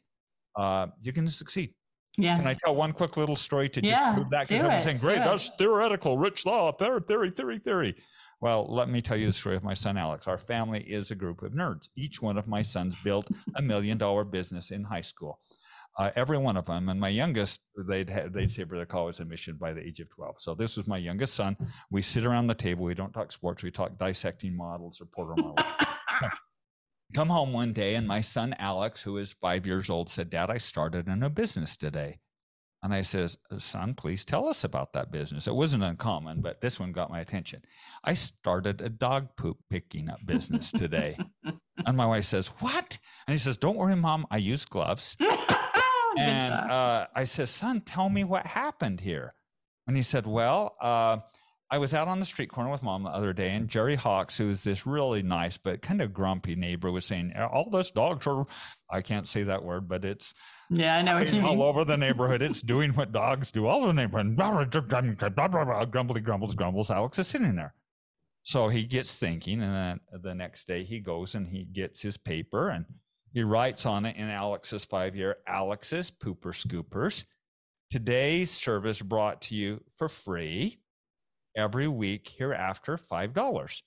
uh, 0.56 0.88
you 1.02 1.14
can 1.14 1.28
succeed. 1.28 1.74
Yeah. 2.18 2.36
Can 2.38 2.48
I 2.48 2.56
tell 2.56 2.76
one 2.76 2.92
quick 2.92 3.16
little 3.16 3.38
story 3.38 3.70
to 3.70 3.82
just 3.82 3.92
yeah, 3.92 4.14
prove 4.14 4.30
that? 4.32 4.48
Because 4.48 4.64
everyone's 4.64 4.84
saying, 4.84 4.98
great, 4.98 5.18
that's 5.18 5.50
theoretical, 5.58 6.18
rich 6.18 6.46
law, 6.46 6.72
theory, 6.74 7.32
theory, 7.32 7.60
theory. 7.60 7.96
Well, 8.42 8.66
let 8.68 8.90
me 8.90 9.04
tell 9.04 9.18
you 9.18 9.28
the 9.28 9.34
story 9.34 9.56
of 9.56 9.64
my 9.64 9.76
son 9.76 9.98
Alex. 9.98 10.28
Our 10.28 10.40
family 10.40 10.82
is 10.82 11.12
a 11.12 11.16
group 11.16 11.44
of 11.44 11.54
nerds. 11.54 11.90
Each 11.96 12.22
one 12.22 12.40
of 12.40 12.48
my 12.48 12.64
sons 12.64 12.96
built 13.04 13.28
a 13.56 13.62
million 13.62 14.00
dollar 14.00 14.24
business 14.24 14.72
in 14.72 14.84
high 14.84 15.02
school. 15.02 15.40
Uh, 16.00 16.10
every 16.16 16.40
one 16.40 16.58
of 16.58 16.66
them. 16.66 16.90
And 16.90 17.00
my 17.00 17.10
youngest, 17.10 17.60
they'd 17.88 18.10
have, 18.10 18.34
they'd 18.34 18.50
say 18.50 18.64
for 18.64 18.78
their 18.78 18.86
college 18.88 19.20
admission 19.20 19.58
by 19.58 19.74
the 19.74 19.86
age 19.86 20.00
of 20.00 20.10
12. 20.10 20.40
So 20.40 20.56
this 20.56 20.76
was 20.76 20.88
my 20.88 20.98
youngest 20.98 21.36
son. 21.36 21.56
We 21.92 22.02
sit 22.02 22.26
around 22.26 22.48
the 22.48 22.56
table. 22.56 22.86
We 22.86 22.96
don't 22.96 23.14
talk 23.14 23.32
sports. 23.32 23.62
We 23.62 23.70
talk 23.70 24.00
dissecting 24.00 24.58
models 24.58 25.00
or 25.02 25.06
Porter 25.06 25.36
models. 25.38 25.68
Come 27.14 27.28
home 27.28 27.52
one 27.52 27.74
day, 27.74 27.96
and 27.96 28.08
my 28.08 28.22
son 28.22 28.56
Alex, 28.58 29.02
who 29.02 29.18
is 29.18 29.34
five 29.34 29.68
years 29.68 29.90
old, 29.90 30.10
said, 30.10 30.30
Dad, 30.30 30.50
I 30.50 30.58
started 30.58 31.08
a 31.08 31.16
new 31.16 31.30
business 31.30 31.76
today. 31.76 32.20
And 32.84 32.94
I 32.94 33.04
says, 33.04 33.38
son, 33.60 33.94
please 33.94 34.26
tell 34.26 34.48
us 34.48 34.64
about 34.64 34.94
that 34.94 35.12
business. 35.12 35.46
It 35.46 35.54
wasn't 35.54 35.84
uncommon, 35.84 36.42
but 36.42 36.62
this 36.62 36.80
one 36.80 36.92
got 36.92 37.12
my 37.12 37.20
attention. 37.20 37.62
I 38.04 38.16
started 38.16 38.82
a 38.82 38.90
dog 38.90 39.36
poop 39.36 39.58
picking 39.70 40.10
up 40.10 40.26
business 40.26 40.72
today. 40.72 41.16
and 41.86 41.96
my 41.96 42.08
wife 42.08 42.26
says, 42.26 42.48
what? 42.60 42.98
And 43.28 43.34
he 43.34 43.38
says, 43.38 43.58
don't 43.58 43.78
worry, 43.78 43.96
mom, 43.96 44.26
I 44.32 44.38
use 44.38 44.66
gloves. 44.66 45.16
and 46.18 46.54
uh, 46.54 47.06
I 47.16 47.26
says, 47.26 47.52
son, 47.52 47.82
tell 47.82 48.10
me 48.10 48.24
what 48.24 48.48
happened 48.48 49.02
here. 49.02 49.36
And 49.86 49.96
he 49.96 50.04
said, 50.04 50.26
well, 50.26 50.76
uh, 50.82 51.18
I 51.74 51.78
was 51.78 51.94
out 51.94 52.10
on 52.10 52.20
the 52.20 52.26
street 52.26 52.52
corner 52.52 52.70
with 52.70 52.84
mom 52.84 53.04
the 53.04 53.10
other 53.10 53.32
day, 53.32 53.52
and 53.52 53.70
Jerry 53.70 53.96
Hawks, 53.96 54.38
who's 54.38 54.62
this 54.62 54.86
really 54.86 55.24
nice 55.24 55.56
but 55.56 55.82
kind 55.82 56.02
of 56.02 56.14
grumpy 56.14 56.54
neighbor, 56.54 56.92
was 56.92 57.06
saying, 57.06 57.32
"All 57.38 57.70
those 57.70 57.92
dogs 57.92 58.28
are." 58.28 58.46
I 58.90 59.02
can't 59.02 59.26
say 59.26 59.44
that 59.44 59.64
word, 59.64 59.88
but 59.88 60.04
it's 60.04 60.34
yeah, 60.70 60.98
I 60.98 61.02
know 61.02 61.16
what 61.16 61.32
you 61.32 61.42
mean. 61.42 61.46
All 61.46 61.64
over 61.64 61.86
the 61.86 61.96
neighborhood, 62.06 62.42
it's 62.42 62.62
doing 62.62 62.92
what 62.92 63.14
dogs 63.14 63.54
do. 63.54 63.68
All 63.68 63.84
over 63.84 63.88
the 63.88 63.94
neighborhood, 63.94 64.36
blah, 64.36 65.48
blah, 65.48 65.64
blah, 65.64 65.86
grumbly 65.86 66.20
grumbles, 66.20 66.56
grumbles. 66.56 66.92
Alex 66.92 67.20
is 67.20 67.28
sitting 67.28 67.56
there, 67.56 67.74
so 68.44 68.68
he 68.68 68.84
gets 68.84 69.18
thinking, 69.18 69.62
and 69.62 69.74
then 69.74 70.22
the 70.22 70.36
next 70.36 70.68
day 70.68 70.84
he 70.84 71.00
goes 71.00 71.36
and 71.36 71.48
he 71.48 71.64
gets 71.64 72.02
his 72.02 72.18
paper 72.18 72.70
and 72.70 72.86
he 73.34 73.44
writes 73.44 73.86
on 73.86 74.06
it 74.06 74.18
in 74.18 74.28
Alex's 74.28 74.84
five-year 74.84 75.38
Alex's 75.48 76.12
Pooper 76.12 76.54
Scoopers. 76.54 77.24
Today's 77.90 78.52
service 78.52 79.02
brought 79.02 79.42
to 79.44 79.56
you 79.56 79.82
for 79.96 80.10
free 80.10 80.81
every 81.56 81.88
week 81.88 82.34
hereafter 82.38 82.98
$5. 82.98 83.82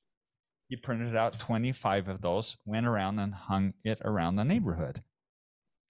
He 0.68 0.76
printed 0.76 1.14
out 1.14 1.38
25 1.38 2.08
of 2.08 2.22
those, 2.22 2.56
went 2.64 2.86
around 2.86 3.18
and 3.18 3.34
hung 3.34 3.74
it 3.84 3.98
around 4.04 4.36
the 4.36 4.44
neighborhood. 4.44 5.02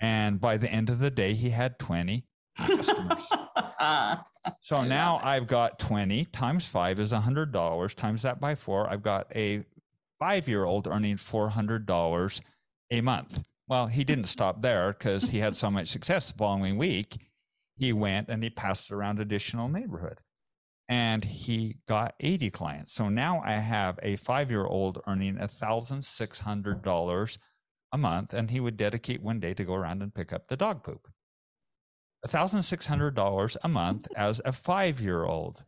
And 0.01 0.41
by 0.41 0.57
the 0.57 0.71
end 0.71 0.91
of 0.91 0.99
the 0.99 1.11
day, 1.11 1.35
he 1.35 1.51
had 1.51 1.79
20 1.79 2.27
customers. 2.59 3.31
so 4.61 4.83
now 4.83 5.21
I've 5.23 5.47
got 5.47 5.79
20 5.79 6.27
times 6.27 6.67
five 6.67 6.99
is 6.99 7.13
$100. 7.13 7.95
Times 7.95 8.23
that 8.23 8.41
by 8.41 8.55
four, 8.55 8.91
I've 8.91 9.03
got 9.03 9.35
a 9.35 9.65
five 10.19 10.49
year 10.49 10.65
old 10.65 10.87
earning 10.87 11.17
$400 11.17 12.41
a 12.91 13.01
month. 13.01 13.43
Well, 13.69 13.87
he 13.87 14.05
didn't 14.05 14.25
stop 14.25 14.61
there 14.61 14.93
because 14.93 15.31
he 15.31 15.39
had 15.39 15.57
so 15.57 15.71
much 15.71 15.89
success 15.89 16.33
the 16.33 16.39
following 16.39 16.77
week. 16.77 17.17
He 17.77 17.93
went 17.93 18.29
and 18.29 18.43
he 18.43 18.51
passed 18.51 18.93
around 18.93 19.19
additional 19.19 19.69
neighborhood 19.69 20.21
and 20.89 21.25
he 21.25 21.79
got 21.89 22.15
80 22.21 22.51
clients. 22.51 22.93
So 22.93 23.09
now 23.09 23.43
I 23.45 23.53
have 23.53 23.99
a 24.03 24.17
five 24.17 24.51
year 24.51 24.67
old 24.67 25.01
earning 25.07 25.37
$1,600 25.37 27.39
a 27.93 27.99
month, 27.99 28.35
and 28.35 28.51
he 28.51 28.61
would 28.61 28.77
dedicate 28.77 29.23
one 29.23 29.41
day 29.41 29.55
to 29.55 29.65
go 29.65 29.75
around 29.75 30.03
and 30.03 30.15
pick 30.15 30.33
up 30.33 30.49
the 30.49 30.57
dog 30.57 30.85
poop. 30.85 31.09
$1,600 32.27 33.57
a 33.63 33.69
month 33.69 34.09
as 34.17 34.41
a 34.45 34.53
five 34.53 35.01
year 35.01 35.25
old. 35.25 35.65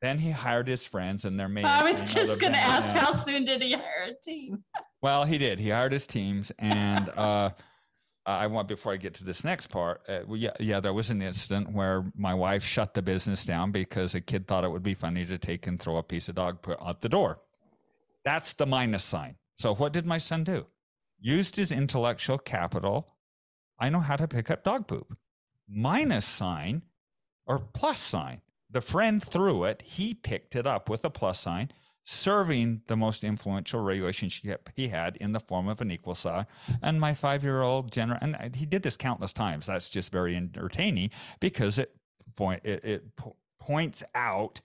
then 0.00 0.18
he 0.18 0.30
hired 0.30 0.66
his 0.66 0.86
friends 0.86 1.24
and 1.24 1.38
their 1.38 1.48
main. 1.48 1.64
I 1.64 1.82
was 1.82 2.00
just 2.00 2.40
going 2.40 2.52
to 2.52 2.58
ask, 2.58 2.94
how 2.94 3.12
soon 3.12 3.44
did 3.44 3.62
he 3.62 3.72
hire 3.72 4.10
a 4.10 4.14
team? 4.22 4.64
well, 5.02 5.24
he 5.24 5.38
did. 5.38 5.60
He 5.60 5.70
hired 5.70 5.92
his 5.92 6.06
teams 6.06 6.50
and, 6.58 7.08
uh, 7.10 7.50
I 8.26 8.46
want 8.46 8.68
before 8.68 8.92
I 8.92 8.96
get 8.96 9.14
to 9.14 9.24
this 9.24 9.44
next 9.44 9.66
part. 9.66 10.02
Uh, 10.08 10.22
yeah, 10.30 10.52
yeah, 10.58 10.80
there 10.80 10.94
was 10.94 11.10
an 11.10 11.20
incident 11.20 11.72
where 11.72 12.04
my 12.16 12.32
wife 12.32 12.64
shut 12.64 12.94
the 12.94 13.02
business 13.02 13.44
down 13.44 13.70
because 13.70 14.14
a 14.14 14.20
kid 14.20 14.46
thought 14.46 14.64
it 14.64 14.70
would 14.70 14.82
be 14.82 14.94
funny 14.94 15.26
to 15.26 15.36
take 15.36 15.66
and 15.66 15.78
throw 15.78 15.98
a 15.98 16.02
piece 16.02 16.28
of 16.28 16.34
dog 16.34 16.62
poop 16.62 16.78
out 16.80 17.02
the 17.02 17.08
door. 17.08 17.40
That's 18.24 18.54
the 18.54 18.66
minus 18.66 19.04
sign. 19.04 19.36
So 19.56 19.74
what 19.74 19.92
did 19.92 20.06
my 20.06 20.18
son 20.18 20.44
do? 20.44 20.66
Used 21.20 21.56
his 21.56 21.70
intellectual 21.70 22.38
capital. 22.38 23.14
I 23.78 23.90
know 23.90 24.00
how 24.00 24.16
to 24.16 24.26
pick 24.26 24.50
up 24.50 24.64
dog 24.64 24.86
poop. 24.86 25.18
Minus 25.68 26.24
sign 26.26 26.82
or 27.46 27.58
plus 27.58 27.98
sign. 27.98 28.40
The 28.70 28.80
friend 28.80 29.22
threw 29.22 29.64
it. 29.64 29.82
He 29.82 30.14
picked 30.14 30.56
it 30.56 30.66
up 30.66 30.88
with 30.88 31.04
a 31.04 31.10
plus 31.10 31.40
sign 31.40 31.70
serving 32.04 32.82
the 32.86 32.96
most 32.96 33.24
influential 33.24 33.80
relationship 33.80 34.70
he 34.76 34.88
had 34.88 35.16
in 35.16 35.32
the 35.32 35.40
form 35.40 35.68
of 35.68 35.80
an 35.80 35.90
equal 35.90 36.14
sign. 36.14 36.46
And 36.82 37.00
my 37.00 37.14
five 37.14 37.42
year 37.42 37.62
old 37.62 37.90
general, 37.90 38.18
and 38.20 38.54
he 38.54 38.66
did 38.66 38.82
this 38.82 38.96
countless 38.96 39.32
times. 39.32 39.66
That's 39.66 39.88
just 39.88 40.12
very 40.12 40.36
entertaining 40.36 41.10
because 41.40 41.78
it, 41.78 41.94
point, 42.36 42.60
it, 42.64 42.84
it 42.84 43.04
points 43.58 44.02
out 44.14 44.60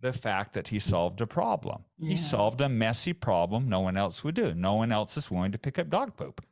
the 0.00 0.12
fact 0.12 0.52
that 0.52 0.68
he 0.68 0.78
solved 0.78 1.20
a 1.20 1.26
problem. 1.26 1.84
Yeah. 1.98 2.10
He 2.10 2.16
solved 2.16 2.60
a 2.60 2.68
messy 2.68 3.14
problem 3.14 3.68
no 3.68 3.80
one 3.80 3.96
else 3.96 4.22
would 4.22 4.34
do. 4.34 4.54
No 4.54 4.74
one 4.74 4.92
else 4.92 5.16
is 5.16 5.30
willing 5.30 5.52
to 5.52 5.58
pick 5.58 5.78
up 5.78 5.88
dog 5.88 6.16
poop. 6.16 6.44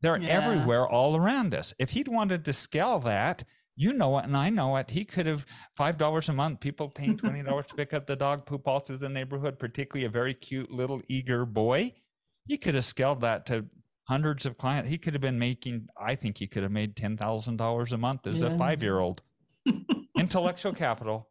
They're 0.00 0.18
yeah. 0.18 0.28
everywhere 0.28 0.86
all 0.86 1.16
around 1.16 1.54
us. 1.54 1.74
If 1.78 1.90
he'd 1.90 2.08
wanted 2.08 2.44
to 2.44 2.52
scale 2.52 3.00
that, 3.00 3.42
you 3.76 3.92
know 3.92 4.18
it 4.18 4.24
and 4.24 4.36
I 4.36 4.50
know 4.50 4.76
it. 4.76 4.90
He 4.90 5.04
could 5.04 5.26
have 5.26 5.46
five 5.74 5.98
dollars 5.98 6.28
a 6.28 6.32
month, 6.32 6.60
people 6.60 6.88
paying 6.88 7.16
twenty 7.18 7.42
dollars 7.42 7.66
to 7.66 7.74
pick 7.74 7.92
up 7.92 8.06
the 8.06 8.16
dog 8.16 8.46
poop 8.46 8.66
all 8.66 8.80
through 8.80 8.98
the 8.98 9.08
neighborhood, 9.08 9.58
particularly 9.58 10.06
a 10.06 10.10
very 10.10 10.34
cute 10.34 10.70
little 10.70 11.00
eager 11.08 11.44
boy. 11.44 11.92
He 12.46 12.58
could 12.58 12.74
have 12.74 12.84
scaled 12.84 13.22
that 13.22 13.46
to 13.46 13.66
hundreds 14.06 14.44
of 14.46 14.58
clients. 14.58 14.90
He 14.90 14.98
could 14.98 15.14
have 15.14 15.22
been 15.22 15.38
making, 15.38 15.88
I 15.96 16.14
think 16.14 16.36
he 16.36 16.46
could 16.46 16.62
have 16.62 16.72
made 16.72 16.96
ten 16.96 17.16
thousand 17.16 17.56
dollars 17.56 17.92
a 17.92 17.98
month 17.98 18.26
as 18.26 18.40
yeah. 18.42 18.48
a 18.48 18.58
five 18.58 18.82
year 18.82 18.98
old. 18.98 19.22
Intellectual 20.18 20.72
capital 20.72 21.28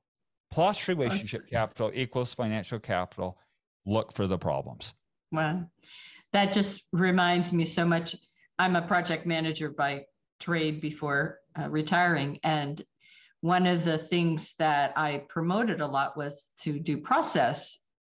plus 0.54 0.88
relationship 0.88 1.50
capital 1.50 1.92
equals 1.94 2.34
financial 2.36 2.80
capital. 2.80 3.40
Look 3.86 4.14
for 4.14 4.28
the 4.28 4.38
problems. 4.38 4.94
Well, 5.32 5.70
that 6.32 6.54
just 6.54 6.84
reminds 6.92 7.52
me 7.52 7.66
so 7.66 7.86
much. 7.86 8.16
I'm 8.60 8.76
a 8.76 8.82
project 8.84 9.26
manager 9.26 9.70
by 9.70 10.06
trade 10.44 10.82
before 10.82 11.40
uh, 11.58 11.70
retiring. 11.70 12.40
And 12.44 12.84
one 13.42 13.66
of 13.66 13.86
the 13.86 13.98
things 13.98 14.54
that 14.60 14.94
I 14.98 15.24
promoted 15.30 15.82
a 15.82 15.88
lot 15.88 16.18
was 16.18 16.50
to 16.62 16.80
do 16.80 16.98
process 16.98 17.80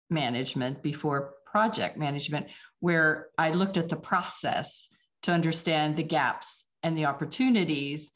management 0.10 0.82
before 0.82 1.34
project 1.46 1.98
management, 1.98 2.48
where 2.80 3.28
I 3.38 3.52
looked 3.52 3.78
at 3.78 3.90
the 3.90 3.96
process 3.96 4.88
to 5.24 5.32
understand 5.32 5.96
the 5.96 6.04
gaps 6.04 6.66
and 6.82 6.98
the 6.98 7.06
opportunities. 7.06 8.12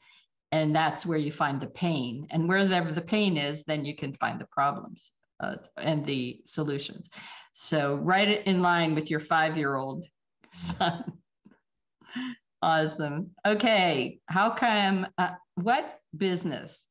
And 0.52 0.74
that's 0.74 1.04
where 1.04 1.18
you 1.18 1.32
find 1.32 1.60
the 1.60 1.66
pain. 1.66 2.26
And 2.30 2.48
wherever 2.48 2.92
the 2.92 3.02
pain 3.02 3.36
is, 3.36 3.64
then 3.64 3.84
you 3.84 3.94
can 3.94 4.14
find 4.14 4.40
the 4.40 4.46
problems 4.46 5.10
uh, 5.40 5.56
and 5.76 6.06
the 6.06 6.40
solutions. 6.46 7.10
So, 7.52 7.96
right 7.96 8.46
in 8.46 8.62
line 8.62 8.94
with 8.94 9.10
your 9.10 9.20
five 9.20 9.56
year 9.56 9.74
old 9.74 10.06
son. 10.52 11.12
Awesome. 12.62 13.30
Okay. 13.46 14.20
How 14.26 14.50
come, 14.50 15.06
uh, 15.16 15.30
what 15.54 16.00
business 16.16 16.86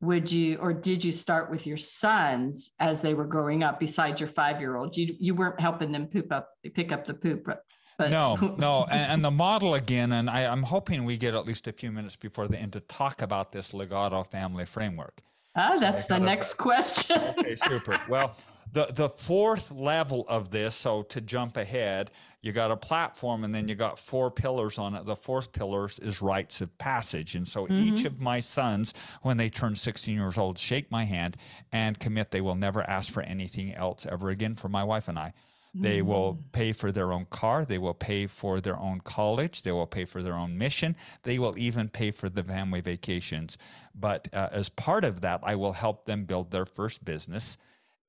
would 0.00 0.30
you 0.30 0.56
or 0.56 0.72
did 0.72 1.04
you 1.04 1.12
start 1.12 1.50
with 1.50 1.66
your 1.66 1.76
sons 1.76 2.72
as 2.80 3.02
they 3.02 3.14
were 3.14 3.26
growing 3.26 3.62
up 3.62 3.78
besides 3.78 4.20
your 4.20 4.28
five 4.28 4.60
year 4.60 4.76
old 4.76 4.96
you 4.96 5.14
you 5.18 5.34
weren't 5.34 5.60
helping 5.60 5.92
them 5.92 6.06
poop 6.06 6.32
up 6.32 6.50
pick 6.74 6.90
up 6.90 7.06
the 7.06 7.14
poop 7.14 7.44
but 7.44 8.10
no 8.10 8.36
no 8.58 8.86
and, 8.90 9.12
and, 9.12 9.24
the 9.24 9.30
model 9.30 9.74
again 9.74 10.12
and 10.12 10.30
I, 10.30 10.46
i'm 10.46 10.62
hoping 10.62 11.04
we 11.04 11.16
get 11.16 11.34
at 11.34 11.44
least 11.44 11.66
a 11.68 11.72
few 11.72 11.92
minutes 11.92 12.16
before 12.16 12.48
the 12.48 12.58
end 12.58 12.72
to 12.72 12.80
talk 12.80 13.20
about 13.20 13.52
this 13.52 13.72
legado 13.72 14.26
family 14.26 14.64
framework 14.64 15.20
ah 15.54 15.74
so 15.74 15.80
that's 15.80 16.06
the 16.06 16.18
next 16.18 16.54
question 16.54 17.20
okay 17.38 17.56
super 17.56 17.98
well 18.08 18.34
the 18.72 18.86
the 18.86 19.08
fourth 19.08 19.70
level 19.70 20.24
of 20.28 20.50
this 20.50 20.74
so 20.74 21.02
to 21.02 21.20
jump 21.20 21.58
ahead 21.58 22.10
you 22.42 22.52
got 22.52 22.70
a 22.70 22.76
platform 22.76 23.44
and 23.44 23.54
then 23.54 23.68
you 23.68 23.74
got 23.74 23.98
four 23.98 24.30
pillars 24.30 24.78
on 24.78 24.94
it 24.94 25.04
the 25.04 25.16
fourth 25.16 25.52
pillars 25.52 25.98
is 25.98 26.22
rites 26.22 26.60
of 26.60 26.76
passage 26.78 27.34
and 27.34 27.46
so 27.46 27.66
mm-hmm. 27.66 27.96
each 27.96 28.04
of 28.04 28.20
my 28.20 28.40
sons 28.40 28.94
when 29.22 29.36
they 29.36 29.48
turn 29.48 29.74
16 29.74 30.14
years 30.14 30.38
old 30.38 30.58
shake 30.58 30.90
my 30.90 31.04
hand 31.04 31.36
and 31.72 31.98
commit 31.98 32.30
they 32.30 32.40
will 32.40 32.54
never 32.54 32.82
ask 32.88 33.12
for 33.12 33.22
anything 33.22 33.74
else 33.74 34.06
ever 34.06 34.30
again 34.30 34.54
for 34.54 34.68
my 34.68 34.84
wife 34.84 35.08
and 35.08 35.18
i 35.18 35.32
they 35.74 36.02
will 36.02 36.34
mm. 36.34 36.52
pay 36.52 36.72
for 36.72 36.90
their 36.90 37.12
own 37.12 37.26
car. 37.26 37.64
They 37.64 37.78
will 37.78 37.94
pay 37.94 38.26
for 38.26 38.60
their 38.60 38.78
own 38.78 39.00
college. 39.00 39.62
They 39.62 39.72
will 39.72 39.86
pay 39.86 40.04
for 40.04 40.22
their 40.22 40.34
own 40.34 40.58
mission. 40.58 40.96
They 41.22 41.38
will 41.38 41.56
even 41.56 41.88
pay 41.88 42.10
for 42.10 42.28
the 42.28 42.42
family 42.42 42.80
vacations. 42.80 43.56
But 43.94 44.28
uh, 44.32 44.48
as 44.50 44.68
part 44.68 45.04
of 45.04 45.20
that, 45.20 45.40
I 45.42 45.54
will 45.54 45.74
help 45.74 46.06
them 46.06 46.24
build 46.24 46.50
their 46.50 46.66
first 46.66 47.04
business 47.04 47.56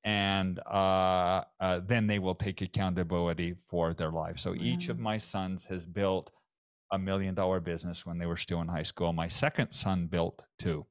and 0.03 0.59
uh, 0.59 1.43
uh, 1.59 1.79
then 1.85 2.07
they 2.07 2.19
will 2.19 2.35
take 2.35 2.61
accountability 2.61 3.53
for 3.53 3.93
their 3.93 4.11
life. 4.11 4.39
So 4.39 4.55
each 4.55 4.89
of 4.89 4.99
my 4.99 5.17
sons 5.17 5.65
has 5.65 5.85
built 5.85 6.31
a 6.91 6.99
million 6.99 7.35
dollar 7.35 7.59
business 7.59 8.05
when 8.05 8.17
they 8.17 8.25
were 8.25 8.37
still 8.37 8.61
in 8.61 8.67
high 8.67 8.83
school. 8.83 9.13
My 9.13 9.27
second 9.27 9.71
son 9.71 10.07
built 10.07 10.45
two. 10.59 10.85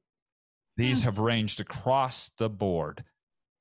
These 0.77 1.01
mm. 1.01 1.05
have 1.05 1.19
ranged 1.19 1.59
across 1.59 2.31
the 2.37 2.49
board. 2.49 3.03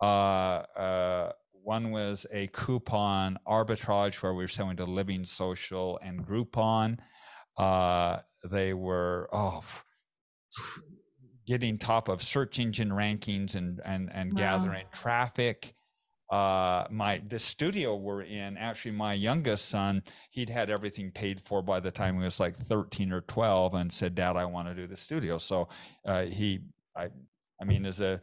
Uh, 0.01 0.63
uh, 0.77 1.33
one 1.53 1.91
was 1.91 2.27
a 2.33 2.47
coupon 2.49 3.39
arbitrage 3.47 4.23
where 4.23 4.33
we 4.33 4.45
were 4.45 4.49
selling 4.49 4.77
to 4.77 4.85
Living 4.85 5.25
Social 5.25 5.99
and 6.03 6.27
Groupon. 6.27 6.99
Uh, 7.57 8.19
they 8.49 8.73
were 8.73 9.29
oh 9.33 9.63
getting 11.47 11.79
top 11.79 12.09
of 12.09 12.23
search 12.23 12.59
engine 12.59 12.91
rankings 12.91 13.55
and 13.55 13.81
and 13.85 14.11
and 14.13 14.33
wow. 14.33 14.59
gathering 14.59 14.85
traffic 14.93 15.75
uh 16.31 16.87
my 16.91 17.21
the 17.29 17.39
studio 17.39 17.97
we're 17.97 18.23
in 18.23 18.57
actually 18.57 18.93
my 18.93 19.13
youngest 19.15 19.69
son 19.69 20.03
he'd 20.31 20.49
had 20.49 20.71
everything 20.71 21.11
paid 21.11 21.41
for 21.41 21.61
by 21.61 21.81
the 21.81 21.91
time 21.91 22.17
he 22.17 22.25
was 22.25 22.39
like 22.39 22.57
13 22.57 23.13
or 23.13 23.23
12 23.23 23.75
and 23.75 23.93
said 23.93 24.15
dad 24.15 24.37
i 24.37 24.45
want 24.45 24.69
to 24.69 24.75
do 24.75 24.87
the 24.87 24.97
studio 24.97 25.39
so 25.39 25.69
uh 26.07 26.25
he 26.25 26.61
i 26.97 27.09
i 27.61 27.65
mean 27.65 27.85
as 27.85 28.01
a 28.01 28.21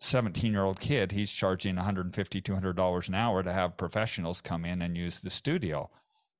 17 0.00 0.52
year 0.52 0.64
old 0.64 0.80
kid 0.80 1.12
he's 1.12 1.32
charging 1.32 1.76
150 1.76 2.40
200 2.40 2.74
dollars 2.74 3.08
an 3.08 3.14
hour 3.14 3.44
to 3.44 3.52
have 3.52 3.76
professionals 3.76 4.40
come 4.40 4.64
in 4.64 4.82
and 4.82 4.96
use 4.96 5.20
the 5.20 5.30
studio 5.30 5.88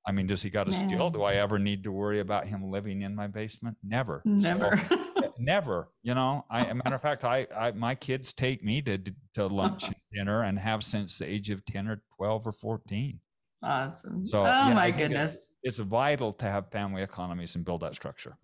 I 0.07 0.13
mean, 0.13 0.25
does 0.25 0.41
he 0.41 0.49
got 0.49 0.69
a 0.69 0.71
yeah. 0.71 0.87
skill? 0.87 1.09
Do 1.09 1.23
I 1.23 1.33
ever 1.35 1.59
need 1.59 1.83
to 1.83 1.91
worry 1.91 2.21
about 2.21 2.47
him 2.47 2.71
living 2.71 3.01
in 3.01 3.13
my 3.13 3.27
basement? 3.27 3.75
Never. 3.83 4.21
Never. 4.23 4.81
So, 4.87 4.97
never. 5.39 5.89
You 6.03 6.15
know, 6.15 6.45
I, 6.49 6.65
a 6.65 6.75
matter 6.83 6.95
of 6.95 7.01
fact, 7.01 7.23
I, 7.23 7.47
I 7.55 7.71
my 7.71 7.95
kids 7.95 8.33
take 8.33 8.63
me 8.63 8.81
to 8.83 8.99
to 9.35 9.47
lunch 9.47 9.85
and 9.87 9.95
dinner 10.13 10.43
and 10.43 10.57
have 10.59 10.83
since 10.83 11.17
the 11.17 11.29
age 11.29 11.49
of 11.49 11.65
ten 11.65 11.87
or 11.87 12.01
twelve 12.15 12.45
or 12.45 12.51
fourteen. 12.51 13.19
Awesome. 13.63 14.27
So, 14.27 14.41
oh 14.41 14.45
yeah, 14.45 14.73
my 14.73 14.91
goodness, 14.91 15.49
it's, 15.63 15.79
it's 15.79 15.79
vital 15.79 16.31
to 16.33 16.45
have 16.45 16.71
family 16.71 17.01
economies 17.01 17.55
and 17.55 17.65
build 17.65 17.81
that 17.81 17.95
structure. 17.95 18.37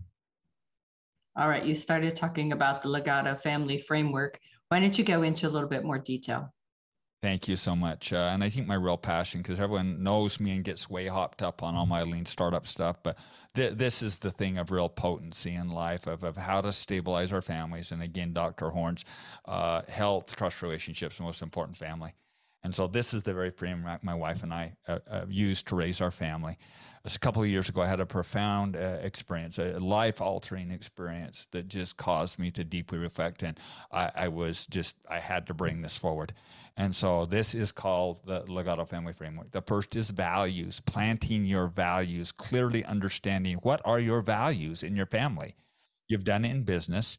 All 1.36 1.50
right, 1.50 1.64
you 1.64 1.76
started 1.76 2.16
talking 2.16 2.52
about 2.52 2.82
the 2.82 2.90
Legado 2.90 3.40
family 3.40 3.78
framework. 3.78 4.40
Why 4.70 4.80
don't 4.80 4.98
you 4.98 5.04
go 5.04 5.24
into 5.24 5.48
a 5.48 5.52
little 5.52 5.70
bit 5.70 5.84
more 5.84 6.00
detail? 6.00 6.54
Thank 7.24 7.48
you 7.48 7.56
so 7.56 7.76
much. 7.76 8.14
Uh, 8.14 8.32
and 8.34 8.44
I 8.44 8.50
think 8.50 8.68
my 8.68 8.76
real 8.76 8.98
passion, 8.98 9.42
because 9.42 9.60
everyone 9.60 10.04
knows 10.04 10.42
me 10.42 10.52
and 10.58 10.64
gets 10.64 10.90
way 10.90 11.08
hopped 11.08 11.42
up 11.42 11.64
on 11.64 11.74
all 11.74 11.88
my 11.88 12.04
lean 12.04 12.26
startup 12.28 12.68
stuff, 12.68 12.98
but 13.02 13.18
th- 13.56 13.76
this 13.76 14.04
is 14.04 14.20
the 14.20 14.32
thing 14.32 14.60
of 14.60 14.72
real 14.72 14.90
potency 14.90 15.56
in 15.56 15.70
life 15.70 16.06
of, 16.06 16.26
of 16.26 16.38
how 16.38 16.62
to 16.62 16.74
stabilize 16.74 17.34
our 17.34 17.42
families. 17.42 17.94
And 17.94 18.04
again, 18.04 18.34
Dr. 18.34 18.72
Horn's 18.72 19.06
uh, 19.46 19.84
health, 19.88 20.36
trust 20.36 20.62
relationships, 20.62 21.22
most 21.22 21.42
important 21.42 21.78
family. 21.78 22.14
And 22.64 22.74
so 22.74 22.88
this 22.88 23.14
is 23.14 23.24
the 23.24 23.34
very 23.34 23.52
framework 23.52 24.04
my 24.04 24.16
wife 24.16 24.42
and 24.42 24.54
I 24.54 24.74
uh, 24.88 25.00
uh, 25.10 25.26
used 25.28 25.68
to 25.68 25.76
raise 25.76 26.00
our 26.00 26.12
family. 26.12 26.58
A 27.04 27.20
couple 27.20 27.42
of 27.42 27.50
years 27.50 27.68
ago, 27.68 27.82
I 27.82 27.88
had 27.88 28.00
a 28.00 28.06
profound 28.06 28.78
uh, 28.78 29.00
experience, 29.02 29.58
a 29.58 29.78
life 29.80 30.22
altering 30.22 30.72
experience 30.72 31.48
that 31.52 31.68
just 31.68 31.98
caused 31.98 32.40
me 32.40 32.52
to 32.52 32.64
deeply 32.64 32.98
reflect. 32.98 33.44
And 33.44 33.60
I, 33.92 34.12
I, 34.16 34.28
was 34.30 34.66
just, 34.68 34.96
I 35.10 35.20
had 35.20 35.48
to 35.48 35.54
bring 35.54 35.82
this 35.82 35.98
forward. 35.98 36.34
And 36.78 36.96
so 36.96 37.26
this 37.26 37.54
is 37.54 37.74
called 37.74 38.22
the 38.26 38.44
Legado 38.44 38.88
Family 38.88 39.12
Framework. 39.12 39.52
The 39.52 39.62
first 39.62 39.98
is 39.98 40.12
values, 40.12 40.80
planting 40.80 41.46
your 41.46 41.68
values, 41.68 42.32
clearly 42.32 42.86
understanding 42.86 43.58
what 43.58 43.82
are 43.84 44.00
your 44.00 44.22
values 44.22 44.84
in 44.84 44.96
your 44.96 45.06
family. 45.06 45.56
You've 46.08 46.24
done 46.24 46.46
it 46.46 46.52
in 46.52 46.64
business 46.64 47.18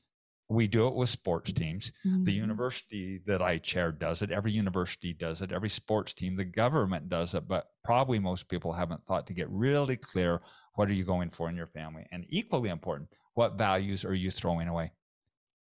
we 0.49 0.67
do 0.67 0.87
it 0.87 0.95
with 0.95 1.09
sports 1.09 1.53
teams. 1.53 1.93
Mm-hmm. 2.07 2.23
The 2.25 2.33
university 2.33 3.21
that 3.27 3.41
I 3.41 3.59
chair 3.59 3.93
does 3.93 4.23
it. 4.23 4.31
Every 4.31 4.53
university 4.53 5.15
does 5.15 5.43
it. 5.43 5.53
Every 5.53 5.69
sports 5.69 6.13
team, 6.13 6.37
the 6.37 6.45
government 6.45 7.09
does 7.09 7.35
it. 7.35 7.49
But 7.49 7.67
probably 7.83 8.19
most 8.19 8.49
people 8.49 8.73
haven't 8.73 9.07
thought 9.07 9.27
to 9.29 9.35
get 9.35 9.49
really 9.51 9.97
clear 9.97 10.43
what 10.75 10.89
are 10.89 10.95
you 10.95 11.05
going 11.05 11.31
for 11.31 11.49
in 11.49 11.57
your 11.57 11.69
family? 11.69 12.07
And 12.13 12.27
equally 12.29 12.69
important, 12.69 13.15
what 13.35 13.57
values 13.57 14.05
are 14.05 14.15
you 14.15 14.31
throwing 14.31 14.69
away? 14.69 14.93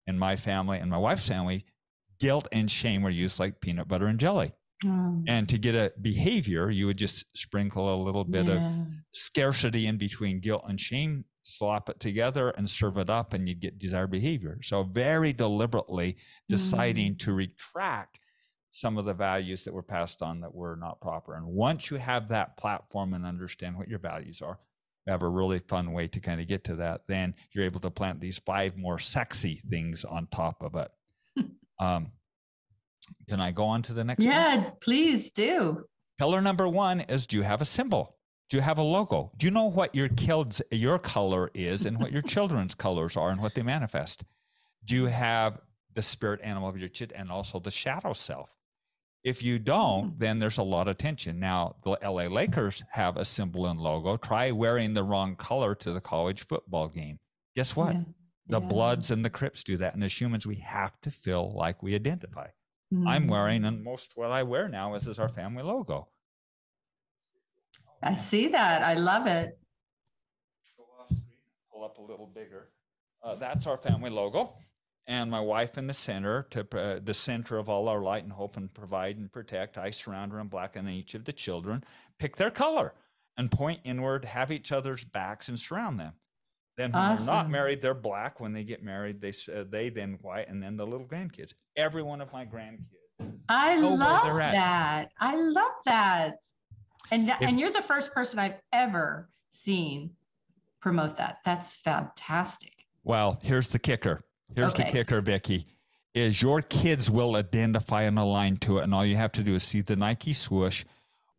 In 0.06 0.18
my 0.18 0.36
family 0.36 0.78
and 0.78 0.90
my 0.90 0.98
wife's 0.98 1.26
family, 1.26 1.64
guilt 2.20 2.46
and 2.52 2.70
shame 2.70 3.02
were 3.02 3.10
used 3.10 3.40
like 3.40 3.60
peanut 3.60 3.88
butter 3.88 4.06
and 4.06 4.20
jelly. 4.20 4.52
Mm. 4.84 5.24
And 5.26 5.48
to 5.48 5.58
get 5.58 5.74
a 5.74 5.92
behavior, 6.00 6.70
you 6.70 6.86
would 6.86 6.98
just 6.98 7.24
sprinkle 7.36 7.94
a 7.94 8.02
little 8.02 8.24
bit 8.24 8.46
yeah. 8.46 8.54
of 8.54 8.86
scarcity 9.12 9.86
in 9.86 9.96
between 9.96 10.40
guilt 10.40 10.64
and 10.68 10.78
shame 10.78 11.24
slap 11.46 11.88
it 11.88 12.00
together 12.00 12.50
and 12.50 12.68
serve 12.68 12.96
it 12.96 13.10
up 13.10 13.32
and 13.32 13.48
you 13.48 13.54
get 13.54 13.78
desired 13.78 14.10
behavior. 14.10 14.58
So 14.62 14.82
very 14.82 15.32
deliberately 15.32 16.16
deciding 16.48 17.14
mm. 17.14 17.18
to 17.20 17.32
retract 17.32 18.18
some 18.70 18.98
of 18.98 19.06
the 19.06 19.14
values 19.14 19.64
that 19.64 19.72
were 19.72 19.82
passed 19.82 20.22
on 20.22 20.40
that 20.40 20.54
were 20.54 20.76
not 20.76 21.00
proper. 21.00 21.34
And 21.34 21.46
once 21.46 21.90
you 21.90 21.96
have 21.96 22.28
that 22.28 22.56
platform 22.58 23.14
and 23.14 23.24
understand 23.24 23.76
what 23.78 23.88
your 23.88 23.98
values 23.98 24.42
are 24.42 24.58
you 25.06 25.12
have 25.12 25.22
a 25.22 25.28
really 25.28 25.60
fun 25.60 25.92
way 25.92 26.08
to 26.08 26.20
kind 26.20 26.40
of 26.40 26.48
get 26.48 26.64
to 26.64 26.76
that 26.76 27.02
then 27.06 27.34
you're 27.52 27.64
able 27.64 27.80
to 27.80 27.90
plant 27.90 28.20
these 28.20 28.38
five 28.40 28.76
more 28.76 28.98
sexy 28.98 29.60
things 29.70 30.04
on 30.04 30.26
top 30.30 30.62
of 30.62 30.74
it. 30.74 30.90
Um, 31.78 32.12
can 33.28 33.38
i 33.38 33.52
go 33.52 33.66
on 33.66 33.82
to 33.82 33.92
the 33.92 34.02
next 34.02 34.24
yeah 34.24 34.56
one? 34.56 34.72
please 34.80 35.28
do. 35.28 35.84
Pillar 36.18 36.40
number 36.40 36.66
one 36.66 37.00
is 37.00 37.26
do 37.26 37.36
you 37.36 37.42
have 37.42 37.60
a 37.60 37.66
symbol 37.66 38.15
do 38.48 38.56
you 38.56 38.62
have 38.62 38.78
a 38.78 38.82
logo? 38.82 39.32
Do 39.36 39.46
you 39.46 39.50
know 39.50 39.64
what 39.64 39.94
your 39.94 40.08
kids 40.08 40.62
your 40.70 40.98
color 40.98 41.50
is 41.54 41.84
and 41.84 41.98
what 41.98 42.12
your 42.12 42.22
children's 42.34 42.74
colors 42.74 43.16
are 43.16 43.30
and 43.30 43.40
what 43.40 43.54
they 43.54 43.62
manifest? 43.62 44.24
Do 44.84 44.94
you 44.94 45.06
have 45.06 45.58
the 45.94 46.02
spirit 46.02 46.40
animal 46.42 46.68
of 46.68 46.78
your 46.78 46.88
kid 46.88 47.12
and 47.16 47.30
also 47.30 47.58
the 47.58 47.70
shadow 47.70 48.12
self? 48.12 48.54
If 49.24 49.42
you 49.42 49.58
don't, 49.58 50.10
hmm. 50.10 50.18
then 50.18 50.38
there's 50.38 50.58
a 50.58 50.62
lot 50.62 50.86
of 50.86 50.98
tension. 50.98 51.40
Now, 51.40 51.76
the 51.82 51.98
LA 52.02 52.28
Lakers 52.28 52.84
have 52.92 53.16
a 53.16 53.24
symbol 53.24 53.66
and 53.66 53.80
logo. 53.80 54.16
Try 54.16 54.52
wearing 54.52 54.94
the 54.94 55.02
wrong 55.02 55.34
color 55.34 55.74
to 55.74 55.92
the 55.92 56.00
college 56.00 56.44
football 56.44 56.86
game. 56.86 57.18
Guess 57.56 57.74
what? 57.74 57.94
Yeah. 57.94 58.02
The 58.48 58.60
yeah. 58.60 58.68
Bloods 58.68 59.10
and 59.10 59.24
the 59.24 59.30
Crips 59.30 59.64
do 59.64 59.76
that. 59.78 59.94
And 59.94 60.04
as 60.04 60.20
humans, 60.20 60.46
we 60.46 60.56
have 60.56 61.00
to 61.00 61.10
feel 61.10 61.52
like 61.52 61.82
we 61.82 61.96
identify. 61.96 62.46
Mm-hmm. 62.94 63.08
I'm 63.08 63.26
wearing, 63.26 63.64
and 63.64 63.82
most 63.82 64.12
what 64.14 64.30
I 64.30 64.44
wear 64.44 64.68
now 64.68 64.94
is, 64.94 65.08
is 65.08 65.18
our 65.18 65.28
family 65.28 65.64
logo. 65.64 66.06
I 68.02 68.14
see 68.14 68.48
that. 68.48 68.82
I 68.82 68.94
love 68.94 69.26
it. 69.26 69.58
Pull 71.72 71.84
up 71.84 71.98
a 71.98 72.02
little 72.02 72.26
bigger. 72.26 72.68
Uh, 73.22 73.34
that's 73.34 73.66
our 73.66 73.76
family 73.76 74.10
logo. 74.10 74.54
And 75.08 75.30
my 75.30 75.40
wife 75.40 75.78
in 75.78 75.86
the 75.86 75.94
center, 75.94 76.46
to 76.50 76.66
uh, 76.76 77.00
the 77.02 77.14
center 77.14 77.58
of 77.58 77.68
all 77.68 77.88
our 77.88 78.00
light 78.00 78.24
and 78.24 78.32
hope 78.32 78.56
and 78.56 78.72
provide 78.72 79.16
and 79.16 79.30
protect. 79.30 79.78
I 79.78 79.90
surround 79.90 80.32
her 80.32 80.40
in 80.40 80.48
black, 80.48 80.74
and 80.74 80.88
each 80.88 81.14
of 81.14 81.24
the 81.24 81.32
children 81.32 81.84
pick 82.18 82.36
their 82.36 82.50
color 82.50 82.92
and 83.36 83.50
point 83.50 83.80
inward, 83.84 84.24
have 84.24 84.50
each 84.50 84.72
other's 84.72 85.04
backs, 85.04 85.48
and 85.48 85.58
surround 85.58 86.00
them. 86.00 86.14
Then 86.76 86.92
when 86.92 87.00
awesome. 87.02 87.26
they're 87.26 87.34
not 87.34 87.50
married, 87.50 87.82
they're 87.82 87.94
black. 87.94 88.40
When 88.40 88.52
they 88.52 88.64
get 88.64 88.82
married, 88.82 89.20
they 89.20 89.32
uh, 89.54 89.64
they 89.68 89.88
then 89.88 90.18
white, 90.22 90.48
and 90.48 90.62
then 90.62 90.76
the 90.76 90.86
little 90.86 91.06
grandkids. 91.06 91.54
Every 91.76 92.02
one 92.02 92.20
of 92.20 92.32
my 92.32 92.44
grandkids. 92.44 92.86
I 93.48 93.78
love 93.78 94.36
that. 94.36 95.10
I 95.18 95.36
love 95.36 95.72
that. 95.84 96.34
And 97.10 97.28
if, 97.28 97.36
and 97.40 97.58
you're 97.60 97.72
the 97.72 97.82
first 97.82 98.12
person 98.12 98.38
I've 98.38 98.60
ever 98.72 99.28
seen 99.50 100.10
promote 100.80 101.16
that. 101.16 101.38
That's 101.44 101.76
fantastic. 101.76 102.72
Well, 103.04 103.38
here's 103.42 103.68
the 103.68 103.78
kicker. 103.78 104.20
Here's 104.54 104.74
okay. 104.74 104.84
the 104.84 104.90
kicker, 104.90 105.20
Vicki. 105.20 105.66
Is 106.14 106.40
your 106.40 106.62
kids 106.62 107.10
will 107.10 107.36
identify 107.36 108.02
and 108.02 108.18
align 108.18 108.56
to 108.58 108.78
it, 108.78 108.84
and 108.84 108.94
all 108.94 109.04
you 109.04 109.16
have 109.16 109.32
to 109.32 109.42
do 109.42 109.54
is 109.54 109.62
see 109.62 109.80
the 109.80 109.96
Nike 109.96 110.32
swoosh, 110.32 110.84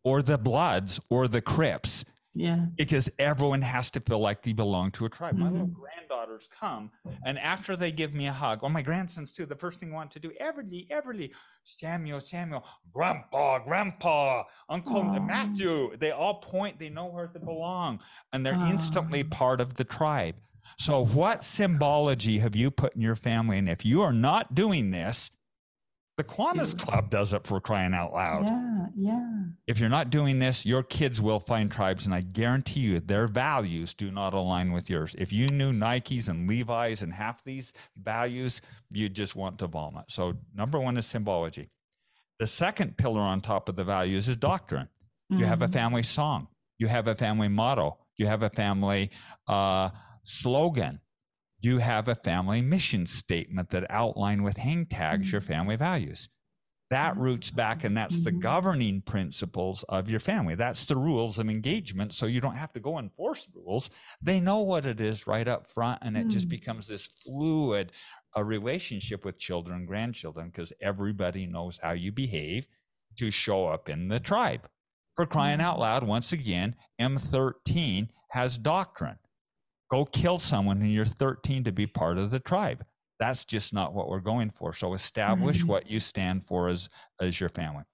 or 0.04 0.22
the 0.22 0.38
Bloods, 0.38 1.00
or 1.10 1.26
the 1.26 1.40
Crips. 1.40 2.04
Yeah. 2.38 2.66
Because 2.76 3.10
everyone 3.18 3.62
has 3.62 3.90
to 3.90 4.00
feel 4.00 4.20
like 4.20 4.42
they 4.42 4.52
belong 4.52 4.92
to 4.92 5.06
a 5.06 5.08
tribe. 5.08 5.34
Mm-hmm. 5.34 5.44
My 5.44 5.50
little 5.50 5.66
granddaughters 5.66 6.48
come, 6.58 6.90
and 7.24 7.38
after 7.38 7.76
they 7.76 7.90
give 7.90 8.14
me 8.14 8.28
a 8.28 8.32
hug, 8.32 8.62
or 8.62 8.70
my 8.70 8.82
grandsons 8.82 9.32
too, 9.32 9.44
the 9.44 9.56
first 9.56 9.80
thing 9.80 9.88
they 9.90 9.94
want 9.94 10.12
to 10.12 10.20
do, 10.20 10.30
Everly, 10.40 10.88
Everly, 10.88 11.32
Samuel, 11.64 12.20
Samuel, 12.20 12.64
Grandpa, 12.92 13.58
Grandpa, 13.58 14.44
Uncle 14.68 15.02
Aww. 15.02 15.26
Matthew, 15.26 15.96
they 15.96 16.12
all 16.12 16.34
point, 16.34 16.78
they 16.78 16.90
know 16.90 17.06
where 17.06 17.28
they 17.32 17.40
belong, 17.40 18.00
and 18.32 18.46
they're 18.46 18.54
Aww. 18.54 18.70
instantly 18.70 19.24
part 19.24 19.60
of 19.60 19.74
the 19.74 19.84
tribe. 19.84 20.36
So, 20.78 21.04
what 21.04 21.42
symbology 21.42 22.38
have 22.38 22.54
you 22.54 22.70
put 22.70 22.94
in 22.94 23.00
your 23.00 23.16
family? 23.16 23.58
And 23.58 23.68
if 23.68 23.84
you 23.84 24.02
are 24.02 24.12
not 24.12 24.54
doing 24.54 24.90
this, 24.92 25.30
the 26.18 26.24
Kiwanis 26.24 26.76
Club 26.76 27.10
does 27.10 27.32
it 27.32 27.46
for 27.46 27.60
crying 27.60 27.94
out 27.94 28.12
loud. 28.12 28.44
Yeah, 28.44 28.86
yeah. 28.96 29.42
If 29.68 29.78
you're 29.78 29.88
not 29.88 30.10
doing 30.10 30.40
this, 30.40 30.66
your 30.66 30.82
kids 30.82 31.22
will 31.22 31.38
find 31.38 31.70
tribes, 31.70 32.06
and 32.06 32.14
I 32.14 32.22
guarantee 32.22 32.80
you 32.80 32.98
their 32.98 33.28
values 33.28 33.94
do 33.94 34.10
not 34.10 34.34
align 34.34 34.72
with 34.72 34.90
yours. 34.90 35.14
If 35.16 35.32
you 35.32 35.46
knew 35.46 35.72
Nikes 35.72 36.28
and 36.28 36.48
Levi's 36.48 37.02
and 37.02 37.14
half 37.14 37.44
these 37.44 37.72
values, 37.96 38.60
you'd 38.90 39.14
just 39.14 39.36
want 39.36 39.60
to 39.60 39.68
vomit. 39.68 40.06
So, 40.08 40.34
number 40.52 40.80
one 40.80 40.96
is 40.96 41.06
symbology. 41.06 41.70
The 42.40 42.48
second 42.48 42.96
pillar 42.96 43.20
on 43.20 43.40
top 43.40 43.68
of 43.68 43.76
the 43.76 43.84
values 43.84 44.28
is 44.28 44.36
doctrine. 44.36 44.88
You 45.30 45.44
have 45.44 45.62
a 45.62 45.66
mm-hmm. 45.66 45.74
family 45.74 46.02
song, 46.02 46.48
you 46.78 46.88
have 46.88 47.06
a 47.06 47.14
family 47.14 47.48
motto, 47.48 47.98
you 48.16 48.26
have 48.26 48.42
a 48.42 48.50
family 48.50 49.10
uh, 49.46 49.90
slogan 50.24 51.00
you 51.60 51.78
have 51.78 52.08
a 52.08 52.14
family 52.14 52.62
mission 52.62 53.06
statement 53.06 53.70
that 53.70 53.90
outline 53.90 54.42
with 54.42 54.58
hang 54.58 54.86
tags 54.86 55.32
your 55.32 55.40
mm-hmm. 55.40 55.52
family 55.52 55.76
values. 55.76 56.28
That 56.90 57.18
roots 57.18 57.50
back 57.50 57.84
and 57.84 57.94
that's 57.94 58.20
the 58.20 58.30
mm-hmm. 58.30 58.40
governing 58.40 59.02
principles 59.02 59.84
of 59.90 60.10
your 60.10 60.20
family. 60.20 60.54
That's 60.54 60.86
the 60.86 60.96
rules 60.96 61.38
of 61.38 61.50
engagement 61.50 62.14
so 62.14 62.24
you 62.24 62.40
don't 62.40 62.56
have 62.56 62.72
to 62.72 62.80
go 62.80 62.98
enforce 62.98 63.46
rules. 63.54 63.90
They 64.22 64.40
know 64.40 64.62
what 64.62 64.86
it 64.86 64.98
is 65.00 65.26
right 65.26 65.46
up 65.46 65.70
front 65.70 65.98
and 66.02 66.16
it 66.16 66.28
just 66.28 66.46
mm. 66.46 66.52
becomes 66.52 66.88
this 66.88 67.06
fluid 67.06 67.92
a 68.34 68.44
relationship 68.44 69.24
with 69.24 69.38
children 69.38 69.80
and 69.80 69.88
grandchildren 69.88 70.48
because 70.48 70.72
everybody 70.80 71.46
knows 71.46 71.78
how 71.82 71.92
you 71.92 72.12
behave 72.12 72.68
to 73.18 73.30
show 73.30 73.66
up 73.66 73.88
in 73.88 74.08
the 74.08 74.20
tribe. 74.20 74.68
For 75.16 75.26
crying 75.26 75.60
out 75.60 75.78
loud 75.78 76.04
once 76.04 76.32
again 76.32 76.76
m13 77.00 78.08
has 78.30 78.56
doctrine 78.56 79.18
Go 79.90 80.04
kill 80.04 80.38
someone 80.38 80.80
when 80.80 80.90
you're 80.90 81.06
13 81.06 81.64
to 81.64 81.72
be 81.72 81.86
part 81.86 82.18
of 82.18 82.30
the 82.30 82.40
tribe. 82.40 82.84
That's 83.18 83.44
just 83.44 83.72
not 83.72 83.94
what 83.94 84.08
we're 84.08 84.20
going 84.20 84.50
for. 84.50 84.72
So 84.72 84.92
establish 84.92 85.58
mm-hmm. 85.58 85.68
what 85.68 85.90
you 85.90 85.98
stand 85.98 86.44
for 86.44 86.68
as, 86.68 86.88
as 87.20 87.40
your 87.40 87.48
family. 87.48 87.84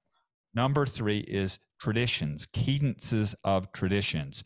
Number 0.55 0.87
three 0.87 1.19
is 1.21 1.59
traditions, 1.81 2.47
cadences 2.47 3.35
of 3.43 3.73
traditions, 3.73 4.45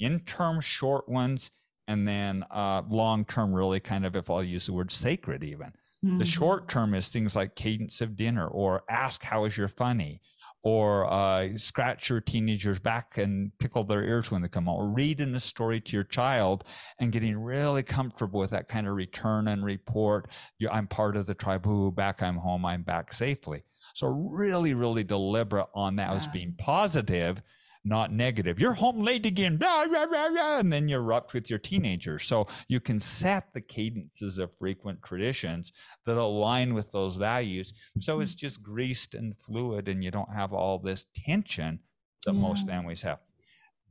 in 0.00 0.20
term 0.20 0.60
short 0.60 1.08
ones, 1.08 1.50
and 1.86 2.08
then 2.08 2.44
uh, 2.50 2.82
long 2.88 3.24
term, 3.24 3.54
really 3.54 3.80
kind 3.80 4.06
of, 4.06 4.16
if 4.16 4.30
I'll 4.30 4.42
use 4.42 4.66
the 4.66 4.72
word 4.72 4.90
sacred, 4.90 5.44
even. 5.44 5.72
Mm-hmm. 6.04 6.18
The 6.18 6.24
short 6.24 6.68
term 6.68 6.94
is 6.94 7.08
things 7.08 7.36
like 7.36 7.54
cadence 7.54 8.00
of 8.00 8.16
dinner 8.16 8.46
or 8.46 8.82
ask, 8.88 9.22
how 9.22 9.44
is 9.44 9.56
your 9.56 9.68
funny? 9.68 10.20
Or 10.64 11.04
uh, 11.12 11.48
scratch 11.56 12.08
your 12.08 12.22
teenager's 12.22 12.80
back 12.80 13.18
and 13.18 13.52
tickle 13.58 13.84
their 13.84 14.02
ears 14.02 14.30
when 14.30 14.40
they 14.40 14.48
come 14.48 14.64
home, 14.64 14.80
or 14.80 14.88
reading 14.90 15.32
the 15.32 15.40
story 15.40 15.78
to 15.78 15.92
your 15.94 16.04
child 16.04 16.64
and 16.98 17.12
getting 17.12 17.38
really 17.38 17.82
comfortable 17.82 18.40
with 18.40 18.50
that 18.50 18.66
kind 18.66 18.88
of 18.88 18.94
return 18.94 19.46
and 19.46 19.62
report. 19.62 20.30
I'm 20.72 20.86
part 20.86 21.16
of 21.16 21.26
the 21.26 21.34
tribe. 21.34 21.66
Ooh, 21.66 21.92
back 21.92 22.22
I'm 22.22 22.38
home. 22.38 22.64
I'm 22.64 22.82
back 22.82 23.12
safely. 23.12 23.62
So 23.92 24.06
really, 24.06 24.72
really 24.72 25.04
deliberate 25.04 25.68
on 25.74 25.96
that 25.96 26.10
yeah. 26.10 26.16
as 26.16 26.28
being 26.28 26.54
positive 26.56 27.42
not 27.84 28.12
negative. 28.12 28.58
You're 28.58 28.72
home 28.72 29.00
late 29.00 29.26
again, 29.26 29.56
blah, 29.56 29.86
blah, 29.86 30.06
blah, 30.06 30.58
and 30.58 30.72
then 30.72 30.88
you 30.88 30.96
erupt 30.96 31.34
with 31.34 31.50
your 31.50 31.58
teenager. 31.58 32.18
So 32.18 32.46
you 32.68 32.80
can 32.80 32.98
set 32.98 33.52
the 33.52 33.60
cadences 33.60 34.38
of 34.38 34.56
frequent 34.56 35.02
traditions 35.02 35.72
that 36.06 36.16
align 36.16 36.74
with 36.74 36.90
those 36.92 37.16
values. 37.16 37.74
So 38.00 38.14
mm-hmm. 38.14 38.22
it's 38.22 38.34
just 38.34 38.62
greased 38.62 39.14
and 39.14 39.36
fluid, 39.36 39.88
and 39.88 40.02
you 40.02 40.10
don't 40.10 40.32
have 40.34 40.52
all 40.52 40.78
this 40.78 41.06
tension 41.14 41.80
that 42.24 42.34
yeah. 42.34 42.40
most 42.40 42.66
families 42.66 43.02
have. 43.02 43.18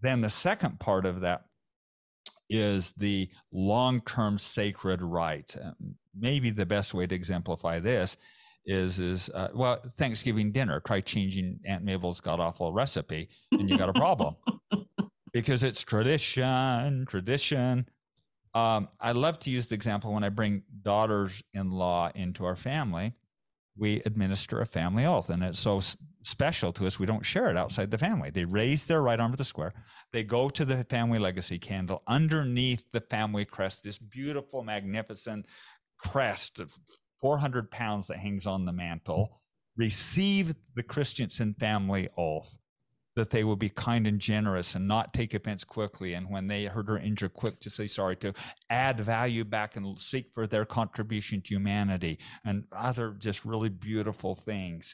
Then 0.01 0.21
the 0.21 0.29
second 0.29 0.79
part 0.79 1.05
of 1.05 1.21
that 1.21 1.45
is 2.49 2.93
the 2.93 3.29
long 3.51 4.01
term 4.01 4.37
sacred 4.37 5.01
rites. 5.01 5.57
Maybe 6.17 6.49
the 6.49 6.65
best 6.65 6.93
way 6.93 7.07
to 7.07 7.15
exemplify 7.15 7.79
this 7.79 8.17
is 8.65 8.99
is 8.99 9.29
uh, 9.29 9.49
well 9.53 9.81
Thanksgiving 9.91 10.51
dinner. 10.51 10.79
Try 10.79 11.01
changing 11.01 11.59
Aunt 11.65 11.83
Mabel's 11.83 12.19
god 12.21 12.39
awful 12.39 12.73
recipe, 12.73 13.29
and 13.51 13.69
you 13.69 13.77
got 13.77 13.89
a 13.89 13.93
problem 13.93 14.35
because 15.33 15.63
it's 15.63 15.81
tradition, 15.81 17.05
tradition. 17.07 17.87
Um, 18.53 18.87
I 18.99 19.13
love 19.13 19.39
to 19.39 19.49
use 19.49 19.67
the 19.67 19.75
example 19.75 20.13
when 20.13 20.23
I 20.23 20.29
bring 20.29 20.61
daughters-in-law 20.83 22.11
into 22.13 22.45
our 22.45 22.55
family. 22.55 23.13
We 23.75 24.01
administer 24.05 24.61
a 24.61 24.65
family 24.67 25.05
oath, 25.05 25.31
and 25.31 25.43
it's 25.43 25.59
so 25.59 25.81
special 26.21 26.71
to 26.73 26.85
us. 26.85 26.99
We 26.99 27.07
don't 27.07 27.25
share 27.25 27.49
it 27.49 27.57
outside 27.57 27.89
the 27.89 27.97
family. 27.97 28.29
They 28.29 28.45
raise 28.45 28.85
their 28.85 29.01
right 29.01 29.19
arm 29.19 29.31
to 29.31 29.37
the 29.37 29.43
square. 29.43 29.73
They 30.11 30.23
go 30.23 30.49
to 30.49 30.63
the 30.63 30.83
family 30.83 31.17
legacy 31.17 31.57
candle 31.57 32.03
underneath 32.05 32.85
the 32.91 33.01
family 33.01 33.45
crest. 33.45 33.83
This 33.83 33.97
beautiful, 33.97 34.63
magnificent 34.63 35.47
crest 35.97 36.59
of 36.59 36.71
400 37.23 37.71
pounds 37.71 38.07
that 38.07 38.17
hangs 38.17 38.45
on 38.45 38.65
the 38.65 38.73
mantle, 38.73 39.39
receive 39.77 40.53
the 40.75 40.83
Christiansen 40.83 41.55
family 41.57 42.09
oath 42.17 42.59
that 43.15 43.29
they 43.29 43.45
will 43.45 43.55
be 43.55 43.69
kind 43.69 44.07
and 44.07 44.19
generous 44.19 44.75
and 44.75 44.87
not 44.87 45.13
take 45.13 45.33
offense 45.33 45.63
quickly. 45.63 46.15
And 46.15 46.29
when 46.29 46.47
they 46.47 46.65
hurt 46.65 46.89
or 46.89 46.97
injure, 46.97 47.29
quick 47.29 47.61
to 47.61 47.69
say 47.69 47.87
sorry, 47.87 48.17
to 48.17 48.33
add 48.69 48.99
value 48.99 49.45
back 49.45 49.77
and 49.77 49.97
seek 49.97 50.31
for 50.33 50.47
their 50.47 50.65
contribution 50.65 51.41
to 51.43 51.53
humanity 51.53 52.19
and 52.43 52.65
other 52.75 53.15
just 53.17 53.45
really 53.45 53.69
beautiful 53.69 54.35
things. 54.35 54.93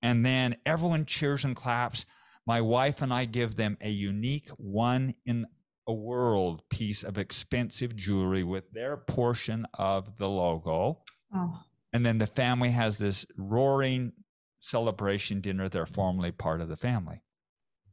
And 0.00 0.24
then 0.24 0.56
everyone 0.64 1.04
cheers 1.04 1.44
and 1.44 1.54
claps. 1.54 2.06
My 2.46 2.62
wife 2.62 3.02
and 3.02 3.12
I 3.12 3.26
give 3.26 3.56
them 3.56 3.76
a 3.82 3.90
unique 3.90 4.48
one 4.56 5.14
in 5.26 5.46
a 5.86 5.92
world 5.92 6.62
piece 6.70 7.04
of 7.04 7.18
expensive 7.18 7.94
jewelry 7.94 8.44
with 8.44 8.70
their 8.70 8.96
portion 8.96 9.66
of 9.78 10.16
the 10.16 10.28
logo. 10.28 11.02
Oh. 11.34 11.60
And 11.92 12.04
then 12.04 12.18
the 12.18 12.26
family 12.26 12.70
has 12.70 12.98
this 12.98 13.26
roaring 13.36 14.12
celebration 14.60 15.40
dinner. 15.40 15.68
They're 15.68 15.86
formally 15.86 16.32
part 16.32 16.60
of 16.60 16.68
the 16.68 16.76
family. 16.76 17.22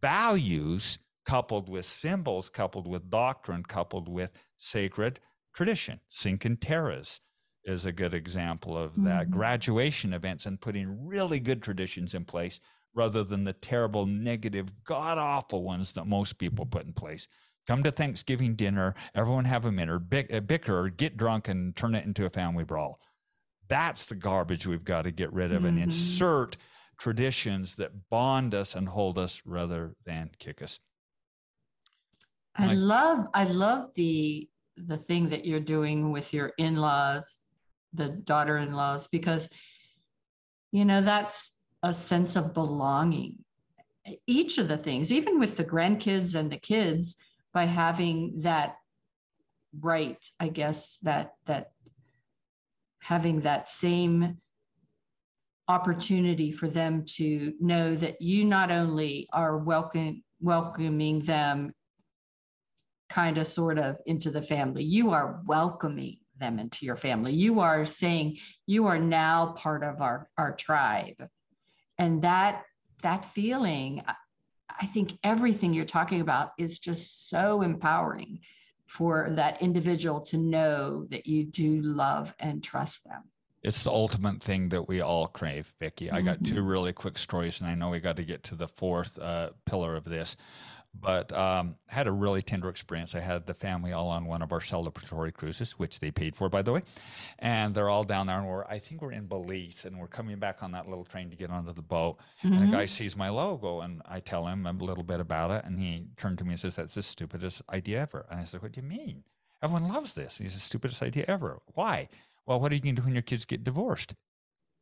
Values 0.02 0.98
coupled 1.26 1.70
with 1.70 1.86
symbols, 1.86 2.50
coupled 2.50 2.88
with 2.88 3.10
doctrine, 3.10 3.64
coupled 3.64 4.10
with 4.10 4.34
sacred 4.58 5.20
tradition. 5.54 6.00
Quinceañeras 6.12 7.22
is 7.64 7.86
a 7.86 7.92
good 7.92 8.14
example 8.14 8.78
of 8.78 8.96
that. 9.04 9.28
Mm-hmm. 9.28 9.38
Graduation 9.38 10.14
events 10.14 10.46
and 10.46 10.60
putting 10.60 11.08
really 11.08 11.40
good 11.40 11.64
traditions 11.64 12.14
in 12.14 12.26
place 12.26 12.60
rather 12.94 13.24
than 13.24 13.44
the 13.44 13.54
terrible, 13.54 14.06
negative, 14.06 14.84
god 14.84 15.18
awful 15.18 15.64
ones 15.64 15.94
that 15.94 16.06
most 16.06 16.38
people 16.38 16.66
put 16.66 16.86
in 16.86 16.94
place. 16.94 17.28
Come 17.66 17.82
to 17.84 17.92
Thanksgiving 17.92 18.56
dinner, 18.56 18.94
everyone 19.16 19.46
have 19.46 19.66
a 19.66 19.72
minute, 19.72 20.10
bicker, 20.10 20.90
get 20.90 21.16
drunk, 21.16 21.48
and 21.48 21.74
turn 21.76 21.96
it 21.96 22.06
into 22.06 22.26
a 22.26 22.30
family 22.30 22.66
brawl. 22.66 23.00
That's 23.68 24.06
the 24.06 24.16
garbage 24.16 24.68
we've 24.68 24.84
got 24.84 25.04
to 25.04 25.12
get 25.12 25.32
rid 25.34 25.52
of 25.52 25.60
mm-hmm. 25.60 25.68
and 25.68 25.80
insert 25.80 26.58
traditions 26.98 27.76
that 27.76 28.10
bond 28.10 28.54
us 28.54 28.76
and 28.76 28.88
hold 28.88 29.18
us 29.18 29.42
rather 29.46 29.94
than 30.06 30.32
kick 30.40 30.62
us. 30.62 30.80
I, 32.56 32.70
I 32.70 32.74
love 32.74 33.28
I 33.34 33.44
love 33.46 33.90
the 33.96 34.48
the 34.78 34.98
thing 34.98 35.30
that 35.30 35.46
you're 35.46 35.60
doing 35.60 36.12
with 36.12 36.34
your 36.34 36.52
in-laws, 36.58 37.46
the 37.94 38.10
daughter-in-laws, 38.10 39.08
because 39.08 39.50
you 40.72 40.86
know 40.86 41.02
that's 41.02 41.52
a 41.82 41.94
sense 41.94 42.36
of 42.36 42.54
belonging. 42.54 43.38
Each 44.28 44.58
of 44.58 44.68
the 44.68 44.78
things, 44.78 45.12
even 45.12 45.40
with 45.40 45.58
the 45.58 45.66
grandkids 45.66 46.36
and 46.36 46.52
the 46.52 46.58
kids, 46.58 47.16
by 47.54 47.66
having 47.66 48.42
that 48.42 48.76
right, 49.80 50.24
I 50.40 50.50
guess 50.50 51.00
that 51.04 51.34
that 51.46 51.73
having 53.04 53.42
that 53.42 53.68
same 53.68 54.38
opportunity 55.68 56.52
for 56.52 56.70
them 56.70 57.04
to 57.06 57.54
know 57.60 57.96
that 57.96 58.22
you 58.22 58.46
not 58.46 58.72
only 58.72 59.28
are 59.34 59.58
welcome, 59.58 60.24
welcoming 60.42 61.20
them 61.20 61.74
kind 63.10 63.38
of 63.38 63.46
sort 63.46 63.78
of 63.78 63.98
into 64.06 64.32
the 64.32 64.42
family, 64.42 64.84
you 64.84 65.12
are 65.12 65.42
welcoming 65.46 66.18
them 66.40 66.60
into 66.60 66.86
your 66.86 66.96
family. 66.96 67.34
You 67.34 67.60
are 67.60 67.86
saying 67.86 68.38
you 68.68 68.88
are 68.88 69.00
now 69.00 69.54
part 69.58 69.84
of 69.84 70.02
our, 70.02 70.30
our 70.38 70.56
tribe. 70.56 71.28
And 71.98 72.22
that 72.22 72.64
that 73.04 73.26
feeling, 73.34 74.02
I 74.80 74.86
think 74.88 75.12
everything 75.24 75.74
you're 75.74 75.84
talking 75.84 76.22
about 76.22 76.52
is 76.58 76.80
just 76.80 77.30
so 77.30 77.62
empowering 77.62 78.40
for 78.88 79.30
that 79.32 79.62
individual 79.62 80.22
to 80.22 80.38
know 80.38 81.06
that 81.10 81.26
you 81.26 81.46
do 81.46 81.82
love 81.82 82.34
and 82.40 82.64
trust 82.64 83.04
them. 83.06 83.24
It's 83.64 83.86
the 83.86 83.92
ultimate 83.92 84.44
thing 84.44 84.70
that 84.70 84.90
we 84.90 85.00
all 85.00 85.28
crave, 85.28 85.74
Vicki. 85.80 86.12
I 86.12 86.22
got 86.22 86.44
two 86.44 86.56
mm-hmm. 86.56 86.68
really 86.68 86.94
quick 86.94 87.18
stories, 87.18 87.62
and 87.62 87.70
I 87.70 87.76
know 87.76 87.90
we 87.90 88.02
got 88.02 88.18
to 88.18 88.26
get 88.26 88.44
to 88.44 88.56
the 88.56 88.68
fourth 88.68 89.18
uh, 89.18 89.52
pillar 89.66 89.96
of 89.96 90.04
this. 90.04 90.36
But 90.94 91.32
um, 91.34 91.76
had 91.88 92.08
a 92.08 92.12
really 92.12 92.42
tender 92.42 92.70
experience. 92.70 93.16
I 93.16 93.20
had 93.20 93.46
the 93.46 93.54
family 93.54 93.92
all 93.92 94.10
on 94.10 94.26
one 94.26 94.42
of 94.42 94.52
our 94.52 94.60
celebratory 94.60 95.34
cruises, 95.34 95.74
which 95.74 96.00
they 96.00 96.12
paid 96.12 96.36
for, 96.36 96.50
by 96.50 96.62
the 96.62 96.72
way, 96.72 96.84
and 97.40 97.74
they're 97.74 97.90
all 97.90 98.04
down 98.04 98.28
there. 98.28 98.38
And 98.38 98.48
we're, 98.48 98.66
I 98.66 98.80
think 98.80 99.02
we're 99.02 99.12
in 99.12 99.26
Belize, 99.26 99.86
and 99.86 100.00
we're 100.00 100.08
coming 100.08 100.38
back 100.38 100.62
on 100.64 100.72
that 100.72 100.88
little 100.88 101.06
train 101.06 101.30
to 101.30 101.36
get 101.36 101.50
onto 101.50 101.74
the 101.74 101.82
boat. 101.82 102.18
Mm-hmm. 102.44 102.54
And 102.54 102.68
the 102.68 102.78
guy 102.78 102.86
sees 102.86 103.16
my 103.16 103.30
logo, 103.30 103.82
and 103.82 104.02
I 104.06 104.20
tell 104.20 104.48
him 104.48 104.66
a 104.66 104.72
little 104.72 105.04
bit 105.04 105.20
about 105.20 105.52
it, 105.52 105.66
and 105.66 105.80
he 105.80 106.08
turned 106.18 106.38
to 106.40 106.44
me 106.44 106.52
and 106.52 106.60
says, 106.60 106.76
"That's 106.76 106.96
the 106.96 107.04
stupidest 107.04 107.62
idea 107.72 108.02
ever." 108.02 108.26
And 108.30 108.40
I 108.40 108.44
said, 108.44 108.62
"What 108.62 108.72
do 108.72 108.82
you 108.82 108.88
mean? 108.88 109.24
Everyone 109.62 109.88
loves 109.88 110.14
this. 110.14 110.40
It's 110.40 110.54
the 110.54 110.60
stupidest 110.60 111.02
idea 111.02 111.26
ever. 111.28 111.62
Why?" 111.74 112.10
Well, 112.46 112.60
what 112.60 112.72
are 112.72 112.76
you 112.76 112.82
going 112.82 112.96
to 112.96 113.02
do 113.02 113.06
when 113.06 113.16
your 113.16 113.22
kids 113.22 113.46
get 113.46 113.64
divorced? 113.64 114.16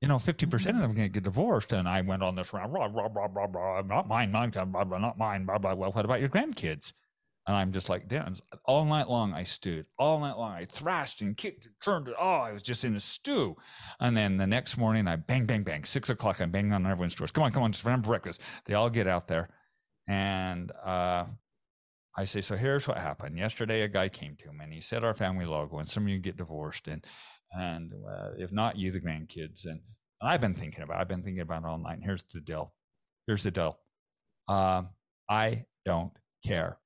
You 0.02 0.08
know, 0.08 0.18
50% 0.18 0.54
of 0.54 0.64
them 0.64 0.76
are 0.76 0.93
going 0.93 0.95
to 0.95 1.10
get 1.10 1.24
divorced. 1.24 1.72
And 1.72 1.88
I 1.88 2.02
went 2.02 2.24
on 2.24 2.36
this 2.36 2.54
round, 2.54 2.74
blah, 2.74 2.88
blah, 2.88 3.08
blah, 3.08 3.28
blah, 3.28 3.47
blah, 3.47 3.82
not 3.82 4.08
mine, 4.08 4.32
mine, 4.32 4.49
blah, 4.49 4.66
blah, 4.66 4.97
not 4.97 5.18
mine, 5.18 5.45
blah, 5.45 5.60
blah. 5.60 5.76
Well, 5.76 5.91
what 5.91 6.06
about 6.06 6.20
your 6.20 6.30
grandkids? 6.30 6.91
And 7.47 7.56
I'm 7.56 7.72
just 7.72 7.89
like, 7.89 8.08
damn, 8.08 8.36
all 8.66 8.86
night 8.86 9.10
long 9.10 9.34
I 9.34 9.43
stewed. 9.43 9.88
All 9.97 10.20
night 10.20 10.38
long 10.38 10.52
I 10.52 10.66
thrashed 10.66 11.22
and 11.22 11.36
kicked 11.36 11.66
and 11.66 11.74
turned 11.84 12.08
it. 12.08 12.16
Oh, 12.20 12.38
I 12.38 12.52
was 12.52 12.62
just 12.62 12.84
in 12.84 12.95
a 12.95 12.99
stew. 12.99 13.56
And 13.99 14.16
then 14.16 14.38
the 14.38 14.45
next 14.45 14.78
morning 14.78 15.08
I 15.08 15.16
bang, 15.16 15.45
bang, 15.45 15.64
bang. 15.64 15.84
Six 15.84 16.10
o'clock, 16.10 16.39
I 16.39 16.45
bang 16.45 16.72
on 16.72 16.86
everyone's 16.86 17.16
doors. 17.16 17.32
Come 17.32 17.43
on, 17.43 17.52
come 17.52 17.64
on, 17.64 17.72
just 17.72 17.84
for 17.84 17.95
breakfast. 17.97 18.41
They 18.66 18.76
all 18.76 18.91
get 18.91 19.08
out 19.08 19.28
there. 19.28 19.49
And 20.08 20.72
uh, 20.84 21.26
I 22.16 22.26
say, 22.26 22.41
so 22.41 22.56
here's 22.56 22.88
what 22.88 22.97
happened. 22.97 23.38
Yesterday, 23.38 23.82
a 23.82 23.88
guy 23.88 24.10
came 24.10 24.36
to 24.38 24.52
me 24.52 24.64
and 24.64 24.74
he 24.74 24.82
said 24.82 25.04
our 25.04 25.16
family 25.16 25.45
logo, 25.45 25.80
and 25.80 25.88
some 25.88 26.04
of 26.04 26.10
you 26.10 26.20
get 26.20 26.38
divorced. 26.38 26.88
And 26.88 27.04
and 27.52 27.93
uh, 28.10 28.30
if 28.38 28.52
not 28.52 28.78
you, 28.78 28.91
the 28.91 28.99
grandkids. 28.99 29.66
And, 29.66 29.82
I've 30.24 30.39
been 30.39 30.54
thinking 30.54 30.84
about. 30.84 30.99
I've 30.99 31.08
been 31.08 31.24
thinking 31.24 31.41
about 31.41 31.64
it 31.64 31.68
all 31.68 31.80
night. 31.80 31.97
Here's 32.04 32.22
the 32.22 32.41
deal. 32.41 32.76
Here's 33.26 33.41
the 33.41 33.49
deal. 33.49 33.80
Um, 34.47 34.89
I 35.28 35.66
don't 35.84 36.12
care. 36.45 36.78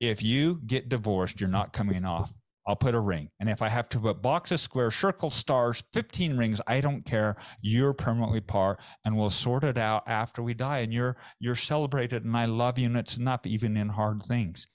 If 0.00 0.24
you 0.24 0.60
get 0.66 0.88
divorced, 0.88 1.40
you're 1.40 1.48
not 1.48 1.72
coming 1.72 2.04
off. 2.04 2.32
I'll 2.66 2.76
put 2.76 2.94
a 2.94 3.00
ring. 3.00 3.30
And 3.40 3.48
if 3.48 3.62
I 3.62 3.68
have 3.68 3.88
to 3.90 3.98
put 3.98 4.20
boxes, 4.20 4.60
square 4.60 4.90
circle 4.90 5.30
stars, 5.30 5.82
15 5.94 6.36
rings, 6.36 6.60
I 6.66 6.82
don't 6.82 7.02
care. 7.02 7.36
You're 7.62 7.94
permanently 7.94 8.42
part 8.42 8.78
and 9.06 9.16
we'll 9.16 9.30
sort 9.30 9.64
it 9.64 9.78
out 9.78 10.02
after 10.06 10.42
we 10.42 10.52
die. 10.52 10.80
And 10.80 10.92
you're 10.92 11.16
you're 11.40 11.56
celebrated 11.56 12.24
and 12.24 12.36
I 12.36 12.44
love 12.44 12.78
you 12.78 12.86
and 12.86 12.96
it's 12.96 13.16
enough 13.16 13.46
even 13.46 13.76
in 13.76 13.88
hard 13.88 14.22
things. 14.22 14.66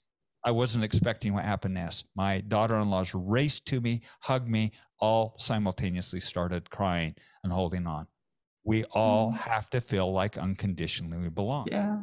I 0.44 0.50
wasn't 0.50 0.84
expecting 0.84 1.34
what 1.34 1.44
happened 1.44 1.74
next. 1.74 2.04
My 2.14 2.40
daughter 2.40 2.76
in 2.76 2.90
laws 2.90 3.14
raced 3.14 3.64
to 3.66 3.80
me, 3.80 4.02
hugged 4.20 4.48
me, 4.48 4.72
all 5.04 5.34
simultaneously 5.36 6.18
started 6.18 6.70
crying 6.70 7.14
and 7.42 7.52
holding 7.52 7.86
on. 7.86 8.06
We 8.64 8.84
all 8.84 9.32
mm. 9.32 9.36
have 9.36 9.68
to 9.70 9.80
feel 9.82 10.10
like 10.10 10.38
unconditionally 10.38 11.18
we 11.18 11.28
belong. 11.28 11.68
Yeah. 11.70 12.02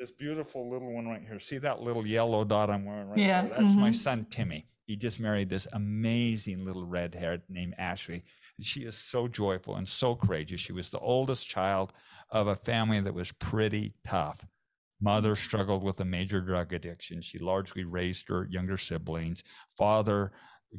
This 0.00 0.10
beautiful 0.10 0.68
little 0.68 0.92
one 0.92 1.06
right 1.06 1.22
here. 1.24 1.38
See 1.38 1.58
that 1.58 1.80
little 1.80 2.04
yellow 2.04 2.42
dot 2.44 2.68
I'm 2.68 2.84
wearing 2.84 3.08
right 3.10 3.18
yeah. 3.18 3.42
there? 3.42 3.50
That's 3.50 3.72
mm-hmm. 3.72 3.80
my 3.80 3.92
son, 3.92 4.26
Timmy. 4.30 4.66
He 4.86 4.96
just 4.96 5.20
married 5.20 5.48
this 5.48 5.68
amazing 5.72 6.64
little 6.64 6.84
red 6.84 7.14
haired 7.14 7.42
named 7.48 7.74
Ashley. 7.78 8.24
And 8.56 8.66
she 8.66 8.80
is 8.80 8.96
so 8.96 9.28
joyful 9.28 9.76
and 9.76 9.86
so 9.86 10.16
courageous. 10.16 10.60
She 10.60 10.72
was 10.72 10.90
the 10.90 10.98
oldest 10.98 11.46
child 11.48 11.92
of 12.30 12.48
a 12.48 12.56
family 12.56 12.98
that 13.00 13.14
was 13.14 13.30
pretty 13.30 13.92
tough. 14.04 14.44
Mother 15.00 15.36
struggled 15.36 15.84
with 15.84 16.00
a 16.00 16.04
major 16.04 16.40
drug 16.40 16.72
addiction. 16.72 17.22
She 17.22 17.38
largely 17.38 17.84
raised 17.84 18.26
her 18.28 18.48
younger 18.50 18.76
siblings. 18.76 19.44
Father, 19.78 20.32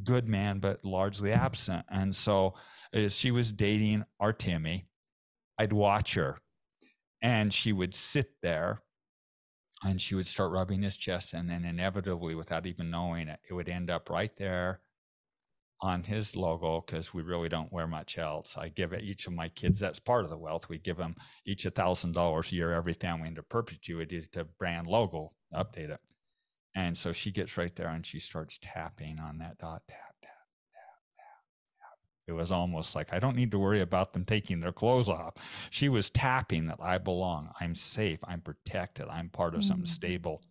good 0.03 0.27
man, 0.27 0.59
but 0.59 0.83
largely 0.83 1.31
absent. 1.31 1.85
And 1.89 2.15
so 2.15 2.55
as 2.93 3.15
she 3.15 3.31
was 3.31 3.51
dating 3.51 4.05
Timmy, 4.37 4.87
I'd 5.57 5.73
watch 5.73 6.15
her 6.15 6.37
and 7.21 7.53
she 7.53 7.71
would 7.73 7.93
sit 7.93 8.31
there 8.41 8.81
and 9.83 9.99
she 9.99 10.15
would 10.15 10.27
start 10.27 10.51
rubbing 10.51 10.81
his 10.83 10.97
chest. 10.97 11.33
And 11.33 11.49
then 11.49 11.65
inevitably, 11.65 12.35
without 12.35 12.65
even 12.65 12.89
knowing 12.89 13.27
it, 13.27 13.39
it 13.49 13.53
would 13.53 13.69
end 13.69 13.89
up 13.89 14.09
right 14.09 14.35
there 14.37 14.81
on 15.81 16.03
his 16.03 16.35
logo 16.35 16.83
because 16.85 17.13
we 17.13 17.23
really 17.23 17.49
don't 17.49 17.73
wear 17.73 17.87
much 17.87 18.17
else. 18.17 18.55
I 18.57 18.69
give 18.69 18.93
each 18.93 19.25
of 19.25 19.33
my 19.33 19.49
kids, 19.49 19.79
that's 19.79 19.99
part 19.99 20.23
of 20.23 20.29
the 20.29 20.37
wealth. 20.37 20.69
We 20.69 20.77
give 20.77 20.97
them 20.97 21.15
each 21.45 21.65
a 21.65 21.71
thousand 21.71 22.13
dollars 22.13 22.51
a 22.51 22.55
year, 22.55 22.73
every 22.73 22.93
family 22.93 23.27
into 23.27 23.41
perpetuity 23.41 24.21
to 24.33 24.45
brand 24.45 24.85
logo, 24.87 25.33
update 25.53 25.89
it. 25.89 25.99
And 26.73 26.97
so 26.97 27.11
she 27.11 27.31
gets 27.31 27.57
right 27.57 27.75
there 27.75 27.89
and 27.89 28.05
she 28.05 28.19
starts 28.19 28.57
tapping 28.61 29.19
on 29.19 29.39
that 29.39 29.57
dot, 29.57 29.81
tap, 29.89 30.15
tap, 30.21 30.31
tap, 30.73 31.17
tap, 31.17 31.43
tap. 31.79 31.97
It 32.27 32.31
was 32.33 32.51
almost 32.51 32.95
like 32.95 33.13
I 33.13 33.19
don't 33.19 33.35
need 33.35 33.51
to 33.51 33.59
worry 33.59 33.81
about 33.81 34.13
them 34.13 34.23
taking 34.23 34.61
their 34.61 34.71
clothes 34.71 35.09
off. 35.09 35.33
She 35.69 35.89
was 35.89 36.09
tapping 36.09 36.67
that 36.67 36.79
I 36.81 36.97
belong, 36.97 37.49
I'm 37.59 37.75
safe, 37.75 38.19
I'm 38.23 38.41
protected, 38.41 39.07
I'm 39.09 39.29
part 39.29 39.53
of 39.53 39.61
mm-hmm. 39.61 39.67
something 39.67 39.85
stable. 39.85 40.41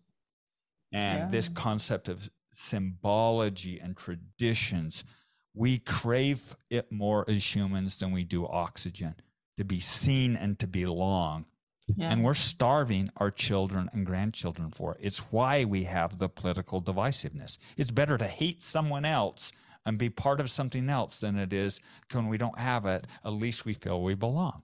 And 0.91 1.19
yeah. 1.19 1.27
this 1.31 1.49
concept 1.49 2.07
of 2.07 2.29
symbology 2.51 3.79
and 3.79 3.95
traditions 3.95 5.05
we 5.53 5.79
crave 5.79 6.55
it 6.69 6.91
more 6.91 7.25
as 7.27 7.55
humans 7.55 7.99
than 7.99 8.11
we 8.11 8.23
do 8.23 8.47
oxygen 8.47 9.15
to 9.57 9.65
be 9.65 9.79
seen 9.79 10.35
and 10.35 10.57
to 10.59 10.67
belong. 10.67 11.45
Yeah. 11.97 12.11
And 12.11 12.23
we're 12.23 12.33
starving 12.33 13.09
our 13.17 13.31
children 13.31 13.89
and 13.93 14.05
grandchildren 14.05 14.71
for 14.71 14.93
it. 14.95 14.99
It's 15.01 15.19
why 15.31 15.65
we 15.65 15.83
have 15.83 16.19
the 16.19 16.29
political 16.29 16.81
divisiveness. 16.81 17.57
It's 17.77 17.91
better 17.91 18.17
to 18.17 18.27
hate 18.27 18.61
someone 18.61 19.05
else 19.05 19.51
and 19.85 19.97
be 19.97 20.09
part 20.09 20.39
of 20.39 20.51
something 20.51 20.89
else 20.89 21.19
than 21.19 21.37
it 21.37 21.53
is 21.53 21.79
when 22.11 22.27
we 22.27 22.37
don't 22.37 22.59
have 22.59 22.85
it, 22.85 23.07
at 23.25 23.33
least 23.33 23.65
we 23.65 23.73
feel 23.73 24.01
we 24.03 24.13
belong. 24.13 24.61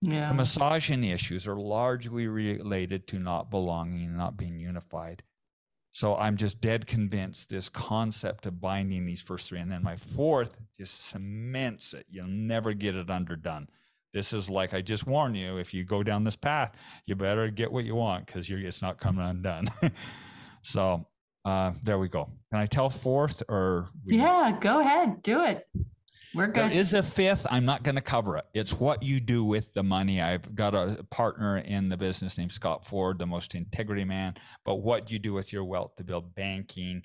Yeah. 0.00 0.28
The 0.28 0.34
misogyny 0.34 1.12
issues 1.12 1.46
are 1.46 1.56
largely 1.56 2.26
related 2.26 3.06
to 3.08 3.18
not 3.18 3.50
belonging 3.50 4.06
and 4.06 4.16
not 4.16 4.36
being 4.36 4.58
unified. 4.58 5.22
So 5.92 6.16
I'm 6.16 6.36
just 6.36 6.60
dead 6.60 6.86
convinced 6.86 7.50
this 7.50 7.68
concept 7.68 8.46
of 8.46 8.60
binding 8.60 9.06
these 9.06 9.20
first 9.20 9.48
three. 9.48 9.58
And 9.58 9.70
then 9.70 9.82
my 9.82 9.96
fourth 9.96 10.56
just 10.76 11.00
cements 11.00 11.92
it. 11.92 12.06
You'll 12.08 12.28
never 12.28 12.72
get 12.72 12.94
it 12.94 13.10
underdone. 13.10 13.68
This 14.12 14.32
is 14.32 14.50
like 14.50 14.74
I 14.74 14.82
just 14.82 15.06
warn 15.06 15.34
you 15.34 15.58
if 15.58 15.72
you 15.72 15.84
go 15.84 16.02
down 16.02 16.24
this 16.24 16.36
path, 16.36 16.72
you 17.06 17.14
better 17.14 17.48
get 17.50 17.70
what 17.70 17.84
you 17.84 17.94
want 17.94 18.26
because 18.26 18.50
it's 18.50 18.82
not 18.82 18.98
coming 18.98 19.24
undone. 19.24 19.66
so 20.62 21.04
uh, 21.44 21.72
there 21.84 21.98
we 21.98 22.08
go. 22.08 22.28
Can 22.50 22.60
I 22.60 22.66
tell 22.66 22.90
fourth 22.90 23.42
or? 23.48 23.88
Yeah, 24.06 24.56
go 24.60 24.80
ahead. 24.80 25.22
Do 25.22 25.44
it. 25.44 25.66
We're 26.34 26.46
good. 26.46 26.70
There 26.70 26.72
is 26.72 26.94
a 26.94 27.02
fifth. 27.02 27.46
I'm 27.50 27.64
not 27.64 27.82
going 27.82 27.96
to 27.96 28.00
cover 28.00 28.36
it. 28.36 28.44
It's 28.54 28.78
what 28.78 29.02
you 29.02 29.18
do 29.18 29.42
with 29.42 29.72
the 29.74 29.82
money. 29.82 30.20
I've 30.20 30.54
got 30.54 30.74
a 30.74 31.04
partner 31.10 31.58
in 31.58 31.88
the 31.88 31.96
business 31.96 32.38
named 32.38 32.52
Scott 32.52 32.86
Ford, 32.86 33.18
the 33.18 33.26
most 33.26 33.54
integrity 33.54 34.04
man. 34.04 34.34
But 34.64 34.76
what 34.76 35.06
do 35.06 35.14
you 35.14 35.18
do 35.18 35.32
with 35.32 35.52
your 35.52 35.64
wealth 35.64 35.96
to 35.96 36.04
build 36.04 36.34
banking, 36.34 37.02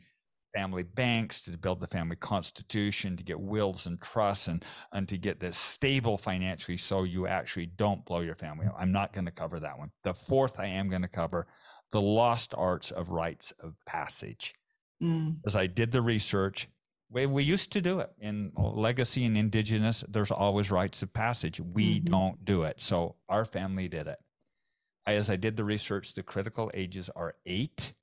family 0.56 0.84
banks, 0.84 1.42
to 1.42 1.58
build 1.58 1.80
the 1.80 1.88
family 1.88 2.16
constitution, 2.16 3.18
to 3.18 3.24
get 3.24 3.40
wills 3.40 3.86
and 3.86 4.02
trusts, 4.02 4.48
and 4.48 4.64
and 4.92 5.08
to 5.10 5.18
get 5.18 5.40
this 5.40 5.58
stable 5.58 6.18
financially, 6.18 6.78
so 6.78 7.04
you 7.04 7.28
actually 7.28 7.66
don't 7.66 8.06
blow 8.06 8.22
your 8.22 8.36
family 8.36 8.68
up. 8.68 8.76
I'm 8.78 8.92
not 8.92 9.14
going 9.14 9.26
to 9.26 9.32
cover 9.32 9.60
that 9.60 9.78
one. 9.78 9.92
The 10.04 10.14
fourth, 10.14 10.60
I 10.60 10.68
am 10.68 10.90
going 10.90 11.02
to 11.02 11.08
cover 11.08 11.48
the 11.92 12.02
lost 12.02 12.54
arts 12.58 12.92
of 12.92 13.10
rites 13.10 13.54
of 13.60 13.76
passage. 13.86 14.54
Mm. 15.02 15.38
As 15.46 15.56
I 15.56 15.68
did 15.68 15.92
the 15.92 16.02
research, 16.02 16.68
we, 17.10 17.26
we 17.26 17.44
used 17.44 17.72
to 17.74 17.82
do 17.82 18.00
it 18.00 18.12
in 18.20 18.52
legacy 18.58 19.26
and 19.26 19.38
indigenous. 19.38 20.04
There's 20.08 20.32
always 20.32 20.72
rites 20.72 21.04
of 21.04 21.14
passage. 21.14 21.60
We 21.60 22.00
mm-hmm. 22.00 22.12
don't 22.12 22.46
do 22.46 22.64
it. 22.64 22.82
So 22.82 23.16
our 23.30 23.46
family 23.46 23.88
did 23.88 24.08
it. 24.08 24.18
As 25.06 25.30
I 25.30 25.36
did 25.36 25.56
the 25.56 25.64
research, 25.64 26.14
the 26.14 26.24
critical 26.24 26.72
ages 26.74 27.10
are 27.16 27.36
eight. 27.46 27.94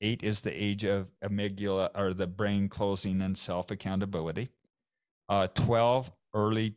Eight 0.00 0.22
is 0.22 0.40
the 0.40 0.52
age 0.52 0.84
of 0.84 1.08
amygdala 1.22 1.90
or 1.94 2.12
the 2.12 2.26
brain 2.26 2.68
closing 2.68 3.22
and 3.22 3.38
self 3.38 3.70
accountability. 3.70 4.50
Uh, 5.28 5.46
12, 5.48 6.10
early 6.34 6.76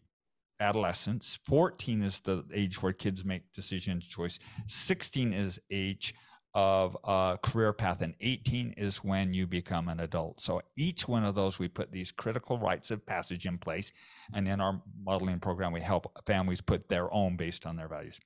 adolescence. 0.59 1.39
14 1.45 2.01
is 2.03 2.21
the 2.21 2.45
age 2.53 2.81
where 2.81 2.93
kids 2.93 3.25
make 3.25 3.51
decision 3.53 3.99
choice. 3.99 4.39
16 4.67 5.33
is 5.33 5.59
age 5.69 6.13
of 6.53 6.97
a 7.03 7.37
career 7.43 7.73
path 7.73 8.01
and 8.01 8.15
18 8.19 8.73
is 8.77 9.03
when 9.03 9.31
you 9.31 9.45
become 9.45 9.89
an 9.89 9.99
adult 9.99 10.41
so 10.41 10.59
each 10.75 11.07
one 11.07 11.23
of 11.23 11.35
those 11.35 11.59
we 11.59 11.67
put 11.67 11.91
these 11.91 12.11
critical 12.11 12.57
rites 12.57 12.89
of 12.89 13.05
passage 13.05 13.45
in 13.45 13.59
place 13.59 13.91
and 14.33 14.47
in 14.47 14.59
our 14.59 14.81
modeling 15.05 15.39
program 15.39 15.71
we 15.71 15.79
help 15.79 16.11
families 16.25 16.59
put 16.59 16.89
their 16.89 17.13
own 17.13 17.35
based 17.35 17.67
on 17.67 17.75
their 17.75 17.87
values 17.87 18.19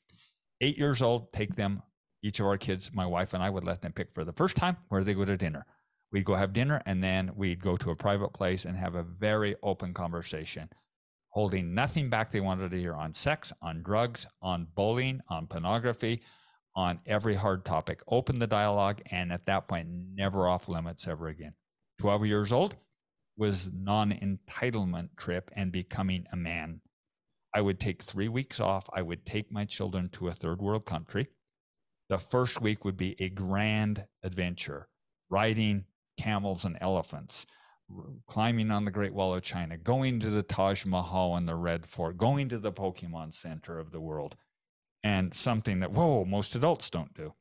eight 0.61 0.77
years 0.77 1.01
old 1.01 1.33
take 1.33 1.55
them 1.55 1.81
each 2.23 2.39
of 2.39 2.45
our 2.45 2.57
kids 2.57 2.93
my 2.93 3.05
wife 3.05 3.33
and 3.33 3.43
i 3.43 3.49
would 3.49 3.63
let 3.63 3.81
them 3.81 3.91
pick 3.91 4.13
for 4.13 4.23
the 4.23 4.33
first 4.33 4.55
time 4.55 4.77
where 4.89 5.03
they 5.03 5.13
go 5.13 5.25
to 5.25 5.37
dinner 5.37 5.65
we'd 6.11 6.25
go 6.25 6.35
have 6.35 6.53
dinner 6.53 6.81
and 6.85 7.03
then 7.03 7.31
we'd 7.35 7.61
go 7.61 7.77
to 7.77 7.91
a 7.91 7.95
private 7.95 8.33
place 8.33 8.65
and 8.65 8.77
have 8.77 8.95
a 8.95 9.03
very 9.03 9.55
open 9.63 9.93
conversation 9.93 10.69
holding 11.29 11.73
nothing 11.73 12.09
back 12.09 12.31
they 12.31 12.41
wanted 12.41 12.71
to 12.71 12.77
hear 12.77 12.93
on 12.93 13.13
sex 13.13 13.53
on 13.61 13.81
drugs 13.81 14.25
on 14.41 14.67
bullying 14.75 15.21
on 15.29 15.47
pornography 15.47 16.21
on 16.75 16.99
every 17.05 17.35
hard 17.35 17.65
topic, 17.65 18.01
open 18.07 18.39
the 18.39 18.47
dialogue, 18.47 19.01
and 19.11 19.31
at 19.31 19.45
that 19.45 19.67
point, 19.67 19.87
never 20.13 20.47
off 20.47 20.69
limits 20.69 21.07
ever 21.07 21.27
again. 21.27 21.53
12 21.99 22.25
years 22.25 22.51
old 22.51 22.75
was 23.37 23.71
non-entitlement 23.73 25.09
trip 25.17 25.51
and 25.55 25.71
becoming 25.71 26.25
a 26.31 26.35
man. 26.35 26.81
I 27.53 27.61
would 27.61 27.79
take 27.79 28.01
three 28.01 28.29
weeks 28.29 28.59
off. 28.59 28.89
I 28.93 29.01
would 29.01 29.25
take 29.25 29.51
my 29.51 29.65
children 29.65 30.09
to 30.09 30.27
a 30.27 30.31
third 30.31 30.61
world 30.61 30.85
country. 30.85 31.27
The 32.11 32.17
first 32.17 32.59
week 32.59 32.83
would 32.83 32.97
be 32.97 33.15
a 33.21 33.29
grand 33.29 34.05
adventure, 34.21 34.89
riding 35.29 35.85
camels 36.19 36.65
and 36.65 36.77
elephants, 36.81 37.45
climbing 38.27 38.69
on 38.69 38.83
the 38.83 38.91
Great 38.91 39.13
Wall 39.13 39.33
of 39.33 39.43
China, 39.43 39.77
going 39.77 40.19
to 40.19 40.29
the 40.29 40.43
Taj 40.43 40.85
Mahal 40.85 41.37
and 41.37 41.47
the 41.47 41.55
Red 41.55 41.87
Fort, 41.87 42.17
going 42.17 42.49
to 42.49 42.57
the 42.57 42.73
Pokemon 42.73 43.33
Center 43.33 43.79
of 43.79 43.91
the 43.91 44.01
world, 44.01 44.35
and 45.01 45.33
something 45.33 45.79
that, 45.79 45.93
whoa, 45.93 46.25
most 46.25 46.53
adults 46.53 46.89
don't 46.89 47.13
do. 47.13 47.33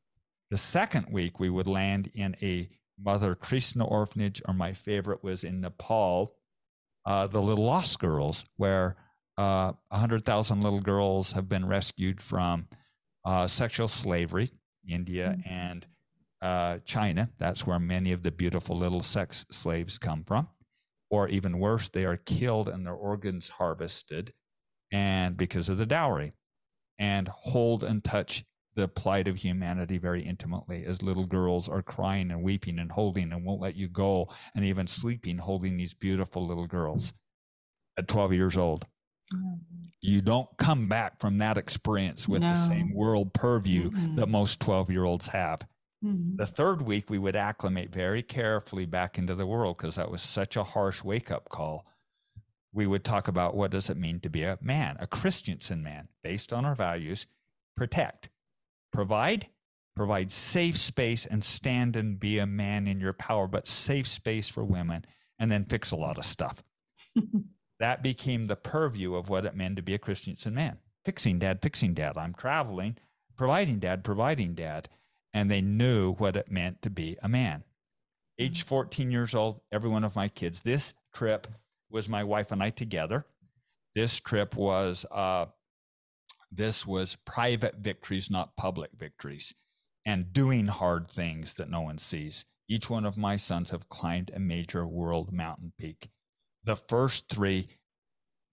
The 0.50 0.56
second 0.56 1.08
week, 1.10 1.40
we 1.40 1.50
would 1.50 1.66
land 1.66 2.12
in 2.14 2.36
a 2.40 2.68
Mother 2.96 3.34
Krishna 3.34 3.84
orphanage, 3.84 4.40
or 4.46 4.54
my 4.54 4.72
favorite 4.72 5.24
was 5.24 5.42
in 5.42 5.60
Nepal, 5.60 6.36
uh, 7.04 7.26
the 7.26 7.42
Little 7.42 7.64
Lost 7.64 7.98
Girls, 7.98 8.44
where 8.56 8.94
uh, 9.36 9.72
100,000 9.88 10.62
little 10.62 10.80
girls 10.80 11.32
have 11.32 11.48
been 11.48 11.66
rescued 11.66 12.20
from 12.20 12.68
uh, 13.24 13.48
sexual 13.48 13.88
slavery, 13.88 14.50
India 14.88 15.36
mm-hmm. 15.38 15.52
and 15.52 15.86
uh, 16.42 16.78
China. 16.84 17.30
That's 17.38 17.66
where 17.66 17.78
many 17.78 18.12
of 18.12 18.22
the 18.22 18.30
beautiful 18.30 18.76
little 18.76 19.02
sex 19.02 19.44
slaves 19.50 19.98
come 19.98 20.24
from. 20.24 20.48
Or 21.10 21.28
even 21.28 21.58
worse, 21.58 21.88
they 21.88 22.04
are 22.04 22.16
killed 22.16 22.68
and 22.68 22.86
their 22.86 22.94
organs 22.94 23.48
harvested, 23.48 24.32
and 24.92 25.36
because 25.36 25.68
of 25.68 25.76
the 25.76 25.86
dowry, 25.86 26.34
and 27.00 27.26
hold 27.28 27.82
and 27.82 28.04
touch 28.04 28.44
the 28.74 28.86
plight 28.86 29.26
of 29.26 29.38
humanity 29.38 29.98
very 29.98 30.22
intimately 30.22 30.84
as 30.84 31.02
little 31.02 31.26
girls 31.26 31.68
are 31.68 31.82
crying 31.82 32.30
and 32.30 32.42
weeping 32.42 32.78
and 32.78 32.92
holding 32.92 33.32
and 33.32 33.44
won't 33.44 33.60
let 33.60 33.74
you 33.74 33.88
go 33.88 34.28
and 34.54 34.64
even 34.64 34.86
sleeping 34.86 35.38
holding 35.38 35.76
these 35.76 35.94
beautiful 35.94 36.46
little 36.46 36.66
girls 36.66 37.12
at 37.98 38.06
12 38.06 38.32
years 38.32 38.56
old. 38.56 38.86
You 40.00 40.20
don't 40.22 40.48
come 40.56 40.88
back 40.88 41.20
from 41.20 41.38
that 41.38 41.58
experience 41.58 42.26
with 42.26 42.42
no. 42.42 42.50
the 42.50 42.56
same 42.56 42.94
world 42.94 43.32
purview 43.34 43.90
mm-hmm. 43.90 44.16
that 44.16 44.28
most 44.28 44.60
12 44.60 44.90
year 44.90 45.04
olds 45.04 45.28
have 45.28 45.66
mm-hmm. 46.04 46.36
the 46.36 46.46
third 46.46 46.82
week 46.82 47.10
we 47.10 47.18
would 47.18 47.36
acclimate 47.36 47.92
very 47.92 48.22
carefully 48.22 48.86
back 48.86 49.18
into 49.18 49.34
the 49.34 49.46
world 49.46 49.76
because 49.76 49.96
that 49.96 50.10
was 50.10 50.22
such 50.22 50.56
a 50.56 50.64
harsh 50.64 51.04
wake 51.04 51.30
up 51.30 51.48
call 51.48 51.86
we 52.72 52.86
would 52.86 53.04
talk 53.04 53.28
about 53.28 53.56
what 53.56 53.70
does 53.70 53.90
it 53.90 53.96
mean 53.96 54.20
to 54.20 54.30
be 54.30 54.42
a 54.42 54.58
man 54.60 54.96
a 55.00 55.06
christiansen 55.06 55.82
man 55.82 56.08
based 56.22 56.52
on 56.52 56.64
our 56.64 56.74
values 56.74 57.26
protect 57.76 58.30
provide 58.92 59.48
provide 59.94 60.32
safe 60.32 60.76
space 60.76 61.26
and 61.26 61.44
stand 61.44 61.96
and 61.96 62.18
be 62.18 62.38
a 62.38 62.46
man 62.46 62.86
in 62.86 63.00
your 63.00 63.12
power 63.12 63.46
but 63.46 63.68
safe 63.68 64.06
space 64.06 64.48
for 64.48 64.64
women 64.64 65.04
and 65.38 65.50
then 65.50 65.64
fix 65.64 65.90
a 65.90 65.96
lot 65.96 66.18
of 66.18 66.24
stuff 66.24 66.62
that 67.80 68.02
became 68.02 68.46
the 68.46 68.56
purview 68.56 69.14
of 69.14 69.28
what 69.28 69.44
it 69.44 69.56
meant 69.56 69.76
to 69.76 69.82
be 69.82 69.94
a 69.94 69.98
christiansen 69.98 70.54
man 70.54 70.78
fixing 71.04 71.38
dad 71.38 71.60
fixing 71.60 71.94
dad 71.94 72.16
i'm 72.16 72.34
traveling 72.34 72.96
providing 73.36 73.78
dad 73.78 74.04
providing 74.04 74.54
dad 74.54 74.88
and 75.34 75.50
they 75.50 75.60
knew 75.60 76.12
what 76.14 76.36
it 76.36 76.50
meant 76.50 76.80
to 76.82 76.90
be 76.90 77.16
a 77.22 77.28
man 77.28 77.64
age 78.38 78.64
mm. 78.64 78.68
14 78.68 79.10
years 79.10 79.34
old 79.34 79.60
every 79.72 79.90
one 79.90 80.04
of 80.04 80.14
my 80.14 80.28
kids 80.28 80.62
this 80.62 80.94
trip 81.12 81.48
was 81.90 82.08
my 82.08 82.22
wife 82.22 82.52
and 82.52 82.62
i 82.62 82.70
together 82.70 83.26
this 83.94 84.20
trip 84.20 84.56
was 84.56 85.04
uh, 85.10 85.46
this 86.50 86.86
was 86.86 87.16
private 87.24 87.76
victories, 87.76 88.30
not 88.30 88.56
public 88.56 88.90
victories, 88.96 89.54
and 90.04 90.32
doing 90.32 90.66
hard 90.66 91.08
things 91.10 91.54
that 91.54 91.70
no 91.70 91.80
one 91.80 91.98
sees. 91.98 92.44
Each 92.68 92.90
one 92.90 93.04
of 93.04 93.16
my 93.16 93.36
sons 93.36 93.70
have 93.70 93.88
climbed 93.88 94.30
a 94.34 94.40
major 94.40 94.86
world 94.86 95.32
mountain 95.32 95.72
peak. 95.78 96.10
The 96.64 96.76
first 96.76 97.28
three, 97.28 97.68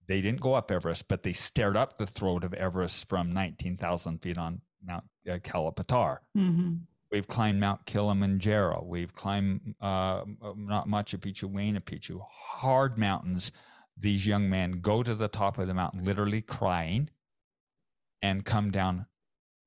they 0.07 0.21
didn't 0.21 0.41
go 0.41 0.53
up 0.53 0.71
Everest, 0.71 1.07
but 1.07 1.23
they 1.23 1.33
stared 1.33 1.75
up 1.75 1.97
the 1.97 2.07
throat 2.07 2.43
of 2.43 2.53
Everest 2.53 3.09
from 3.09 3.31
19,000 3.31 4.19
feet 4.19 4.37
on 4.37 4.61
Mount 4.83 5.03
uh, 5.29 5.39
Kala 5.43 5.73
Patthar. 5.73 6.19
Mm-hmm. 6.37 6.75
We've 7.11 7.27
climbed 7.27 7.59
Mount 7.59 7.85
Kilimanjaro. 7.85 8.83
We've 8.85 9.13
climbed 9.13 9.75
uh, 9.79 10.23
not 10.55 10.87
Machu 10.87 11.17
Picchu, 11.17 11.51
Huayna 11.51 11.81
Picchu, 11.81 12.21
hard 12.29 12.97
mountains. 12.97 13.51
These 13.97 14.27
young 14.27 14.49
men 14.49 14.81
go 14.81 15.03
to 15.03 15.15
the 15.15 15.27
top 15.27 15.57
of 15.57 15.67
the 15.67 15.73
mountain, 15.73 16.03
literally 16.03 16.41
crying 16.41 17.09
and 18.21 18.45
come 18.45 18.71
down 18.71 19.07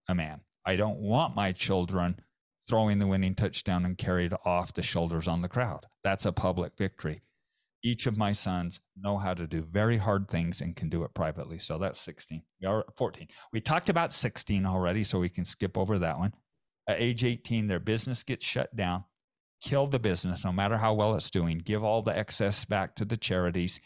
a 0.09 0.14
man. 0.14 0.43
I 0.64 0.76
don't 0.76 0.99
want 0.99 1.34
my 1.34 1.53
children 1.53 2.20
throwing 2.68 2.99
the 2.99 3.07
winning 3.07 3.34
touchdown 3.34 3.84
and 3.84 3.97
carried 3.97 4.34
off 4.45 4.74
the 4.74 4.82
shoulders 4.82 5.26
on 5.26 5.41
the 5.41 5.49
crowd. 5.49 5.86
That's 6.05 6.26
a 6.26 6.32
public 6.32 6.76
victory. 6.76 7.22
Each 7.83 8.07
of 8.07 8.16
my 8.16 8.33
sons 8.33 8.81
know 8.97 9.16
how 9.16 9.35
to 9.35 9.47
do 9.47 9.62
very 9.62 9.97
hard 9.97 10.28
things 10.28 10.61
and 10.61 10.76
can 10.76 10.89
do 10.89 11.03
it 11.05 11.14
privately. 11.14 11.59
So 11.59 11.78
that's 11.78 12.01
16 12.01 12.43
or 12.66 12.85
14. 12.97 13.28
We 13.53 13.61
talked 13.61 13.89
about 13.89 14.12
16 14.12 14.66
already, 14.66 15.03
so 15.03 15.18
we 15.18 15.31
can 15.31 15.45
skip 15.45 15.78
over 15.78 15.99
that 15.99 16.18
one. 16.18 16.35
At 16.87 17.01
age 17.01 17.24
18, 17.24 17.68
their 17.68 17.81
business 17.81 18.22
gets 18.22 18.45
shut 18.45 18.74
down. 18.76 19.05
Kill 19.62 19.87
the 19.87 19.99
business, 19.99 20.45
no 20.45 20.53
matter 20.53 20.78
how 20.78 20.95
well 20.95 21.14
it's 21.14 21.31
doing. 21.31 21.59
Give 21.59 21.85
all 21.85 22.03
the 22.03 22.16
excess 22.16 22.64
back 22.64 22.97
to 22.97 23.05
the 23.05 23.16
charities 23.16 23.81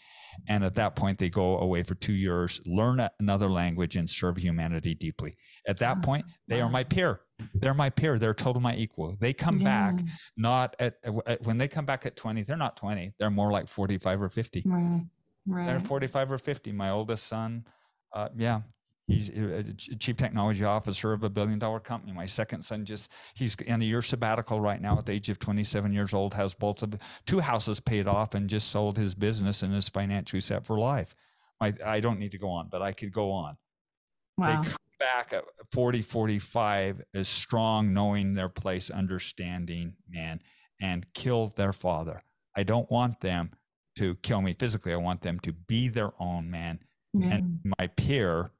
and 0.48 0.64
at 0.64 0.74
that 0.74 0.96
point, 0.96 1.18
they 1.18 1.28
go 1.28 1.58
away 1.58 1.82
for 1.82 1.94
two 1.94 2.12
years, 2.12 2.60
learn 2.66 3.06
another 3.20 3.48
language, 3.48 3.96
and 3.96 4.08
serve 4.08 4.36
humanity 4.36 4.94
deeply. 4.94 5.36
At 5.66 5.78
that 5.78 6.02
point, 6.02 6.24
they 6.48 6.60
wow. 6.60 6.66
are 6.66 6.70
my 6.70 6.84
peer. 6.84 7.20
They're 7.54 7.74
my 7.74 7.90
peer. 7.90 8.18
They're 8.18 8.34
total 8.34 8.60
my 8.60 8.76
equal. 8.76 9.16
They 9.20 9.32
come 9.32 9.58
yeah. 9.58 9.64
back 9.64 10.00
not 10.36 10.76
at, 10.78 10.96
at, 11.26 11.42
when 11.42 11.58
they 11.58 11.68
come 11.68 11.84
back 11.84 12.06
at 12.06 12.16
20, 12.16 12.42
they're 12.42 12.56
not 12.56 12.76
20. 12.76 13.12
They're 13.18 13.30
more 13.30 13.50
like 13.50 13.68
45 13.68 14.22
or 14.22 14.28
50. 14.28 14.62
Right. 14.66 15.02
Right. 15.46 15.66
They're 15.66 15.80
45 15.80 16.32
or 16.32 16.38
50. 16.38 16.72
My 16.72 16.90
oldest 16.90 17.26
son, 17.26 17.66
uh, 18.12 18.28
yeah, 18.36 18.60
He's 19.06 19.30
uh, 19.30 19.62
uh, 19.66 19.72
a 19.92 19.96
chief 19.96 20.16
technology 20.16 20.64
officer 20.64 21.12
of 21.12 21.22
a 21.24 21.30
billion 21.30 21.58
dollar 21.58 21.80
company. 21.80 22.12
My 22.12 22.26
second 22.26 22.64
son 22.64 22.86
just, 22.86 23.12
he's 23.34 23.54
in 23.56 23.82
a 23.82 23.84
year 23.84 24.00
sabbatical 24.00 24.60
right 24.60 24.80
now 24.80 24.96
at 24.96 25.06
the 25.06 25.12
age 25.12 25.28
of 25.28 25.38
27 25.38 25.92
years 25.92 26.14
old, 26.14 26.34
has 26.34 26.54
both 26.54 26.82
of 26.82 26.94
two 27.26 27.40
houses 27.40 27.80
paid 27.80 28.06
off 28.06 28.34
and 28.34 28.48
just 28.48 28.70
sold 28.70 28.96
his 28.96 29.14
business 29.14 29.62
and 29.62 29.74
is 29.74 29.90
financially 29.90 30.40
set 30.40 30.64
for 30.64 30.78
life. 30.78 31.14
I, 31.60 31.74
I 31.84 32.00
don't 32.00 32.18
need 32.18 32.32
to 32.32 32.38
go 32.38 32.48
on, 32.48 32.68
but 32.70 32.80
I 32.80 32.92
could 32.92 33.12
go 33.12 33.30
on. 33.30 33.56
Wow. 34.38 34.62
They 34.62 34.68
come 34.68 34.76
back 34.98 35.32
at 35.34 35.44
40, 35.72 36.00
45 36.00 37.02
is 37.12 37.28
strong, 37.28 37.92
knowing 37.92 38.34
their 38.34 38.48
place, 38.48 38.88
understanding, 38.88 39.96
man, 40.08 40.40
and 40.80 41.06
kill 41.12 41.48
their 41.48 41.74
father. 41.74 42.22
I 42.56 42.62
don't 42.62 42.90
want 42.90 43.20
them 43.20 43.50
to 43.96 44.14
kill 44.16 44.40
me 44.40 44.54
physically. 44.58 44.94
I 44.94 44.96
want 44.96 45.20
them 45.22 45.38
to 45.40 45.52
be 45.52 45.88
their 45.88 46.12
own 46.18 46.50
man. 46.50 46.80
And 47.14 47.60
my 47.78 47.86
peer 47.86 48.50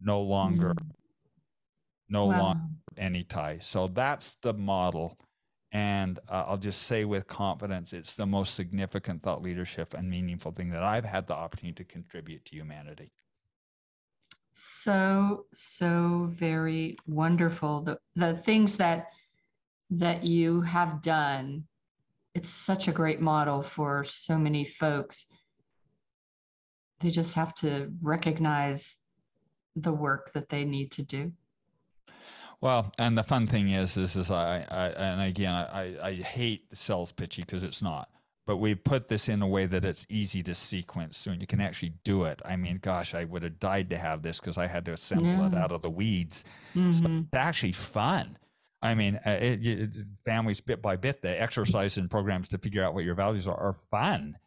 no 0.00 0.20
longer 0.20 0.70
mm. 0.70 0.90
no 2.08 2.26
wow. 2.26 2.42
longer 2.42 2.60
any 2.98 3.24
tie. 3.24 3.58
So 3.60 3.88
that's 3.88 4.36
the 4.36 4.54
model. 4.54 5.18
And 5.72 6.18
uh, 6.28 6.44
i'll 6.46 6.56
just 6.56 6.84
say 6.84 7.04
with 7.04 7.26
confidence 7.26 7.92
it's 7.92 8.14
the 8.14 8.24
most 8.24 8.54
significant 8.54 9.22
thought 9.22 9.42
leadership 9.42 9.94
and 9.94 10.08
meaningful 10.08 10.52
thing 10.52 10.70
that 10.70 10.82
i've 10.82 11.04
had 11.04 11.26
the 11.26 11.34
opportunity 11.34 11.74
to 11.74 11.84
contribute 11.84 12.44
to 12.46 12.56
humanity. 12.56 13.12
So 14.54 15.46
so 15.52 16.28
very 16.32 16.96
wonderful. 17.06 17.82
The 17.82 17.98
the 18.14 18.36
things 18.38 18.76
that 18.78 19.08
that 19.90 20.24
you 20.24 20.60
have 20.62 21.02
done 21.02 21.64
it's 22.36 22.50
such 22.50 22.86
a 22.86 22.92
great 22.92 23.20
model 23.20 23.62
for 23.62 24.04
so 24.04 24.36
many 24.36 24.62
folks. 24.62 25.24
They 27.00 27.10
just 27.10 27.32
have 27.32 27.54
to 27.56 27.90
recognize 28.02 28.94
the 29.76 29.92
work 29.92 30.32
that 30.32 30.48
they 30.48 30.64
need 30.64 30.90
to 30.92 31.02
do. 31.02 31.32
Well, 32.60 32.92
and 32.98 33.16
the 33.16 33.22
fun 33.22 33.46
thing 33.46 33.70
is, 33.70 33.96
is, 33.96 34.16
is 34.16 34.30
I, 34.30 34.66
I 34.70 34.86
and 34.88 35.20
again, 35.22 35.52
I, 35.52 35.96
I 36.02 36.14
hate 36.14 36.70
the 36.70 36.76
sales 36.76 37.12
pitchy 37.12 37.42
because 37.42 37.62
it's 37.62 37.82
not. 37.82 38.08
But 38.46 38.58
we 38.58 38.76
put 38.76 39.08
this 39.08 39.28
in 39.28 39.42
a 39.42 39.46
way 39.46 39.66
that 39.66 39.84
it's 39.84 40.06
easy 40.08 40.42
to 40.44 40.54
sequence, 40.54 41.18
so 41.18 41.32
you 41.32 41.48
can 41.48 41.60
actually 41.60 41.94
do 42.04 42.24
it. 42.24 42.40
I 42.44 42.54
mean, 42.54 42.78
gosh, 42.80 43.12
I 43.12 43.24
would 43.24 43.42
have 43.42 43.58
died 43.58 43.90
to 43.90 43.98
have 43.98 44.22
this 44.22 44.38
because 44.38 44.56
I 44.56 44.68
had 44.68 44.84
to 44.84 44.92
assemble 44.92 45.26
yeah. 45.26 45.48
it 45.48 45.54
out 45.54 45.72
of 45.72 45.82
the 45.82 45.90
weeds. 45.90 46.44
Mm-hmm. 46.74 46.92
So 46.92 47.24
it's 47.26 47.36
actually 47.36 47.72
fun. 47.72 48.38
I 48.80 48.94
mean, 48.94 49.18
uh, 49.26 49.38
it, 49.40 49.66
it, 49.66 49.90
families 50.24 50.60
bit 50.60 50.80
by 50.80 50.94
bit, 50.94 51.22
the 51.22 51.40
exercise 51.40 51.96
and 51.96 52.08
programs 52.08 52.48
to 52.50 52.58
figure 52.58 52.84
out 52.84 52.94
what 52.94 53.04
your 53.04 53.16
values 53.16 53.48
are 53.48 53.58
are 53.58 53.72
fun 53.72 54.38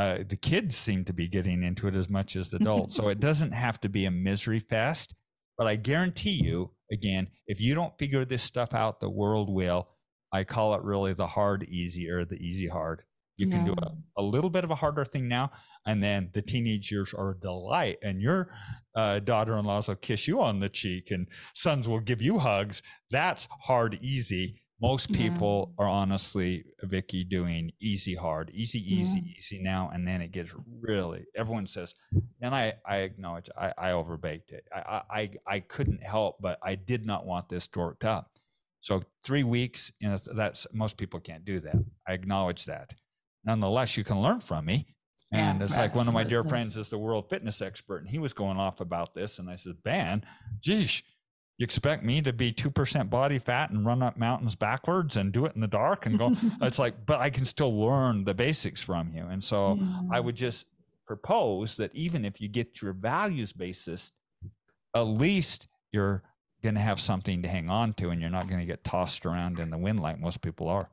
uh, 0.00 0.24
the 0.26 0.36
kids 0.36 0.76
seem 0.76 1.04
to 1.04 1.12
be 1.12 1.28
getting 1.28 1.62
into 1.62 1.86
it 1.86 1.94
as 1.94 2.08
much 2.08 2.34
as 2.34 2.48
the 2.48 2.56
adults. 2.56 2.96
so 2.96 3.08
it 3.08 3.20
doesn't 3.28 3.52
have 3.52 3.78
to 3.78 3.88
be 3.88 4.06
a 4.06 4.10
misery 4.10 4.58
fest. 4.58 5.14
But 5.58 5.66
I 5.66 5.76
guarantee 5.76 6.42
you, 6.42 6.70
again, 6.90 7.28
if 7.46 7.60
you 7.60 7.74
don't 7.74 7.98
figure 7.98 8.24
this 8.24 8.42
stuff 8.42 8.72
out, 8.72 9.00
the 9.00 9.10
world 9.10 9.50
will. 9.50 9.88
I 10.32 10.44
call 10.44 10.74
it 10.74 10.82
really 10.84 11.12
the 11.12 11.26
hard 11.26 11.64
easy 11.64 12.08
or 12.08 12.24
the 12.24 12.36
easy 12.36 12.66
hard. 12.66 13.02
You 13.36 13.46
yeah. 13.48 13.56
can 13.56 13.66
do 13.66 13.74
a, 13.82 14.20
a, 14.20 14.22
little 14.22 14.48
bit 14.48 14.64
of 14.64 14.70
a 14.70 14.74
harder 14.74 15.04
thing 15.04 15.28
now, 15.28 15.50
and 15.86 16.02
then 16.02 16.30
the 16.32 16.40
teenage 16.40 16.90
years 16.90 17.12
are 17.12 17.32
a 17.32 17.38
delight. 17.38 17.98
And 18.02 18.22
your 18.22 18.48
uh, 18.94 19.18
daughter 19.18 19.58
in 19.58 19.66
laws 19.66 19.88
will 19.88 19.96
kiss 19.96 20.26
you 20.26 20.40
on 20.40 20.60
the 20.60 20.70
cheek, 20.70 21.10
and 21.10 21.26
sons 21.52 21.86
will 21.86 22.00
give 22.00 22.22
you 22.22 22.38
hugs. 22.38 22.80
That's 23.10 23.48
hard 23.64 23.98
easy 24.00 24.62
most 24.80 25.10
mm-hmm. 25.10 25.22
people 25.22 25.74
yeah. 25.78 25.84
are 25.84 25.88
honestly 25.88 26.64
Vicki, 26.82 27.24
doing 27.24 27.72
easy 27.80 28.14
hard, 28.14 28.50
easy, 28.54 28.78
easy, 28.78 29.20
yeah. 29.20 29.34
easy 29.36 29.60
now, 29.62 29.90
and 29.92 30.06
then 30.06 30.22
it 30.22 30.32
gets 30.32 30.54
really. 30.80 31.26
Everyone 31.34 31.66
says, 31.66 31.94
and 32.40 32.54
I, 32.54 32.74
I 32.86 32.98
acknowledge 32.98 33.50
I, 33.56 33.72
I 33.76 33.90
overbaked 33.90 34.52
it. 34.52 34.64
I, 34.74 35.02
I, 35.10 35.30
I 35.46 35.60
couldn't 35.60 36.02
help, 36.02 36.36
but 36.40 36.58
I 36.62 36.74
did 36.76 37.06
not 37.06 37.26
want 37.26 37.48
this 37.48 37.66
to 37.68 37.78
work 37.78 38.04
up. 38.04 38.30
So 38.80 39.02
three 39.22 39.44
weeks, 39.44 39.92
you 40.00 40.08
know, 40.08 40.18
that's 40.34 40.66
most 40.72 40.96
people 40.96 41.20
can't 41.20 41.44
do 41.44 41.60
that. 41.60 41.76
I 42.08 42.14
acknowledge 42.14 42.64
that. 42.64 42.94
Nonetheless, 43.44 43.96
you 43.96 44.04
can 44.04 44.22
learn 44.22 44.40
from 44.40 44.64
me. 44.64 44.86
And 45.32 45.60
yeah, 45.60 45.64
it's 45.64 45.76
like 45.76 45.94
one 45.94 46.08
of 46.08 46.14
my 46.14 46.24
dear 46.24 46.42
friends 46.42 46.76
is 46.76 46.88
the 46.88 46.98
world 46.98 47.30
fitness 47.30 47.62
expert, 47.62 47.98
and 47.98 48.08
he 48.08 48.18
was 48.18 48.32
going 48.32 48.56
off 48.56 48.80
about 48.80 49.14
this. 49.14 49.38
And 49.38 49.48
I 49.48 49.54
said, 49.54 49.82
"Ban, 49.84 50.24
geez, 50.58 51.04
you 51.60 51.64
expect 51.64 52.02
me 52.02 52.22
to 52.22 52.32
be 52.32 52.54
2% 52.54 53.10
body 53.10 53.38
fat 53.38 53.68
and 53.68 53.84
run 53.84 54.02
up 54.02 54.16
mountains 54.16 54.56
backwards 54.56 55.16
and 55.16 55.30
do 55.30 55.44
it 55.44 55.54
in 55.54 55.60
the 55.60 55.68
dark 55.68 56.06
and 56.06 56.18
go 56.18 56.32
it's 56.62 56.78
like 56.78 56.94
but 57.04 57.20
i 57.20 57.28
can 57.28 57.44
still 57.44 57.78
learn 57.78 58.24
the 58.24 58.32
basics 58.34 58.80
from 58.80 59.12
you 59.14 59.22
and 59.26 59.44
so 59.44 59.76
yeah. 59.78 60.00
i 60.10 60.18
would 60.18 60.34
just 60.34 60.66
propose 61.06 61.76
that 61.76 61.94
even 61.94 62.24
if 62.24 62.40
you 62.40 62.48
get 62.48 62.80
your 62.80 62.94
values 62.94 63.52
basis 63.52 64.12
at 64.96 65.02
least 65.02 65.68
you're 65.92 66.22
going 66.62 66.74
to 66.74 66.80
have 66.80 66.98
something 66.98 67.42
to 67.42 67.48
hang 67.48 67.68
on 67.68 67.92
to 67.94 68.10
and 68.10 68.20
you're 68.20 68.30
not 68.30 68.48
going 68.48 68.60
to 68.60 68.66
get 68.66 68.82
tossed 68.84 69.26
around 69.26 69.58
in 69.58 69.70
the 69.70 69.78
wind 69.78 70.00
like 70.00 70.20
most 70.20 70.40
people 70.42 70.68
are. 70.68 70.90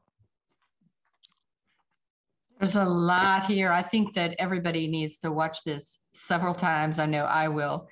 There's 2.59 2.75
a 2.75 2.85
lot 2.85 3.45
here. 3.45 3.71
I 3.71 3.83
think 3.83 4.15
that 4.15 4.35
everybody 4.39 4.87
needs 4.87 5.17
to 5.19 5.31
watch 5.31 5.63
this 5.63 5.99
several 6.13 6.55
times. 6.55 6.99
I 6.99 7.05
know 7.05 7.25
I 7.25 7.47
will 7.47 7.87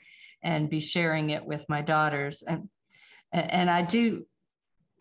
and 0.45 0.69
be 0.69 0.79
sharing 0.79 1.31
it 1.31 1.43
with 1.43 1.67
my 1.67 1.81
daughters. 1.81 2.41
And 2.43 2.69
and 3.33 3.69
I 3.69 3.81
do 3.81 4.25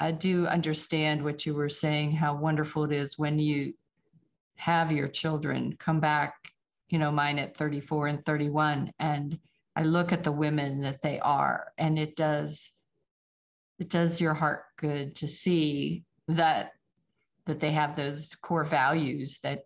I 0.01 0.11
do 0.11 0.47
understand 0.47 1.23
what 1.23 1.47
you 1.47 1.55
were 1.55 1.69
saying 1.69 2.11
how 2.13 2.35
wonderful 2.35 2.85
it 2.85 2.93
is 2.93 3.17
when 3.17 3.39
you 3.39 3.75
have 4.57 4.91
your 4.91 5.07
children 5.09 5.77
come 5.79 6.01
back, 6.01 6.35
you 6.89 6.99
know, 6.99 7.13
mine 7.13 7.39
at 7.39 7.57
34 7.57 8.09
and 8.09 8.25
31 8.25 8.93
and 8.99 9.39
I 9.77 9.83
look 9.83 10.13
at 10.13 10.23
the 10.25 10.33
women 10.33 10.83
that 10.83 11.03
they 11.03 11.19
are, 11.21 11.73
and 11.79 11.99
it 11.99 12.17
does 12.17 12.71
it 13.79 13.89
does 13.91 14.21
your 14.21 14.35
heart 14.35 14.65
good 14.77 15.17
to 15.17 15.29
see 15.29 16.05
that 16.29 16.73
that 17.47 17.61
they 17.61 17.73
have 17.73 17.97
those 17.97 18.29
core 18.41 18.65
values 18.65 19.41
that 19.43 19.65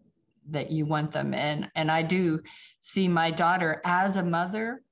that 0.50 0.70
you 0.70 0.86
want 0.86 1.12
them 1.12 1.34
and 1.34 1.70
and 1.74 1.90
I 1.90 2.02
do 2.02 2.40
see 2.80 3.06
my 3.06 3.30
daughter 3.30 3.82
as 3.84 4.16
a 4.16 4.22
mother 4.22 4.82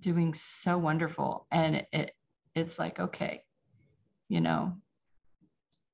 doing 0.00 0.34
so 0.34 0.76
wonderful 0.78 1.46
and 1.50 1.86
it 1.92 2.12
it's 2.54 2.78
like 2.78 2.98
okay 2.98 3.42
you 4.28 4.40
know 4.40 4.72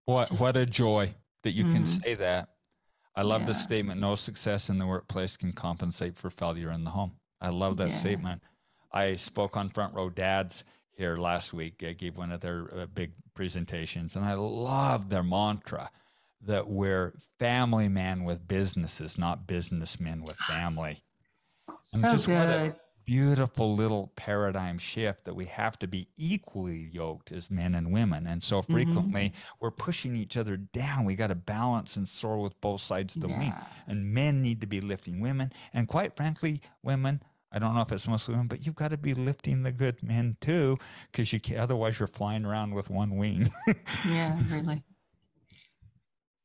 what 0.05 0.29
just, 0.29 0.41
what 0.41 0.57
a 0.57 0.65
joy 0.65 1.13
that 1.43 1.53
you 1.53 1.65
mm-hmm. 1.65 1.75
can 1.75 1.87
say 1.87 2.15
that 2.15 2.49
I 3.15 3.23
love 3.23 3.43
yeah. 3.43 3.49
the 3.49 3.55
statement 3.55 4.01
no 4.01 4.15
success 4.15 4.71
in 4.71 4.79
the 4.79 4.87
workplace 4.87 5.37
can 5.37 5.53
compensate 5.53 6.17
for 6.17 6.31
failure 6.31 6.71
in 6.71 6.85
the 6.85 6.91
home 6.91 7.13
I 7.41 7.51
love 7.51 7.77
that 7.79 7.91
yeah. 7.91 7.97
statement. 7.97 8.43
I 8.93 9.17
spoke 9.17 9.57
on 9.57 9.69
Front 9.69 9.95
Row 9.95 10.11
Dads 10.11 10.65
here 10.93 11.17
last 11.17 11.53
week. 11.53 11.85
I 11.87 11.93
gave 11.93 12.17
one 12.17 12.33
of 12.33 12.41
their 12.41 12.69
uh, 12.75 12.87
big 12.87 13.13
presentations, 13.35 14.17
and 14.17 14.25
I 14.25 14.35
love 14.35 15.09
their 15.09 15.23
mantra 15.23 15.91
that 16.43 16.69
we're 16.69 17.15
family 17.39 17.89
man 17.89 18.25
with 18.25 18.47
businesses, 18.47 19.19
not 19.19 19.47
businessmen 19.47 20.23
with 20.23 20.37
family. 20.49 21.03
So 21.79 21.99
and 21.99 22.13
just 22.13 22.27
good. 22.27 22.39
What 22.39 22.49
a 22.49 22.77
beautiful 23.07 23.75
little 23.75 24.13
paradigm 24.17 24.77
shift 24.79 25.25
that 25.25 25.35
we 25.35 25.47
have 25.47 25.79
to 25.79 25.87
be 25.87 26.09
equally 26.19 26.91
yoked 26.93 27.33
as 27.33 27.51
men 27.51 27.75
and 27.75 27.93
women. 27.93 28.27
And 28.27 28.43
so 28.43 28.61
frequently 28.61 29.31
mm-hmm. 29.31 29.55
we're 29.61 29.71
pushing 29.71 30.17
each 30.17 30.37
other 30.37 30.57
down. 30.57 31.05
We 31.05 31.15
got 31.15 31.29
to 31.29 31.37
balance 31.37 31.97
and 31.97 32.09
soar 32.09 32.39
with 32.39 32.61
both 32.61 32.81
sides 32.81 33.15
of 33.17 33.23
the 33.23 33.29
yeah. 33.29 33.39
wing. 33.39 33.55
And 33.87 34.13
men 34.13 34.43
need 34.43 34.61
to 34.61 34.67
be 34.67 34.81
lifting 34.81 35.21
women. 35.21 35.53
And 35.73 35.87
quite 35.87 36.17
frankly, 36.17 36.61
women, 36.83 37.23
I 37.53 37.61
don't 37.61 37.75
know 37.75 37.81
if 37.81 37.93
it's 37.93 38.09
mostly 38.09 38.35
women, 38.35 38.49
but 38.49 38.67
you've 38.67 38.75
got 38.75 38.91
to 38.91 38.99
be 38.99 39.15
lifting 39.15 39.63
the 39.63 39.73
good 39.73 40.03
men 40.03 40.37
too, 40.41 40.77
because 41.11 41.33
you 41.33 41.41
otherwise 41.57 42.01
you're 42.01 42.09
flying 42.09 42.45
around 42.45 42.75
with 42.75 42.91
one 42.91 43.17
wing. 43.17 43.49
yeah, 44.09 44.37
really 44.51 44.83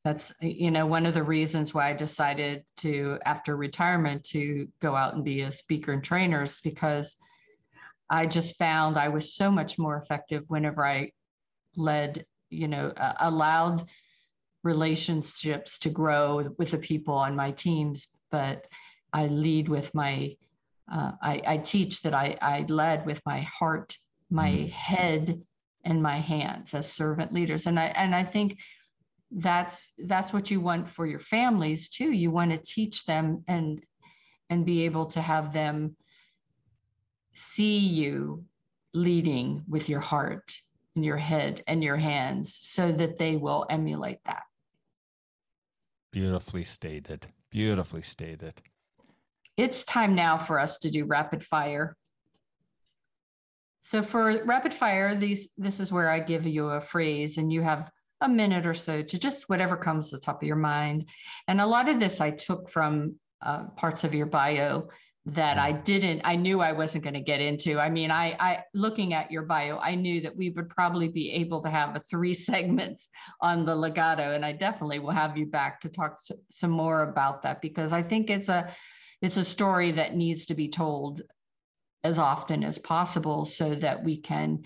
that's 0.03 0.33
you 0.41 0.71
know 0.71 0.85
one 0.85 1.05
of 1.05 1.13
the 1.13 1.23
reasons 1.23 1.73
why 1.73 1.89
i 1.89 1.93
decided 1.93 2.63
to 2.75 3.17
after 3.25 3.55
retirement 3.55 4.23
to 4.23 4.67
go 4.81 4.95
out 4.95 5.13
and 5.13 5.23
be 5.23 5.41
a 5.41 5.51
speaker 5.51 5.93
and 5.93 6.03
trainer 6.03 6.43
is 6.43 6.59
because 6.63 7.17
i 8.09 8.25
just 8.25 8.57
found 8.57 8.97
i 8.97 9.07
was 9.07 9.35
so 9.35 9.51
much 9.51 9.77
more 9.77 9.97
effective 9.97 10.43
whenever 10.47 10.85
i 10.85 11.11
led 11.75 12.25
you 12.49 12.67
know 12.67 12.91
uh, 12.97 13.13
allowed 13.19 13.85
relationships 14.63 15.77
to 15.77 15.89
grow 15.89 16.49
with 16.57 16.71
the 16.71 16.77
people 16.77 17.15
on 17.15 17.35
my 17.35 17.51
teams 17.51 18.07
but 18.31 18.65
i 19.13 19.27
lead 19.27 19.69
with 19.69 19.93
my 19.93 20.35
uh, 20.91 21.13
I, 21.21 21.41
I, 21.47 21.57
teach 21.57 22.01
that 22.01 22.13
I, 22.13 22.37
I 22.41 22.65
led 22.67 23.05
with 23.05 23.21
my 23.25 23.41
heart 23.41 23.95
my 24.29 24.49
mm-hmm. 24.49 24.67
head 24.67 25.41
and 25.85 26.03
my 26.03 26.17
hands 26.17 26.73
as 26.73 26.91
servant 26.91 27.31
leaders 27.31 27.65
and 27.65 27.79
i 27.79 27.85
and 27.85 28.13
i 28.13 28.25
think 28.25 28.57
that's 29.31 29.93
that's 30.07 30.33
what 30.33 30.51
you 30.51 30.59
want 30.59 30.89
for 30.89 31.05
your 31.05 31.19
families 31.19 31.89
too. 31.89 32.11
You 32.11 32.31
want 32.31 32.51
to 32.51 32.57
teach 32.57 33.05
them 33.05 33.43
and 33.47 33.81
and 34.49 34.65
be 34.65 34.85
able 34.85 35.05
to 35.07 35.21
have 35.21 35.53
them 35.53 35.95
see 37.33 37.77
you 37.77 38.43
leading 38.93 39.63
with 39.69 39.87
your 39.87 40.01
heart 40.01 40.53
and 40.95 41.05
your 41.05 41.17
head 41.17 41.63
and 41.67 41.81
your 41.81 41.95
hands 41.95 42.57
so 42.59 42.91
that 42.91 43.17
they 43.17 43.37
will 43.37 43.65
emulate 43.69 44.19
that. 44.25 44.43
Beautifully 46.11 46.65
stated. 46.65 47.27
Beautifully 47.49 48.01
stated. 48.01 48.61
It's 49.55 49.83
time 49.85 50.13
now 50.13 50.37
for 50.37 50.59
us 50.59 50.77
to 50.79 50.91
do 50.91 51.05
rapid 51.05 51.41
fire. 51.41 51.95
So 53.79 54.03
for 54.03 54.43
rapid 54.45 54.73
fire 54.73 55.15
these 55.15 55.49
this 55.57 55.79
is 55.79 55.91
where 55.91 56.09
i 56.09 56.19
give 56.19 56.45
you 56.45 56.67
a 56.69 56.79
phrase 56.79 57.37
and 57.37 57.51
you 57.51 57.61
have 57.61 57.89
a 58.21 58.29
minute 58.29 58.65
or 58.65 58.73
so 58.73 59.01
to 59.01 59.19
just 59.19 59.49
whatever 59.49 59.75
comes 59.75 60.09
to 60.09 60.15
the 60.15 60.21
top 60.21 60.41
of 60.41 60.47
your 60.47 60.55
mind. 60.55 61.05
And 61.47 61.59
a 61.59 61.65
lot 61.65 61.89
of 61.89 61.99
this 61.99 62.21
I 62.21 62.31
took 62.31 62.69
from 62.69 63.15
uh, 63.41 63.65
parts 63.75 64.03
of 64.03 64.13
your 64.13 64.27
bio 64.27 64.87
that 65.25 65.57
I 65.57 65.73
mm-hmm. 65.73 65.83
didn't, 65.83 66.21
I 66.23 66.35
knew 66.35 66.61
I 66.61 66.71
wasn't 66.71 67.03
going 67.03 67.13
to 67.13 67.21
get 67.21 67.41
into. 67.41 67.79
I 67.79 67.89
mean, 67.89 68.09
I, 68.09 68.35
I, 68.39 68.63
looking 68.73 69.13
at 69.13 69.31
your 69.31 69.43
bio, 69.43 69.77
I 69.77 69.95
knew 69.95 70.21
that 70.21 70.35
we 70.35 70.49
would 70.49 70.69
probably 70.69 71.09
be 71.09 71.31
able 71.33 71.61
to 71.63 71.69
have 71.69 71.95
a 71.95 71.99
three 71.99 72.33
segments 72.49 73.09
on 73.39 73.65
the 73.65 73.75
legado, 73.75 74.35
and 74.35 74.45
I 74.45 74.53
definitely 74.53 74.99
will 74.99 75.11
have 75.11 75.37
you 75.37 75.45
back 75.45 75.81
to 75.81 75.89
talk 75.89 76.19
some 76.49 76.71
more 76.71 77.03
about 77.03 77.43
that 77.43 77.61
because 77.61 77.93
I 77.93 78.01
think 78.01 78.29
it's 78.29 78.49
a, 78.49 78.73
it's 79.21 79.37
a 79.37 79.45
story 79.45 79.93
that 79.93 80.15
needs 80.15 80.45
to 80.47 80.55
be 80.55 80.69
told 80.69 81.21
as 82.03 82.17
often 82.17 82.63
as 82.63 82.79
possible 82.79 83.45
so 83.45 83.75
that 83.75 84.03
we 84.03 84.17
can 84.17 84.63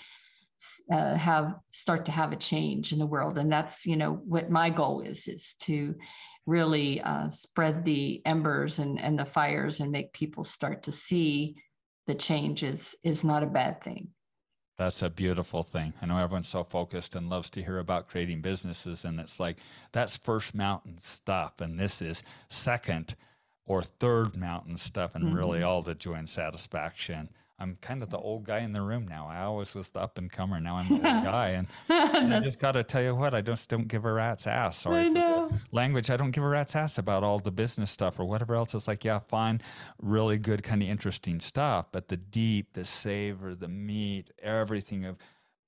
uh, 0.92 1.16
have 1.16 1.56
start 1.72 2.06
to 2.06 2.12
have 2.12 2.32
a 2.32 2.38
change 2.38 2.94
in 2.94 3.00
the 3.00 3.06
world 3.06 3.38
and 3.38 3.52
that's 3.52 3.86
you 3.86 3.98
know 3.98 4.14
what 4.26 4.50
my 4.50 4.70
goal 4.70 5.02
is 5.02 5.28
is 5.28 5.56
to 5.60 5.96
really 6.46 7.02
uh, 7.02 7.28
spread 7.30 7.84
the 7.84 8.22
embers 8.26 8.80
and, 8.80 9.00
and 9.00 9.18
the 9.18 9.26
fires 9.26 9.80
and 9.80 9.92
make 9.92 10.14
people 10.14 10.44
start 10.44 10.84
to 10.84 10.92
see 10.92 11.56
the 12.06 12.14
change 12.14 12.62
is, 12.62 12.96
is 13.04 13.24
not 13.24 13.42
a 13.42 13.48
bad 13.48 13.84
thing 13.84 14.08
that's 14.78 15.02
a 15.02 15.10
beautiful 15.10 15.64
thing. 15.64 15.94
I 16.02 16.06
know 16.06 16.18
everyone's 16.18 16.50
so 16.50 16.64
focused 16.64 17.16
and 17.16 17.30
loves 17.30 17.50
to 17.52 17.64
hear 17.64 17.80
about 17.80 18.10
creating 18.10 18.42
businesses, 18.42 19.06
and 19.06 19.22
it's 19.22 19.40
like 19.40 19.58
that's 19.94 20.18
first 20.18 20.54
mountain 20.54 20.98
stuff, 21.00 21.62
and 21.62 21.80
this 21.80 22.02
is 22.02 22.24
second 22.50 23.16
or 23.66 23.82
third 23.82 24.36
mountain 24.36 24.78
stuff, 24.78 25.16
and 25.16 25.28
mm-hmm. 25.28 25.38
really 25.38 25.64
all 25.64 25.82
the 25.82 25.96
joy 25.96 26.16
and 26.16 26.30
satisfaction 26.30 27.30
I'm 27.58 27.78
kind 27.80 28.02
of 28.02 28.10
the 28.10 28.18
old 28.18 28.44
guy 28.44 28.60
in 28.60 28.74
the 28.74 28.82
room 28.82 29.08
now. 29.08 29.28
I 29.32 29.44
always 29.44 29.74
was 29.74 29.90
the 29.90 30.02
up 30.02 30.18
and 30.18 30.30
comer. 30.30 30.60
Now 30.60 30.76
I'm 30.76 30.90
the 30.90 30.96
old 30.96 31.04
guy, 31.24 31.50
and, 31.50 31.68
and 31.90 32.34
I 32.34 32.42
just 32.42 32.60
got 32.60 32.74
to 32.74 32.84
tell 32.84 33.02
you 33.02 33.16
what, 33.16 33.34
I 33.34 33.42
just 33.42 33.70
don't 33.70 33.88
give 33.88 34.04
a 34.04 34.12
rat's 34.12 34.46
ass. 34.46 34.80
Sorry 34.80 35.08
for 35.08 35.14
the 35.14 35.60
language. 35.72 36.10
I 36.10 36.18
don't 36.18 36.32
give 36.32 36.44
a 36.44 36.50
rat's 36.50 36.76
ass 36.76 36.98
about 36.98 37.24
all 37.24 37.40
the 37.40 37.52
business 37.52 37.92
stuff 37.92 38.20
or 38.20 38.26
whatever 38.26 38.56
else. 38.56 38.74
It's 38.74 38.88
like, 38.88 39.06
yeah, 39.06 39.20
fine, 39.20 39.62
really 40.02 40.38
good, 40.38 40.64
kind 40.64 40.84
of 40.84 40.90
interesting 40.90 41.40
stuff, 41.40 41.88
but 41.92 42.10
the 42.10 42.18
deep, 42.18 42.74
the 42.74 42.84
savor, 42.84 43.56
the 43.56 43.70
meat, 43.70 44.32
everything 44.42 45.06
of 45.06 45.18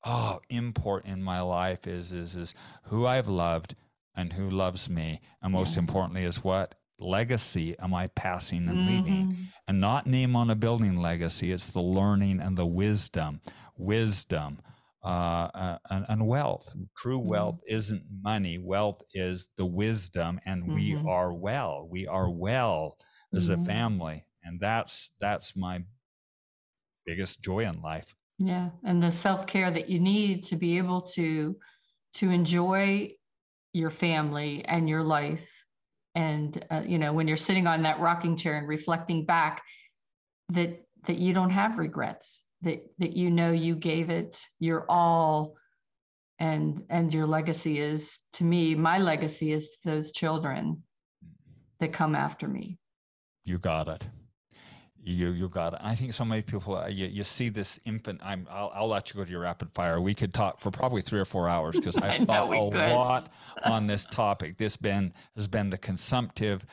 oh 0.03 0.39
import 0.49 1.05
in 1.05 1.23
my 1.23 1.41
life 1.41 1.87
is 1.87 2.13
is 2.13 2.35
is 2.35 2.53
who 2.83 3.05
I've 3.05 3.27
loved 3.27 3.75
and 4.15 4.33
who 4.33 4.49
loves 4.49 4.89
me, 4.89 5.21
and 5.41 5.53
most 5.53 5.75
yeah. 5.75 5.79
importantly, 5.79 6.25
is 6.25 6.43
what 6.43 6.75
legacy 6.99 7.77
am 7.79 7.93
I 7.93 8.07
passing 8.07 8.67
and 8.67 8.87
leaving? 8.87 9.27
Mm-hmm. 9.27 9.43
And 9.67 9.81
not 9.81 10.07
name 10.07 10.35
on 10.35 10.49
a 10.49 10.55
building 10.55 10.97
legacy, 10.97 11.51
it's 11.51 11.67
the 11.67 11.81
learning 11.81 12.39
and 12.39 12.57
the 12.57 12.65
wisdom. 12.65 13.41
Wisdom. 13.77 14.59
Uh, 15.03 15.49
uh, 15.53 15.77
and, 15.89 16.05
and, 16.09 16.27
wealth. 16.27 16.73
True 16.97 17.19
mm-hmm. 17.19 17.29
wealth 17.29 17.55
mm-hmm. 17.55 17.75
isn't 17.77 18.03
money. 18.23 18.57
Wealth 18.57 19.01
is 19.13 19.47
the 19.55 19.65
wisdom, 19.65 20.39
and 20.45 20.63
mm-hmm. 20.63 20.75
we 20.75 21.01
are 21.07 21.33
well. 21.33 21.87
We 21.89 22.07
are 22.07 22.29
well 22.29 22.97
as 23.33 23.47
a 23.47 23.53
mm-hmm. 23.53 23.63
family, 23.63 24.25
and 24.43 24.59
that's 24.59 25.11
that's 25.21 25.55
my 25.55 25.83
biggest 27.05 27.41
joy 27.41 27.59
in 27.59 27.81
life. 27.81 28.15
Yeah, 28.37 28.71
and 28.83 29.01
the 29.01 29.11
self 29.11 29.47
care 29.47 29.71
that 29.71 29.87
you 29.87 29.99
need 29.99 30.43
to 30.45 30.57
be 30.57 30.77
able 30.77 31.03
to 31.13 31.55
to 32.15 32.29
enjoy 32.29 33.11
your 33.71 33.91
family 33.91 34.65
and 34.65 34.89
your 34.89 35.03
life 35.03 35.56
and 36.17 36.65
uh, 36.71 36.81
you 36.83 36.97
know 36.97 37.13
when 37.13 37.27
you're 37.27 37.37
sitting 37.37 37.67
on 37.67 37.83
that 37.83 37.99
rocking 37.99 38.35
chair 38.35 38.57
and 38.57 38.67
reflecting 38.67 39.23
back 39.23 39.61
that 40.49 40.83
that 41.05 41.17
you 41.17 41.31
don't 41.31 41.51
have 41.51 41.77
regrets 41.77 42.41
that 42.63 42.83
that 42.97 43.15
you 43.15 43.29
know 43.29 43.51
you 43.51 43.75
gave 43.75 44.09
it 44.09 44.41
your 44.59 44.85
all 44.89 45.55
and 46.39 46.83
and 46.89 47.13
your 47.13 47.27
legacy 47.27 47.79
is 47.79 48.17
to 48.33 48.43
me 48.43 48.73
my 48.73 48.97
legacy 48.97 49.51
is 49.51 49.69
those 49.85 50.11
children 50.11 50.81
that 51.79 51.93
come 51.93 52.15
after 52.15 52.47
me. 52.47 52.79
You 53.45 53.59
got 53.59 53.87
it 53.87 54.07
you 55.11 55.29
you 55.31 55.49
got 55.49 55.73
it. 55.73 55.79
I 55.81 55.95
think 55.95 56.13
so 56.13 56.25
many 56.25 56.41
people 56.41 56.75
uh, 56.77 56.87
you, 56.87 57.07
you 57.07 57.23
see 57.23 57.49
this 57.49 57.79
infant. 57.85 58.21
I'm 58.23 58.47
I'll, 58.49 58.71
I'll 58.73 58.87
let 58.87 59.09
you 59.09 59.17
go 59.17 59.25
to 59.25 59.31
your 59.31 59.41
rapid 59.41 59.71
fire. 59.73 59.99
We 60.01 60.13
could 60.13 60.33
talk 60.33 60.59
for 60.59 60.71
probably 60.71 61.01
three 61.01 61.19
or 61.19 61.25
four 61.25 61.47
hours 61.49 61.75
because 61.77 61.97
I've 61.97 62.25
thought 62.25 62.49
a 62.53 62.71
could. 62.71 62.93
lot 62.93 63.31
on 63.63 63.87
this 63.87 64.05
topic. 64.05 64.57
This 64.57 64.77
been 64.77 65.13
has 65.35 65.47
been 65.47 65.69
the 65.69 65.77
consumptive 65.77 66.65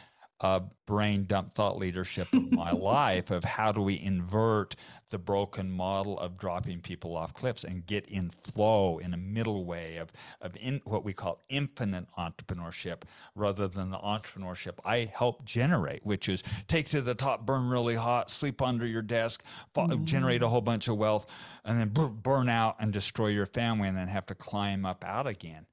uh, 0.45 0.61
brain 0.85 1.25
dump 1.25 1.55
thought 1.55 1.79
leadership 1.79 2.31
of 2.35 2.53
my 2.53 2.71
life 2.73 3.31
of 3.31 3.45
how 3.45 3.73
do 3.73 3.81
we 3.81 3.99
invert 3.99 4.77
the 5.09 5.17
broken 5.17 5.71
model 5.71 6.19
of 6.19 6.39
dropping 6.39 6.81
people 6.81 7.17
off 7.17 7.33
cliffs 7.33 7.65
and 7.65 7.87
get 7.87 8.05
in 8.09 8.29
flow 8.29 8.99
in 8.99 9.15
a 9.15 9.17
middle 9.17 9.65
way 9.65 9.97
of, 9.97 10.13
of 10.43 10.55
in, 10.61 10.83
what 10.85 11.03
we 11.03 11.15
call 11.15 11.43
infinite 11.49 12.05
entrepreneurship 12.19 13.05
rather 13.35 13.67
than 13.67 13.89
the 13.89 13.97
entrepreneurship 13.97 14.75
I 14.85 15.11
help 15.15 15.47
generate, 15.47 16.05
which 16.05 16.29
is 16.29 16.43
take 16.69 16.91
to 16.91 17.01
the 17.01 17.15
top, 17.15 17.47
burn 17.47 17.71
really 17.71 17.95
hot, 17.95 18.31
sleep 18.31 18.61
under 18.61 18.87
your 18.87 19.01
desk, 19.01 19.43
mm-hmm. 19.75 20.05
generate 20.05 20.43
a 20.43 20.49
whole 20.49 20.61
bunch 20.61 20.89
of 20.89 20.99
wealth, 20.99 21.27
and 21.65 21.81
then 21.81 21.89
burn 22.23 22.51
out 22.51 22.77
and 22.81 22.93
destroy 22.93 23.29
your 23.29 23.47
family 23.47 23.89
and 23.89 23.97
then 23.97 24.09
have 24.09 24.27
to 24.27 24.35
climb 24.35 24.85
up 24.85 25.05
out 25.07 25.27
again. 25.27 25.65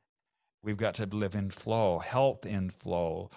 We've 0.64 0.78
got 0.78 0.96
to 0.96 1.06
live 1.08 1.36
in 1.36 1.50
flow, 1.50 2.00
health 2.00 2.46
in 2.46 2.70
flow, 2.70 3.32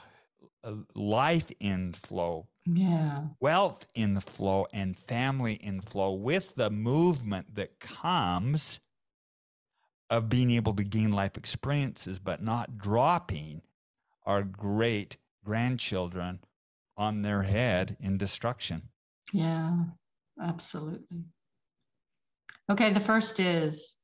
life 0.95 1.51
in 1.61 1.93
flow, 1.93 2.47
yeah. 2.67 3.25
wealth 3.41 3.87
in 3.95 4.21
flow, 4.21 4.67
and 4.73 4.97
family 4.97 5.55
in 5.55 5.81
flow 5.81 6.12
with 6.12 6.55
the 6.55 6.71
movement 6.71 7.55
that 7.55 7.81
comes 7.81 8.81
of 10.11 10.29
being 10.29 10.51
able 10.51 10.75
to 10.75 10.85
gain 10.85 11.12
life 11.12 11.37
experiences, 11.37 12.19
but 12.19 12.43
not 12.43 12.79
dropping 12.79 13.62
our 14.27 14.43
great 14.43 15.17
grandchildren 15.45 16.41
on 16.97 17.23
their 17.23 17.43
head 17.43 17.97
in 18.01 18.17
destruction. 18.17 18.83
Yeah, 19.33 19.77
absolutely. 20.43 21.25
Okay, 22.71 22.93
the 22.93 23.01
first 23.01 23.41
is 23.41 23.95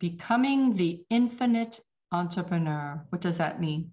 becoming 0.00 0.74
the 0.74 1.04
infinite 1.10 1.80
entrepreneur. 2.10 3.04
What 3.10 3.20
does 3.20 3.38
that 3.38 3.60
mean? 3.60 3.92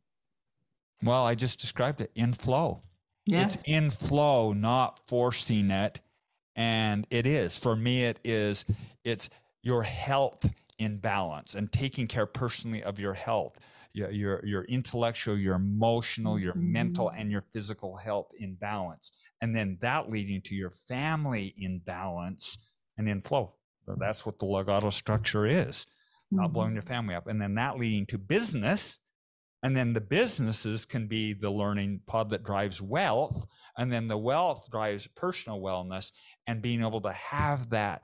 Well, 1.04 1.26
I 1.26 1.36
just 1.36 1.60
described 1.60 2.02
it 2.02 2.12
in 2.16 2.34
flow. 2.34 2.82
Yeah. 3.26 3.44
It's 3.44 3.58
in 3.66 3.90
flow, 3.90 4.54
not 4.54 5.00
forcing 5.08 5.72
it. 5.72 6.00
And 6.56 7.08
it 7.10 7.26
is. 7.26 7.58
For 7.58 7.76
me, 7.76 8.06
it 8.06 8.20
is, 8.24 8.66
it's 9.04 9.30
your 9.64 9.84
health 9.84 10.50
in 10.80 10.98
balance 10.98 11.56
and 11.56 11.72
taking 11.72 12.08
care 12.08 12.26
personally 12.26 12.84
of 12.84 13.00
your 13.00 13.14
health, 13.14 13.60
your, 13.94 14.12
your, 14.12 14.46
your 14.46 14.64
intellectual, 14.66 15.38
your 15.38 15.56
emotional, 15.56 16.40
your 16.40 16.54
mm-hmm. 16.54 16.72
mental, 16.72 17.10
and 17.10 17.32
your 17.32 17.44
physical 17.54 17.96
health 17.96 18.32
in 18.38 18.56
balance. 18.56 19.12
And 19.42 19.56
then 19.56 19.78
that 19.82 20.10
leading 20.10 20.42
to 20.42 20.56
your 20.56 20.72
family 20.72 21.54
in 21.58 21.80
balance 21.80 22.58
and 22.98 23.08
in 23.08 23.22
flow. 23.22 23.54
So 23.86 23.96
that's 23.98 24.26
what 24.26 24.40
the 24.40 24.46
legado 24.46 24.92
structure 24.92 25.48
is, 25.48 25.86
not 26.32 26.46
mm-hmm. 26.46 26.54
blowing 26.54 26.74
your 26.74 26.82
family 26.84 27.16
up. 27.16 27.28
And 27.28 27.42
then 27.42 27.56
that 27.56 27.78
leading 27.78 28.06
to 28.08 28.18
business 28.18 29.00
and 29.64 29.76
then 29.76 29.94
the 29.94 30.02
businesses 30.02 30.86
can 30.86 31.08
be 31.08 31.34
the 31.34 31.50
learning 31.50 32.02
pod 32.08 32.32
that 32.32 32.44
drives 32.44 32.82
wealth. 32.82 33.46
And 33.78 33.92
then 33.92 34.08
the 34.08 34.18
wealth 34.18 34.70
drives 34.72 35.08
personal 35.08 35.62
wellness 35.62 36.12
and 36.48 36.62
being 36.62 36.82
able 36.82 37.02
to 37.02 37.12
have 37.12 37.70
that 37.70 38.02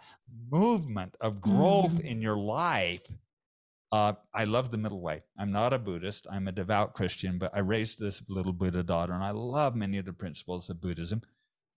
movement 0.51 1.15
of 1.19 1.41
growth 1.41 1.95
mm. 1.95 2.01
in 2.01 2.21
your 2.21 2.37
life. 2.37 3.11
Uh, 3.91 4.13
I 4.33 4.43
love 4.43 4.69
the 4.69 4.77
middle 4.77 5.01
way. 5.01 5.23
I'm 5.39 5.51
not 5.51 5.73
a 5.73 5.79
Buddhist. 5.79 6.27
I'm 6.29 6.47
a 6.47 6.51
devout 6.51 6.93
Christian, 6.93 7.39
but 7.39 7.55
I 7.55 7.59
raised 7.59 7.99
this 7.99 8.21
little 8.27 8.53
Buddha 8.53 8.83
daughter, 8.83 9.13
and 9.13 9.23
I 9.23 9.31
love 9.31 9.75
many 9.75 9.97
of 9.97 10.05
the 10.05 10.13
principles 10.13 10.69
of 10.69 10.81
Buddhism. 10.81 11.21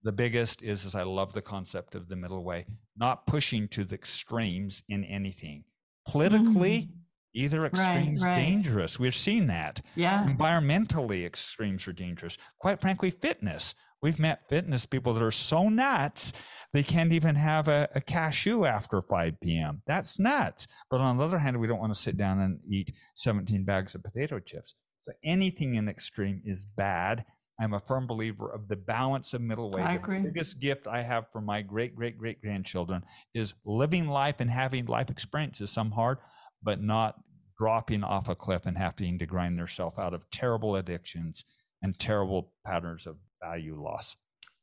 The 0.02 0.12
biggest 0.12 0.62
is, 0.62 0.84
is 0.84 0.94
I 0.94 1.04
love 1.04 1.32
the 1.32 1.42
concept 1.42 1.94
of 1.94 2.08
the 2.08 2.16
middle 2.16 2.42
way, 2.42 2.66
not 2.96 3.26
pushing 3.26 3.68
to 3.68 3.84
the 3.84 3.94
extremes 3.94 4.82
in 4.88 5.04
anything. 5.04 5.64
Politically, 6.06 6.82
mm 6.82 6.99
Either 7.32 7.64
extremes 7.64 8.22
right, 8.22 8.30
right. 8.30 8.44
dangerous. 8.44 8.98
We've 8.98 9.14
seen 9.14 9.46
that. 9.46 9.80
Yeah. 9.94 10.26
Environmentally, 10.26 11.24
extremes 11.24 11.86
are 11.86 11.92
dangerous. 11.92 12.36
Quite 12.58 12.80
frankly, 12.80 13.10
fitness. 13.10 13.74
We've 14.02 14.18
met 14.18 14.48
fitness 14.48 14.86
people 14.86 15.12
that 15.14 15.22
are 15.22 15.30
so 15.30 15.68
nuts 15.68 16.32
they 16.72 16.82
can't 16.82 17.12
even 17.12 17.34
have 17.34 17.68
a, 17.68 17.88
a 17.94 18.00
cashew 18.00 18.64
after 18.64 19.02
5 19.02 19.40
p.m. 19.42 19.82
That's 19.86 20.18
nuts. 20.18 20.66
But 20.90 21.00
on 21.00 21.16
the 21.16 21.24
other 21.24 21.38
hand, 21.38 21.58
we 21.58 21.66
don't 21.66 21.80
want 21.80 21.92
to 21.92 22.00
sit 22.00 22.16
down 22.16 22.38
and 22.38 22.60
eat 22.68 22.92
17 23.16 23.64
bags 23.64 23.94
of 23.94 24.02
potato 24.02 24.38
chips. 24.38 24.74
So 25.02 25.12
anything 25.24 25.74
in 25.74 25.88
extreme 25.88 26.42
is 26.44 26.64
bad. 26.64 27.24
I'm 27.60 27.74
a 27.74 27.80
firm 27.80 28.06
believer 28.06 28.50
of 28.50 28.68
the 28.68 28.76
balance 28.76 29.34
of 29.34 29.42
middle 29.42 29.70
way. 29.70 29.82
I 29.82 29.94
agree. 29.94 30.18
The 30.18 30.30
biggest 30.30 30.60
gift 30.60 30.86
I 30.86 31.02
have 31.02 31.26
for 31.32 31.40
my 31.40 31.60
great, 31.60 31.94
great, 31.94 32.16
great 32.16 32.40
grandchildren 32.40 33.02
is 33.34 33.54
living 33.66 34.08
life 34.08 34.36
and 34.38 34.50
having 34.50 34.86
life 34.86 35.10
experiences, 35.10 35.70
some 35.70 35.90
hard, 35.90 36.18
but 36.62 36.82
not 36.82 37.16
dropping 37.58 38.02
off 38.02 38.28
a 38.28 38.34
cliff 38.34 38.66
and 38.66 38.78
having 38.78 39.18
to 39.18 39.26
grind 39.26 39.58
themselves 39.58 39.98
out 39.98 40.14
of 40.14 40.28
terrible 40.30 40.76
addictions 40.76 41.44
and 41.82 41.98
terrible 41.98 42.52
patterns 42.64 43.06
of 43.06 43.16
value 43.42 43.80
loss. 43.80 44.16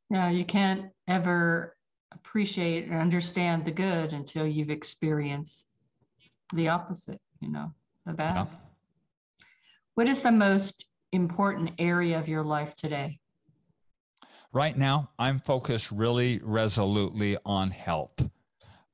Yeah, 0.09 0.29
you 0.29 0.45
can't 0.45 0.91
ever 1.07 1.75
appreciate 2.11 2.89
or 2.89 2.99
understand 2.99 3.65
the 3.65 3.71
good 3.71 4.13
until 4.13 4.47
you've 4.47 4.69
experienced 4.69 5.65
the 6.53 6.69
opposite, 6.69 7.19
you 7.39 7.51
know, 7.51 7.71
the 8.05 8.13
bad. 8.13 8.35
Yeah. 8.35 8.45
What 9.95 10.07
is 10.07 10.21
the 10.21 10.31
most 10.31 10.87
important 11.11 11.71
area 11.79 12.19
of 12.19 12.27
your 12.27 12.43
life 12.43 12.75
today? 12.75 13.19
Right 14.53 14.77
now, 14.77 15.09
I'm 15.19 15.39
focused 15.39 15.91
really 15.91 16.39
resolutely 16.43 17.37
on 17.45 17.69
health. 17.71 18.29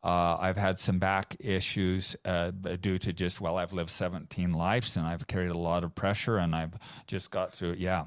Uh, 0.03 0.37
I've 0.39 0.57
had 0.57 0.79
some 0.79 0.99
back 0.99 1.37
issues 1.39 2.15
uh, 2.25 2.51
due 2.51 2.97
to 2.97 3.13
just, 3.13 3.39
well, 3.39 3.57
I've 3.57 3.71
lived 3.71 3.89
17 3.89 4.51
lives 4.51 4.97
and 4.97 5.05
I've 5.05 5.27
carried 5.27 5.51
a 5.51 5.57
lot 5.57 5.85
of 5.85 5.95
pressure 5.95 6.37
and 6.37 6.53
I've 6.53 6.73
just 7.07 7.31
got 7.31 7.53
through 7.53 7.71
it. 7.71 7.79
Yeah. 7.79 8.05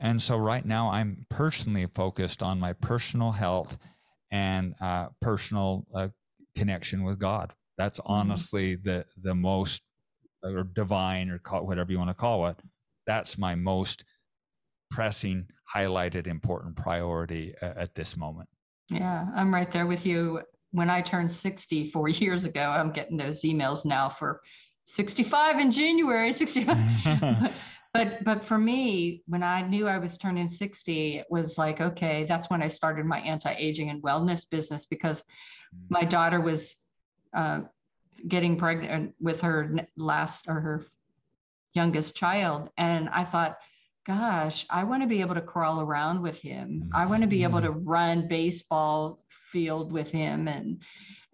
And 0.00 0.20
so 0.20 0.36
right 0.36 0.64
now 0.64 0.90
I'm 0.90 1.24
personally 1.30 1.86
focused 1.86 2.42
on 2.42 2.58
my 2.58 2.72
personal 2.72 3.30
health 3.30 3.78
and 4.30 4.74
uh, 4.80 5.08
personal 5.20 5.86
uh, 5.94 6.08
connection 6.56 7.04
with 7.04 7.20
God. 7.20 7.52
That's 7.78 8.00
mm-hmm. 8.00 8.12
honestly 8.12 8.74
the, 8.74 9.06
the 9.16 9.34
most, 9.34 9.82
or 10.42 10.64
divine 10.64 11.30
or 11.30 11.38
call, 11.38 11.64
whatever 11.64 11.92
you 11.92 11.98
want 11.98 12.10
to 12.10 12.14
call 12.14 12.48
it. 12.48 12.56
That's 13.06 13.38
my 13.38 13.54
most 13.54 14.04
pressing, 14.90 15.46
highlighted, 15.72 16.26
important 16.26 16.74
priority 16.74 17.54
uh, 17.62 17.72
at 17.76 17.94
this 17.94 18.16
moment. 18.16 18.48
Yeah, 18.88 19.26
I'm 19.34 19.54
right 19.54 19.70
there 19.70 19.86
with 19.86 20.04
you 20.04 20.40
when 20.76 20.90
I 20.90 21.00
turned 21.00 21.32
60 21.32 21.90
four 21.90 22.08
years 22.08 22.44
ago, 22.44 22.60
I'm 22.60 22.92
getting 22.92 23.16
those 23.16 23.40
emails 23.40 23.86
now 23.86 24.10
for 24.10 24.42
65 24.84 25.58
in 25.58 25.72
January, 25.72 26.34
65. 26.34 27.52
but 27.94 28.22
but 28.22 28.44
for 28.44 28.58
me, 28.58 29.22
when 29.26 29.42
I 29.42 29.62
knew 29.62 29.88
I 29.88 29.96
was 29.96 30.18
turning 30.18 30.50
60, 30.50 31.16
it 31.16 31.26
was 31.30 31.56
like, 31.56 31.80
okay, 31.80 32.24
that's 32.24 32.50
when 32.50 32.62
I 32.62 32.68
started 32.68 33.06
my 33.06 33.20
anti-aging 33.20 33.88
and 33.88 34.02
wellness 34.02 34.48
business 34.48 34.84
because 34.84 35.22
mm. 35.22 35.86
my 35.88 36.04
daughter 36.04 36.42
was 36.42 36.76
uh, 37.34 37.60
getting 38.28 38.58
pregnant 38.58 39.14
with 39.18 39.40
her 39.40 39.74
last 39.96 40.44
or 40.46 40.60
her 40.60 40.84
youngest 41.72 42.14
child. 42.14 42.68
And 42.76 43.08
I 43.08 43.24
thought, 43.24 43.56
gosh, 44.06 44.64
I 44.70 44.84
want 44.84 45.02
to 45.02 45.08
be 45.08 45.20
able 45.20 45.34
to 45.34 45.40
crawl 45.40 45.80
around 45.80 46.22
with 46.22 46.38
him. 46.38 46.90
I 46.94 47.06
want 47.06 47.22
to 47.22 47.28
be 47.28 47.42
able 47.42 47.60
to 47.60 47.70
mm-hmm. 47.70 47.88
run 47.88 48.28
baseball 48.28 49.18
field 49.28 49.92
with 49.92 50.10
him 50.10 50.48
and 50.48 50.82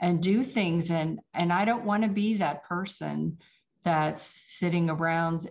and 0.01 0.23
do 0.23 0.43
things 0.43 0.91
and 0.91 1.21
and 1.35 1.53
I 1.53 1.65
don't 1.65 1.85
want 1.85 2.03
to 2.03 2.09
be 2.09 2.37
that 2.37 2.65
person 2.65 3.39
that's 3.85 4.25
sitting 4.25 4.89
around 4.91 5.51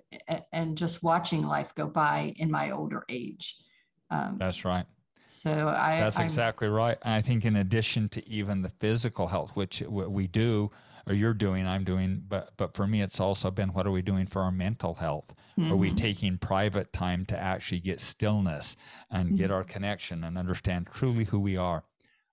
and 0.51 0.77
just 0.77 1.03
watching 1.03 1.43
life 1.43 1.75
go 1.75 1.87
by 1.87 2.33
in 2.37 2.49
my 2.49 2.71
older 2.71 3.03
age. 3.09 3.57
Um, 4.09 4.37
that's 4.39 4.65
right. 4.65 4.85
So 5.25 5.69
I 5.69 5.99
That's 6.01 6.19
exactly 6.19 6.67
I'm, 6.67 6.73
right. 6.73 6.97
I 7.03 7.21
think 7.21 7.45
in 7.45 7.55
addition 7.55 8.09
to 8.09 8.27
even 8.27 8.63
the 8.63 8.69
physical 8.69 9.27
health 9.27 9.51
which 9.55 9.81
we 9.81 10.27
do 10.27 10.71
or 11.07 11.13
you're 11.13 11.33
doing, 11.33 11.67
I'm 11.67 11.83
doing, 11.83 12.23
but 12.27 12.51
but 12.57 12.75
for 12.75 12.87
me, 12.87 13.01
it's 13.01 13.19
also 13.19 13.51
been 13.51 13.73
what 13.73 13.87
are 13.87 13.91
we 13.91 14.01
doing 14.01 14.25
for 14.25 14.41
our 14.41 14.51
mental 14.51 14.95
health? 14.95 15.33
Mm-hmm. 15.59 15.71
Are 15.71 15.75
we 15.75 15.87
mm-hmm. 15.87 15.97
taking 15.97 16.37
private 16.37 16.93
time 16.93 17.25
to 17.25 17.37
actually 17.37 17.79
get 17.79 17.99
stillness 17.99 18.75
and 19.09 19.29
mm-hmm. 19.29 19.37
get 19.37 19.51
our 19.51 19.63
connection 19.63 20.23
and 20.23 20.37
understand 20.37 20.87
truly 20.91 21.25
who 21.25 21.39
we 21.39 21.57
are? 21.57 21.83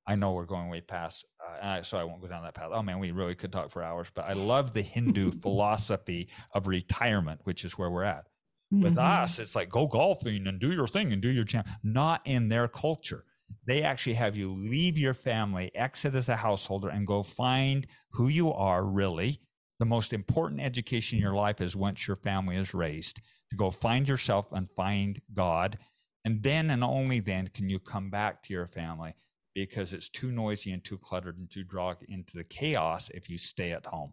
I 0.07 0.17
know 0.17 0.33
we're 0.33 0.47
going 0.47 0.71
way 0.71 0.81
past, 0.81 1.27
uh, 1.61 1.83
so 1.83 1.99
I 1.99 2.05
won't 2.05 2.23
go 2.23 2.29
down 2.29 2.43
that 2.45 2.55
path. 2.55 2.71
Oh 2.73 2.83
man, 2.83 2.99
we 2.99 3.11
really 3.11 3.35
could 3.35 3.53
talk 3.53 3.71
for 3.71 3.83
hours, 3.83 4.11
but 4.15 4.25
I 4.25 4.33
love 4.33 4.73
the 4.73 4.83
Hindu 4.83 5.33
philosophy 5.43 6.29
of 6.53 6.67
retirement, 6.67 7.41
which 7.45 7.65
is 7.65 7.77
where 7.77 7.91
we're 7.91 8.05
at. 8.05 8.25
Mm-hmm. 8.73 8.85
With 8.85 8.99
us, 8.99 9.39
it's 9.39 9.55
like 9.55 9.69
go 9.69 9.87
golfing 9.87 10.47
and 10.47 10.59
do 10.59 10.73
your 10.73 10.87
thing 10.87 11.13
and 11.13 11.21
do 11.21 11.31
your 11.31 11.45
champ. 11.45 11.67
Not 11.83 12.23
in 12.25 12.49
their 12.49 12.69
culture 12.69 13.25
they 13.67 13.83
actually 13.83 14.15
have 14.15 14.37
you 14.37 14.53
leave 14.53 14.99
your 14.99 15.15
family, 15.15 15.71
exit 15.75 16.15
as 16.15 16.29
a 16.29 16.37
householder, 16.37 16.89
and 16.89 17.07
go 17.07 17.23
find 17.23 17.87
who 18.13 18.29
you 18.29 18.53
are 18.53 18.85
really, 18.85 19.41
the 19.79 19.87
most 19.87 20.13
important 20.13 20.61
education 20.61 21.19
in 21.19 21.23
your 21.23 21.35
life 21.35 21.61
is 21.61 21.77
once 21.77 22.07
your 22.07 22.17
family 22.17 22.57
is 22.57 22.75
raised 22.75 23.21
to 23.51 23.57
go 23.57 23.71
find 23.71 24.09
yourself 24.09 24.53
and 24.53 24.71
find 24.71 25.21
God. 25.33 25.79
And 26.25 26.43
then 26.43 26.71
and 26.71 26.83
only 26.83 27.21
then 27.21 27.49
can 27.49 27.69
you 27.69 27.79
come 27.79 28.11
back 28.11 28.43
to 28.45 28.53
your 28.53 28.67
family 28.67 29.15
because 29.55 29.93
it's 29.93 30.09
too 30.09 30.31
noisy 30.31 30.73
and 30.73 30.85
too 30.85 30.99
cluttered 30.99 31.39
and 31.39 31.51
too 31.51 31.65
drawn 31.65 31.97
into 32.09 32.37
the 32.37 32.45
chaos 32.45 33.11
if 33.11 33.31
you 33.31 33.39
stay 33.39 33.73
at 33.73 33.87
home. 33.87 34.13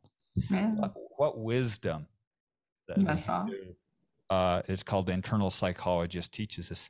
Yeah. 0.49 0.71
What, 0.71 0.93
what, 1.17 1.39
wisdom 1.39 2.07
that 2.88 2.99
That's 2.99 3.29
all. 3.29 3.49
Uh, 4.29 4.61
it's 4.67 4.83
called 4.83 5.07
the 5.07 5.13
internal 5.13 5.51
psychologist 5.51 6.33
teaches 6.33 6.71
us. 6.71 6.89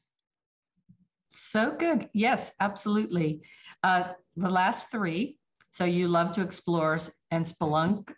So 1.35 1.75
good. 1.77 2.09
Yes, 2.13 2.51
absolutely. 2.59 3.41
Uh, 3.83 4.13
the 4.37 4.49
last 4.49 4.89
three. 4.89 5.37
So 5.69 5.83
you 5.83 6.07
love 6.07 6.31
to 6.33 6.41
explore 6.41 6.97
and 7.31 7.45
spelunk 7.45 8.13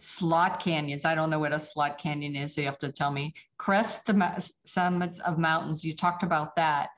slot 0.00 0.60
canyons. 0.60 1.04
I 1.04 1.14
don't 1.14 1.30
know 1.30 1.38
what 1.38 1.52
a 1.52 1.60
slot 1.60 1.98
canyon 1.98 2.34
is, 2.34 2.54
so 2.54 2.62
you 2.62 2.66
have 2.66 2.78
to 2.80 2.90
tell 2.90 3.12
me. 3.12 3.34
Crest 3.58 4.06
the 4.06 4.50
summits 4.66 5.20
of 5.20 5.38
mountains. 5.38 5.84
You 5.84 5.94
talked 5.94 6.22
about 6.22 6.56
that. 6.56 6.88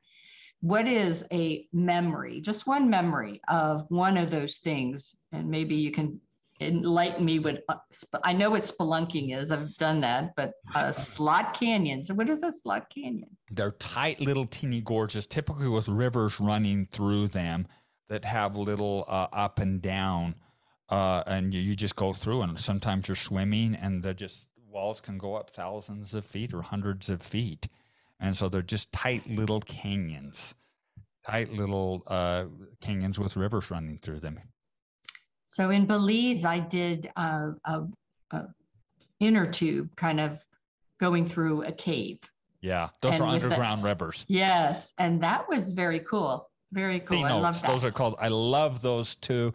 What 0.61 0.87
is 0.87 1.25
a 1.33 1.69
memory, 1.73 2.41
just 2.41 2.67
one 2.67 2.89
memory 2.89 3.41
of 3.49 3.91
one 3.91 4.17
of 4.17 4.31
those 4.31 4.59
things? 4.59 5.17
And 5.33 5.51
maybe 5.51 5.75
you 5.75 5.91
can 5.91 6.21
enlighten 6.69 7.25
me 7.25 7.39
with, 7.39 7.59
uh, 7.69 7.77
I 8.25 8.33
know 8.33 8.51
what 8.51 8.63
spelunking 8.65 9.37
is. 9.37 9.51
I've 9.51 9.77
done 9.77 10.01
that, 10.03 10.35
but 10.37 10.53
uh, 10.75 10.93
slot 10.93 11.59
canyons. 11.59 12.13
What 12.13 12.29
is 12.29 12.43
a 12.43 12.53
slot 12.53 12.91
canyon? 12.95 13.37
They're 13.51 13.73
tight 13.73 14.21
little 14.21 14.47
teeny 14.47 14.81
gorges, 14.81 15.27
typically 15.27 15.69
with 15.69 15.89
rivers 15.89 16.41
running 16.41 16.87
through 16.91 17.29
them 17.29 17.67
that 18.09 18.25
have 18.25 18.57
little 18.57 19.05
uh, 19.09 19.29
up 19.33 19.59
and 19.59 19.81
down 19.81 20.35
uh, 20.93 21.23
and 21.27 21.55
you, 21.55 21.61
you 21.61 21.75
just 21.75 21.97
go 21.97 22.13
through 22.13 22.43
and 22.43 22.61
sometimes 22.61 23.09
you're 23.09 23.17
swimming 23.17 23.75
and 23.75 24.03
the 24.03 24.13
just 24.13 24.47
walls 24.69 25.01
can 25.01 25.17
go 25.17 25.35
up 25.35 25.49
thousands 25.51 26.13
of 26.13 26.25
feet 26.25 26.53
or 26.53 26.61
hundreds 26.61 27.09
of 27.09 27.23
feet 27.23 27.69
and 28.21 28.37
so 28.37 28.49
they're 28.49 28.61
just 28.61 28.93
tight 28.93 29.27
little 29.27 29.61
canyons 29.61 30.55
tight 31.27 31.51
little 31.51 32.03
uh, 32.07 32.45
canyons 32.83 33.19
with 33.19 33.37
rivers 33.37 33.71
running 33.71 33.97
through 33.97 34.21
them 34.21 34.39
so 35.53 35.71
in 35.71 35.87
belize 35.87 36.45
i 36.45 36.59
did 36.59 37.11
a, 37.17 37.51
a, 37.67 37.83
a 38.31 38.45
inner 39.21 39.47
tube 39.51 39.95
kind 39.97 40.19
of 40.19 40.39
going 40.99 41.27
through 41.27 41.63
a 41.63 41.73
cave 41.73 42.19
yeah 42.61 42.89
those 43.01 43.15
and 43.15 43.23
are 43.23 43.29
underground 43.29 43.83
the, 43.83 43.87
rivers 43.87 44.25
yes 44.29 44.93
and 44.99 45.23
that 45.23 45.49
was 45.49 45.73
very 45.73 46.01
cool 46.01 46.49
very 46.73 47.01
cool. 47.01 47.25
I 47.25 47.33
love 47.33 47.61
that. 47.61 47.69
Those 47.69 47.85
are 47.85 47.93
called. 47.93 48.17
I 48.19 48.29
love 48.29 48.81
those 48.81 49.15
two. 49.17 49.53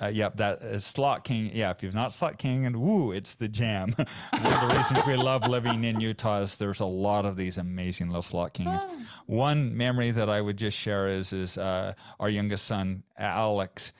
Uh, 0.00 0.06
yep, 0.06 0.36
that 0.36 0.62
is 0.62 0.84
Slot 0.84 1.24
King. 1.24 1.50
Yeah, 1.52 1.70
if 1.70 1.82
you've 1.82 1.94
not 1.94 2.12
Slot 2.12 2.38
King, 2.38 2.66
and 2.66 2.76
woo, 2.76 3.10
it's 3.10 3.34
the 3.34 3.48
jam. 3.48 3.92
One 4.30 4.46
of 4.46 4.60
the 4.60 4.76
reasons 4.76 5.00
we 5.06 5.16
love 5.16 5.48
living 5.48 5.82
in 5.82 5.98
Utah 5.98 6.42
is 6.42 6.56
there's 6.56 6.80
a 6.80 6.84
lot 6.84 7.24
of 7.24 7.36
these 7.36 7.58
amazing 7.58 8.08
little 8.08 8.22
slot 8.22 8.52
canyons. 8.52 8.84
Oh. 8.86 8.98
One 9.26 9.76
memory 9.76 10.12
that 10.12 10.28
I 10.28 10.40
would 10.40 10.56
just 10.56 10.76
share 10.76 11.08
is 11.08 11.32
is 11.32 11.58
uh, 11.58 11.94
our 12.20 12.28
youngest 12.28 12.66
son 12.66 13.02
Alex. 13.16 13.92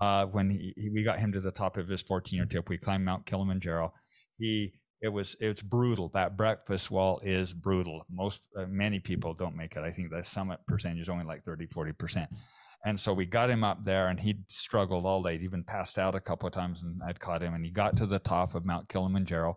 Uh, 0.00 0.26
when 0.26 0.50
he, 0.50 0.74
he, 0.76 0.90
we 0.90 1.02
got 1.02 1.18
him 1.18 1.32
to 1.32 1.40
the 1.40 1.52
top 1.52 1.76
of 1.76 1.88
his 1.88 2.02
14 2.02 2.36
year 2.36 2.46
tip, 2.46 2.68
we 2.68 2.78
climbed 2.78 3.04
Mount 3.04 3.26
Kilimanjaro. 3.26 3.92
He 4.36 4.74
it 5.00 5.08
was 5.08 5.36
it's 5.38 5.62
brutal. 5.62 6.10
That 6.14 6.36
breakfast 6.36 6.90
wall 6.90 7.20
is 7.22 7.52
brutal. 7.52 8.06
Most 8.10 8.40
uh, 8.58 8.64
many 8.68 8.98
people 8.98 9.34
don't 9.34 9.54
make 9.54 9.76
it. 9.76 9.84
I 9.84 9.90
think 9.90 10.10
the 10.10 10.24
summit 10.24 10.60
percentage 10.66 11.02
is 11.02 11.08
only 11.08 11.24
like 11.24 11.44
30, 11.44 11.66
40 11.66 11.92
percent. 11.92 12.30
And 12.86 13.00
so 13.00 13.14
we 13.14 13.24
got 13.24 13.50
him 13.50 13.64
up 13.64 13.82
there 13.82 14.08
and 14.08 14.20
he'd 14.20 14.50
struggled 14.50 15.06
all 15.06 15.22
day. 15.22 15.32
He'd 15.32 15.42
even 15.42 15.64
passed 15.64 15.98
out 15.98 16.14
a 16.14 16.20
couple 16.20 16.46
of 16.46 16.52
times 16.52 16.82
and 16.82 17.00
I'd 17.06 17.18
caught 17.20 17.42
him. 17.42 17.54
And 17.54 17.64
he 17.64 17.70
got 17.70 17.96
to 17.96 18.06
the 18.06 18.18
top 18.18 18.54
of 18.54 18.66
Mount 18.66 18.88
Kilimanjaro 18.88 19.56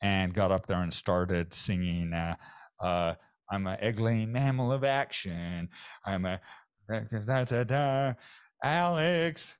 and 0.00 0.32
got 0.32 0.52
up 0.52 0.66
there 0.66 0.80
and 0.80 0.92
started 0.92 1.52
singing, 1.52 2.12
uh, 2.12 2.36
uh, 2.80 3.14
I'm 3.50 3.66
an 3.66 3.76
egg-laying 3.80 4.30
mammal 4.30 4.72
of 4.72 4.84
action. 4.84 5.68
I'm 6.04 6.24
a 6.24 6.40
da, 6.88 7.44
da, 7.44 7.64
da, 7.64 8.14
Alex, 8.62 9.58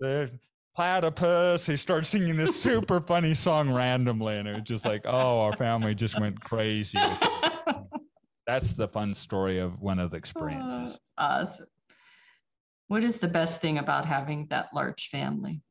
the 0.00 0.30
platypus. 0.74 1.66
He 1.66 1.76
started 1.76 2.06
singing 2.06 2.36
this 2.36 2.60
super 2.60 3.00
funny 3.06 3.34
song 3.34 3.70
randomly. 3.70 4.36
And 4.36 4.48
it 4.48 4.54
was 4.54 4.62
just 4.62 4.84
like, 4.84 5.02
oh, 5.04 5.40
our 5.40 5.56
family 5.56 5.94
just 5.94 6.18
went 6.18 6.40
crazy. 6.40 6.98
That's 8.46 8.74
the 8.74 8.88
fun 8.88 9.14
story 9.14 9.58
of 9.58 9.80
one 9.80 9.98
of 9.98 10.10
the 10.10 10.16
experiences. 10.16 10.98
Uh, 11.16 11.44
awesome. 11.44 11.66
What 12.88 13.04
is 13.04 13.16
the 13.16 13.28
best 13.28 13.60
thing 13.60 13.78
about 13.78 14.04
having 14.04 14.48
that 14.50 14.70
large 14.74 15.10
family? 15.10 15.62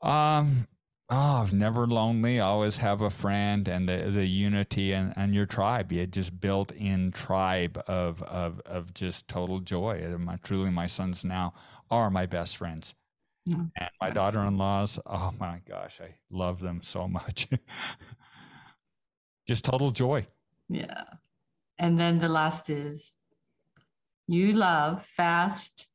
Um, 0.00 0.68
oh, 1.10 1.48
never 1.50 1.88
lonely. 1.88 2.38
Always 2.38 2.78
have 2.78 3.00
a 3.00 3.10
friend 3.10 3.66
and 3.66 3.88
the, 3.88 4.08
the 4.12 4.24
unity 4.24 4.92
and, 4.92 5.12
and 5.16 5.34
your 5.34 5.46
tribe. 5.46 5.90
You 5.90 6.06
just 6.06 6.40
built 6.40 6.70
in 6.70 7.10
tribe 7.10 7.82
of, 7.88 8.22
of, 8.22 8.60
of 8.64 8.94
just 8.94 9.26
total 9.26 9.58
joy. 9.58 10.14
My, 10.18 10.36
truly, 10.44 10.70
my 10.70 10.86
sons 10.86 11.24
now 11.24 11.54
are 11.90 12.10
my 12.10 12.26
best 12.26 12.56
friends. 12.56 12.94
Yeah. 13.46 13.56
And 13.76 13.90
my 14.00 14.10
daughter 14.10 14.40
in 14.40 14.58
laws, 14.58 15.00
oh 15.06 15.32
my 15.38 15.60
gosh, 15.66 16.00
I 16.02 16.14
love 16.30 16.60
them 16.60 16.80
so 16.82 17.08
much. 17.08 17.48
just 19.46 19.64
total 19.64 19.90
joy. 19.90 20.26
Yeah. 20.68 21.04
And 21.78 21.98
then 21.98 22.18
the 22.18 22.28
last 22.28 22.68
is 22.68 23.16
you 24.26 24.52
love 24.52 25.04
fast, 25.06 25.86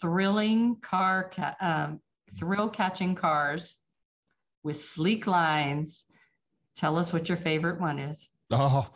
thrilling 0.00 0.76
car, 0.80 1.30
ca- 1.34 1.56
um, 1.60 2.00
thrill 2.38 2.70
catching 2.70 3.14
cars 3.14 3.76
with 4.62 4.82
sleek 4.82 5.26
lines. 5.26 6.06
Tell 6.76 6.96
us 6.96 7.12
what 7.12 7.28
your 7.28 7.36
favorite 7.36 7.80
one 7.80 7.98
is. 7.98 8.30
Oh, 8.50 8.88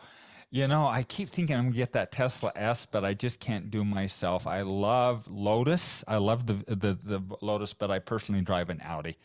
you 0.51 0.67
know, 0.67 0.87
I 0.87 1.03
keep 1.03 1.29
thinking 1.29 1.55
I'm 1.55 1.65
gonna 1.65 1.75
get 1.75 1.93
that 1.93 2.11
Tesla 2.11 2.51
S, 2.55 2.87
but 2.89 3.05
I 3.05 3.13
just 3.13 3.39
can't 3.39 3.69
do 3.69 3.85
myself. 3.85 4.47
I 4.47 4.61
love 4.61 5.27
Lotus. 5.29 6.03
I 6.07 6.17
love 6.17 6.47
the 6.47 6.53
the, 6.67 6.97
the 7.03 7.21
Lotus, 7.41 7.75
but 7.75 7.91
I 7.91 7.99
personally 7.99 8.41
drive 8.41 8.71
an 8.71 8.81
Audi. 8.83 9.17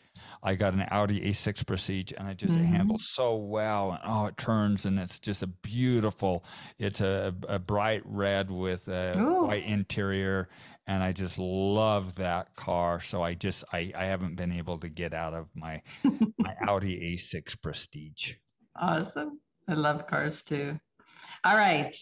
I 0.43 0.53
got 0.53 0.75
an 0.75 0.85
Audi 0.91 1.21
A6 1.21 1.65
Prestige, 1.65 2.11
and 2.15 2.29
it 2.29 2.37
just 2.37 2.53
mm-hmm. 2.53 2.63
it 2.63 2.67
handles 2.67 3.09
so 3.09 3.37
well. 3.37 3.93
And 3.93 4.01
oh, 4.03 4.27
it 4.27 4.37
turns, 4.37 4.85
and 4.85 4.99
it's 4.99 5.19
just 5.19 5.41
a 5.41 5.47
beautiful. 5.47 6.45
It's 6.77 7.01
a, 7.01 7.33
a 7.49 7.57
bright 7.57 8.03
red 8.05 8.51
with 8.51 8.87
a 8.87 9.17
Ooh. 9.17 9.45
white 9.45 9.65
interior, 9.65 10.47
and 10.85 11.01
I 11.01 11.11
just 11.11 11.39
love 11.39 12.15
that 12.15 12.55
car. 12.55 12.99
So 12.99 13.23
I 13.23 13.33
just 13.33 13.63
I 13.73 13.91
I 13.97 14.05
haven't 14.05 14.35
been 14.35 14.51
able 14.51 14.77
to 14.77 14.89
get 14.89 15.11
out 15.11 15.33
of 15.33 15.47
my 15.55 15.81
my 16.37 16.53
Audi 16.67 17.15
A6 17.15 17.59
Prestige. 17.63 18.33
Awesome. 18.79 19.39
I 19.67 19.73
love 19.73 20.05
cars 20.05 20.43
too. 20.43 20.79
All 21.45 21.55
right. 21.55 21.95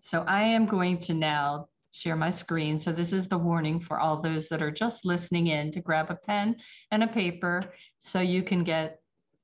So 0.00 0.22
I 0.22 0.42
am 0.42 0.64
going 0.64 0.98
to 1.00 1.12
now 1.12 1.68
share 1.90 2.16
my 2.16 2.30
screen. 2.30 2.78
So 2.78 2.92
this 2.92 3.12
is 3.12 3.28
the 3.28 3.36
warning 3.36 3.78
for 3.78 4.00
all 4.00 4.22
those 4.22 4.48
that 4.48 4.62
are 4.62 4.70
just 4.70 5.04
listening 5.04 5.48
in 5.48 5.70
to 5.72 5.80
grab 5.80 6.10
a 6.10 6.14
pen 6.14 6.56
and 6.90 7.02
a 7.02 7.06
paper 7.06 7.74
so 7.98 8.20
you 8.20 8.42
can 8.42 8.64
get 8.64 9.00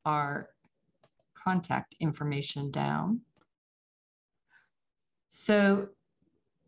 our 0.07 0.48
contact 1.34 1.96
information 2.00 2.70
down. 2.70 3.20
So 5.28 5.88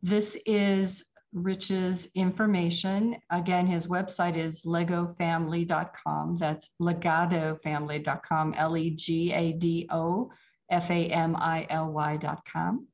this 0.03 0.37
is 0.45 1.05
Rich's 1.33 2.09
information. 2.15 3.17
Again, 3.31 3.67
his 3.67 3.87
website 3.87 4.37
is 4.37 4.63
legofamily.com. 4.63 6.37
That's 6.37 6.71
legadofamily.com, 6.81 8.55
L 8.59 8.77
E 8.77 8.91
G 8.91 9.33
A 9.33 9.53
D 9.53 9.89
O 9.91 10.31
F 10.71 10.91
A 10.91 11.07
M 11.09 11.37
I 11.37 11.67
L 11.71 11.93
Y.com. 11.93 12.87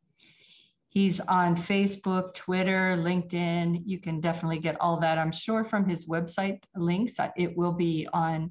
He's 0.88 1.20
on 1.20 1.56
Facebook, 1.56 2.34
Twitter, 2.34 2.96
LinkedIn. 2.98 3.82
You 3.86 4.00
can 4.00 4.20
definitely 4.20 4.58
get 4.58 4.80
all 4.80 4.98
that, 5.00 5.18
I'm 5.18 5.30
sure, 5.30 5.62
from 5.62 5.88
his 5.88 6.08
website 6.08 6.64
links. 6.74 7.20
Uh, 7.20 7.30
it 7.36 7.56
will 7.56 7.72
be 7.72 8.08
on 8.12 8.50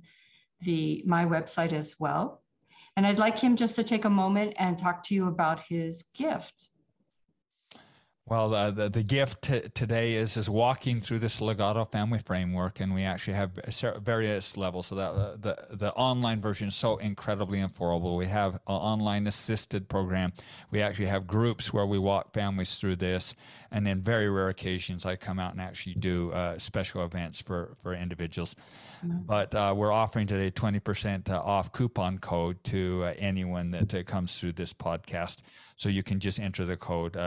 the 0.61 1.03
my 1.05 1.25
website 1.25 1.73
as 1.73 1.99
well. 1.99 2.41
And 2.95 3.05
I'd 3.05 3.19
like 3.19 3.37
him 3.37 3.55
just 3.55 3.75
to 3.75 3.83
take 3.83 4.05
a 4.05 4.09
moment 4.09 4.53
and 4.57 4.77
talk 4.77 5.03
to 5.03 5.15
you 5.15 5.27
about 5.27 5.59
his 5.67 6.03
gift. 6.13 6.69
Well, 8.29 8.53
uh, 8.53 8.69
the, 8.69 8.89
the 8.89 9.01
gift 9.01 9.41
t- 9.41 9.69
today 9.73 10.13
is 10.13 10.37
is 10.37 10.47
walking 10.47 11.01
through 11.01 11.17
this 11.17 11.39
Legado 11.39 11.91
family 11.91 12.19
framework, 12.19 12.79
and 12.79 12.93
we 12.93 13.01
actually 13.01 13.33
have 13.33 13.51
various 14.03 14.55
levels. 14.55 14.85
So 14.87 14.95
that 14.95 15.11
uh, 15.11 15.35
the 15.39 15.57
the 15.71 15.91
online 15.93 16.39
version 16.39 16.67
is 16.67 16.75
so 16.75 16.97
incredibly 16.97 17.57
affordable. 17.57 18.15
We 18.17 18.27
have 18.27 18.53
an 18.53 18.59
online 18.67 19.25
assisted 19.25 19.89
program. 19.89 20.33
We 20.69 20.83
actually 20.83 21.07
have 21.07 21.25
groups 21.25 21.73
where 21.73 21.87
we 21.87 21.97
walk 21.97 22.31
families 22.31 22.77
through 22.77 22.97
this, 22.97 23.33
and 23.71 23.85
then 23.85 24.01
very 24.01 24.29
rare 24.29 24.49
occasions 24.49 25.07
I 25.07 25.15
come 25.15 25.39
out 25.39 25.53
and 25.53 25.61
actually 25.61 25.95
do 25.95 26.31
uh, 26.31 26.59
special 26.59 27.03
events 27.03 27.41
for 27.41 27.77
for 27.81 27.95
individuals. 27.95 28.55
Mm-hmm. 29.03 29.25
But 29.25 29.55
uh, 29.55 29.73
we're 29.75 29.91
offering 29.91 30.27
today 30.27 30.51
twenty 30.51 30.79
percent 30.79 31.31
uh, 31.31 31.41
off 31.43 31.71
coupon 31.71 32.19
code 32.19 32.63
to 32.65 33.05
uh, 33.05 33.13
anyone 33.17 33.71
that 33.71 34.05
comes 34.05 34.39
through 34.39 34.51
this 34.53 34.71
podcast. 34.71 35.41
So 35.77 35.89
you 35.89 36.03
can 36.03 36.19
just 36.19 36.39
enter 36.39 36.63
the 36.63 36.77
code 36.77 37.17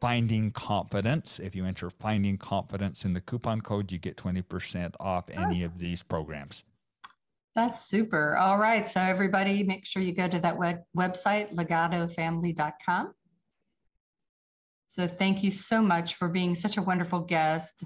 finding 0.00 0.50
confidence. 0.50 1.38
If 1.38 1.54
you 1.54 1.64
enter 1.66 1.90
finding 1.90 2.38
confidence 2.38 3.04
in 3.04 3.12
the 3.12 3.20
coupon 3.20 3.60
code, 3.60 3.92
you 3.92 3.98
get 3.98 4.16
20% 4.16 4.94
off 4.98 5.28
any 5.30 5.62
of 5.62 5.78
these 5.78 6.02
programs. 6.02 6.64
That's 7.54 7.84
super. 7.84 8.36
All 8.36 8.58
right. 8.58 8.88
So, 8.88 9.00
everybody, 9.00 9.64
make 9.64 9.84
sure 9.84 10.02
you 10.02 10.14
go 10.14 10.28
to 10.28 10.38
that 10.38 10.56
web- 10.56 10.84
website, 10.96 11.52
legadofamily.com. 11.52 13.12
So, 14.86 15.08
thank 15.08 15.42
you 15.42 15.50
so 15.50 15.82
much 15.82 16.14
for 16.14 16.28
being 16.28 16.54
such 16.54 16.76
a 16.76 16.82
wonderful 16.82 17.20
guest. 17.20 17.84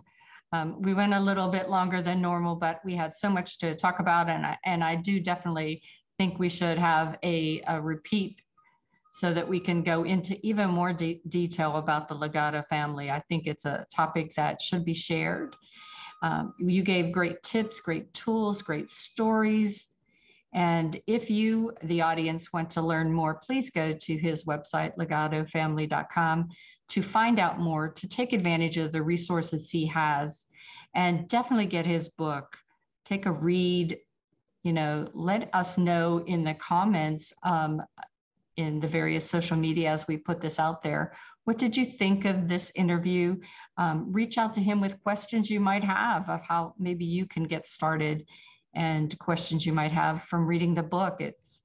Um, 0.53 0.83
we 0.83 0.95
went 0.95 1.15
a 1.15 1.21
little 1.21 1.49
bit 1.49 1.69
longer 1.69 2.03
than 2.03 2.21
normal, 2.21 2.57
but 2.57 2.81
we 2.85 2.95
had 2.95 3.17
so 3.17 3.31
much 3.31 3.59
to 3.59 3.75
talk 3.75 4.01
about, 4.01 4.29
and 4.29 4.45
I, 4.45 4.59
and 4.65 4.85
I 4.85 4.97
do 4.97 5.19
definitely 5.19 5.83
think 6.19 6.39
we 6.39 6.49
should 6.49 6.79
have 6.79 7.19
a, 7.25 7.63
a 7.67 7.81
repeat 7.81 8.41
so 9.15 9.33
that 9.33 9.49
we 9.49 9.61
can 9.61 9.81
go 9.81 10.03
into 10.03 10.37
even 10.45 10.69
more 10.69 10.93
de- 10.93 11.21
detail 11.29 11.77
about 11.77 12.09
the 12.09 12.17
Legado 12.17 12.67
family. 12.67 13.13
I 13.13 13.21
think 13.29 13.47
it's 13.47 13.65
a 13.65 13.87
topic 13.89 14.35
that 14.35 14.61
should 14.61 14.85
be 14.85 14.93
shared. 14.93 15.55
Um, 16.25 16.53
you 16.59 16.83
gave 16.83 17.13
great 17.13 17.41
tips, 17.45 17.81
great 17.81 18.13
tools, 18.13 18.61
great 18.61 18.91
stories. 18.91 19.87
And 20.53 21.01
if 21.07 21.31
you, 21.31 21.73
the 21.85 22.03
audience, 22.03 22.53
want 22.53 22.69
to 22.71 22.83
learn 22.83 23.13
more, 23.13 23.37
please 23.37 23.71
go 23.71 23.93
to 23.93 24.19
his 24.19 24.47
website, 24.47 24.97
legadofamily.com, 24.97 26.49
to 26.89 27.01
find 27.01 27.39
out 27.39 27.61
more, 27.61 27.93
to 27.93 28.09
take 28.09 28.33
advantage 28.33 28.79
of 28.79 28.91
the 28.91 29.03
resources 29.03 29.71
he 29.71 29.87
has, 29.87 30.47
and 30.97 31.29
definitely 31.29 31.67
get 31.67 31.87
his 31.87 32.09
book. 32.09 32.57
Take 33.05 33.27
a 33.27 33.33
read. 33.33 33.97
You 34.65 34.73
know, 34.73 35.07
let 35.15 35.51
us 35.55 35.79
know 35.79 36.25
in 36.27 36.43
the 36.43 36.55
comments 36.55 37.33
um, 37.45 37.81
in 38.57 38.81
the 38.81 38.89
various 38.89 39.29
social 39.29 39.57
media 39.57 39.91
as 39.91 40.07
we 40.07 40.17
put 40.17 40.41
this 40.41 40.59
out 40.59 40.83
there 40.83 41.13
what 41.45 41.59
did 41.59 41.77
you 41.77 41.85
think 41.85 42.25
of 42.25 42.49
this 42.49 42.73
interview? 42.75 43.37
Um, 43.77 44.11
reach 44.11 44.39
out 44.39 44.55
to 44.55 44.61
him 44.61 44.81
with 44.81 45.03
questions 45.03 45.51
you 45.51 45.61
might 45.61 45.85
have 45.85 46.29
of 46.29 46.41
how 46.43 46.75
maybe 46.79 47.05
you 47.05 47.27
can 47.27 47.45
get 47.45 47.69
started 47.69 48.27
and 48.75 49.17
questions 49.19 49.65
you 49.65 49.73
might 49.73 49.93
have 49.93 50.23
from 50.23 50.47
reading 50.47 50.75
the 50.75 50.83
book. 50.83 51.21
It's 51.21 51.61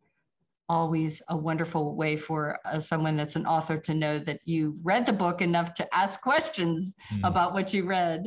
always 0.67 1.21
a 1.29 1.37
wonderful 1.37 1.95
way 1.95 2.15
for 2.15 2.59
uh, 2.65 2.79
someone 2.79 3.15
that's 3.15 3.37
an 3.37 3.47
author 3.47 3.77
to 3.77 3.93
know 3.93 4.19
that 4.19 4.41
you 4.45 4.77
read 4.83 5.05
the 5.05 5.13
book 5.13 5.41
enough 5.41 5.73
to 5.75 5.95
ask 5.95 6.21
questions 6.21 6.93
mm. 7.11 7.27
about 7.27 7.53
what 7.53 7.73
you 7.73 7.87
read. 7.87 8.25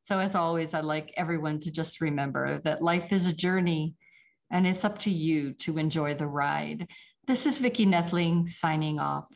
So, 0.00 0.18
as 0.18 0.34
always, 0.34 0.74
I'd 0.74 0.84
like 0.84 1.14
everyone 1.16 1.60
to 1.60 1.70
just 1.70 2.00
remember 2.00 2.58
that 2.64 2.82
life 2.82 3.12
is 3.12 3.26
a 3.26 3.34
journey 3.34 3.94
and 4.50 4.66
it's 4.66 4.84
up 4.84 4.98
to 4.98 5.10
you 5.10 5.52
to 5.54 5.78
enjoy 5.78 6.14
the 6.14 6.26
ride. 6.26 6.88
This 7.28 7.46
is 7.46 7.58
Vicki 7.58 7.86
Nedling 7.86 8.48
signing 8.48 8.98
off. 8.98 9.26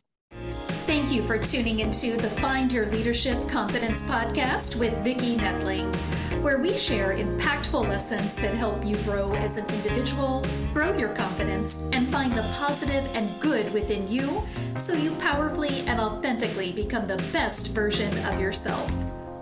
Thank 0.88 1.12
you 1.12 1.22
for 1.22 1.38
tuning 1.38 1.78
into 1.78 2.16
the 2.16 2.30
Find 2.30 2.72
Your 2.72 2.86
Leadership 2.86 3.48
Confidence 3.48 4.02
podcast 4.02 4.74
with 4.74 4.92
Vicki 5.04 5.36
Nedling, 5.36 5.94
where 6.42 6.58
we 6.58 6.76
share 6.76 7.16
impactful 7.16 7.88
lessons 7.88 8.34
that 8.36 8.56
help 8.56 8.84
you 8.84 8.96
grow 8.98 9.32
as 9.34 9.56
an 9.56 9.66
individual, 9.66 10.44
grow 10.72 10.98
your 10.98 11.10
confidence, 11.10 11.78
and 11.92 12.08
find 12.08 12.32
the 12.32 12.42
positive 12.58 13.04
and 13.14 13.30
good 13.40 13.72
within 13.72 14.10
you 14.10 14.42
so 14.76 14.92
you 14.92 15.12
powerfully 15.16 15.82
and 15.82 16.00
authentically 16.00 16.72
become 16.72 17.06
the 17.06 17.18
best 17.32 17.68
version 17.68 18.18
of 18.26 18.40
yourself. 18.40 18.92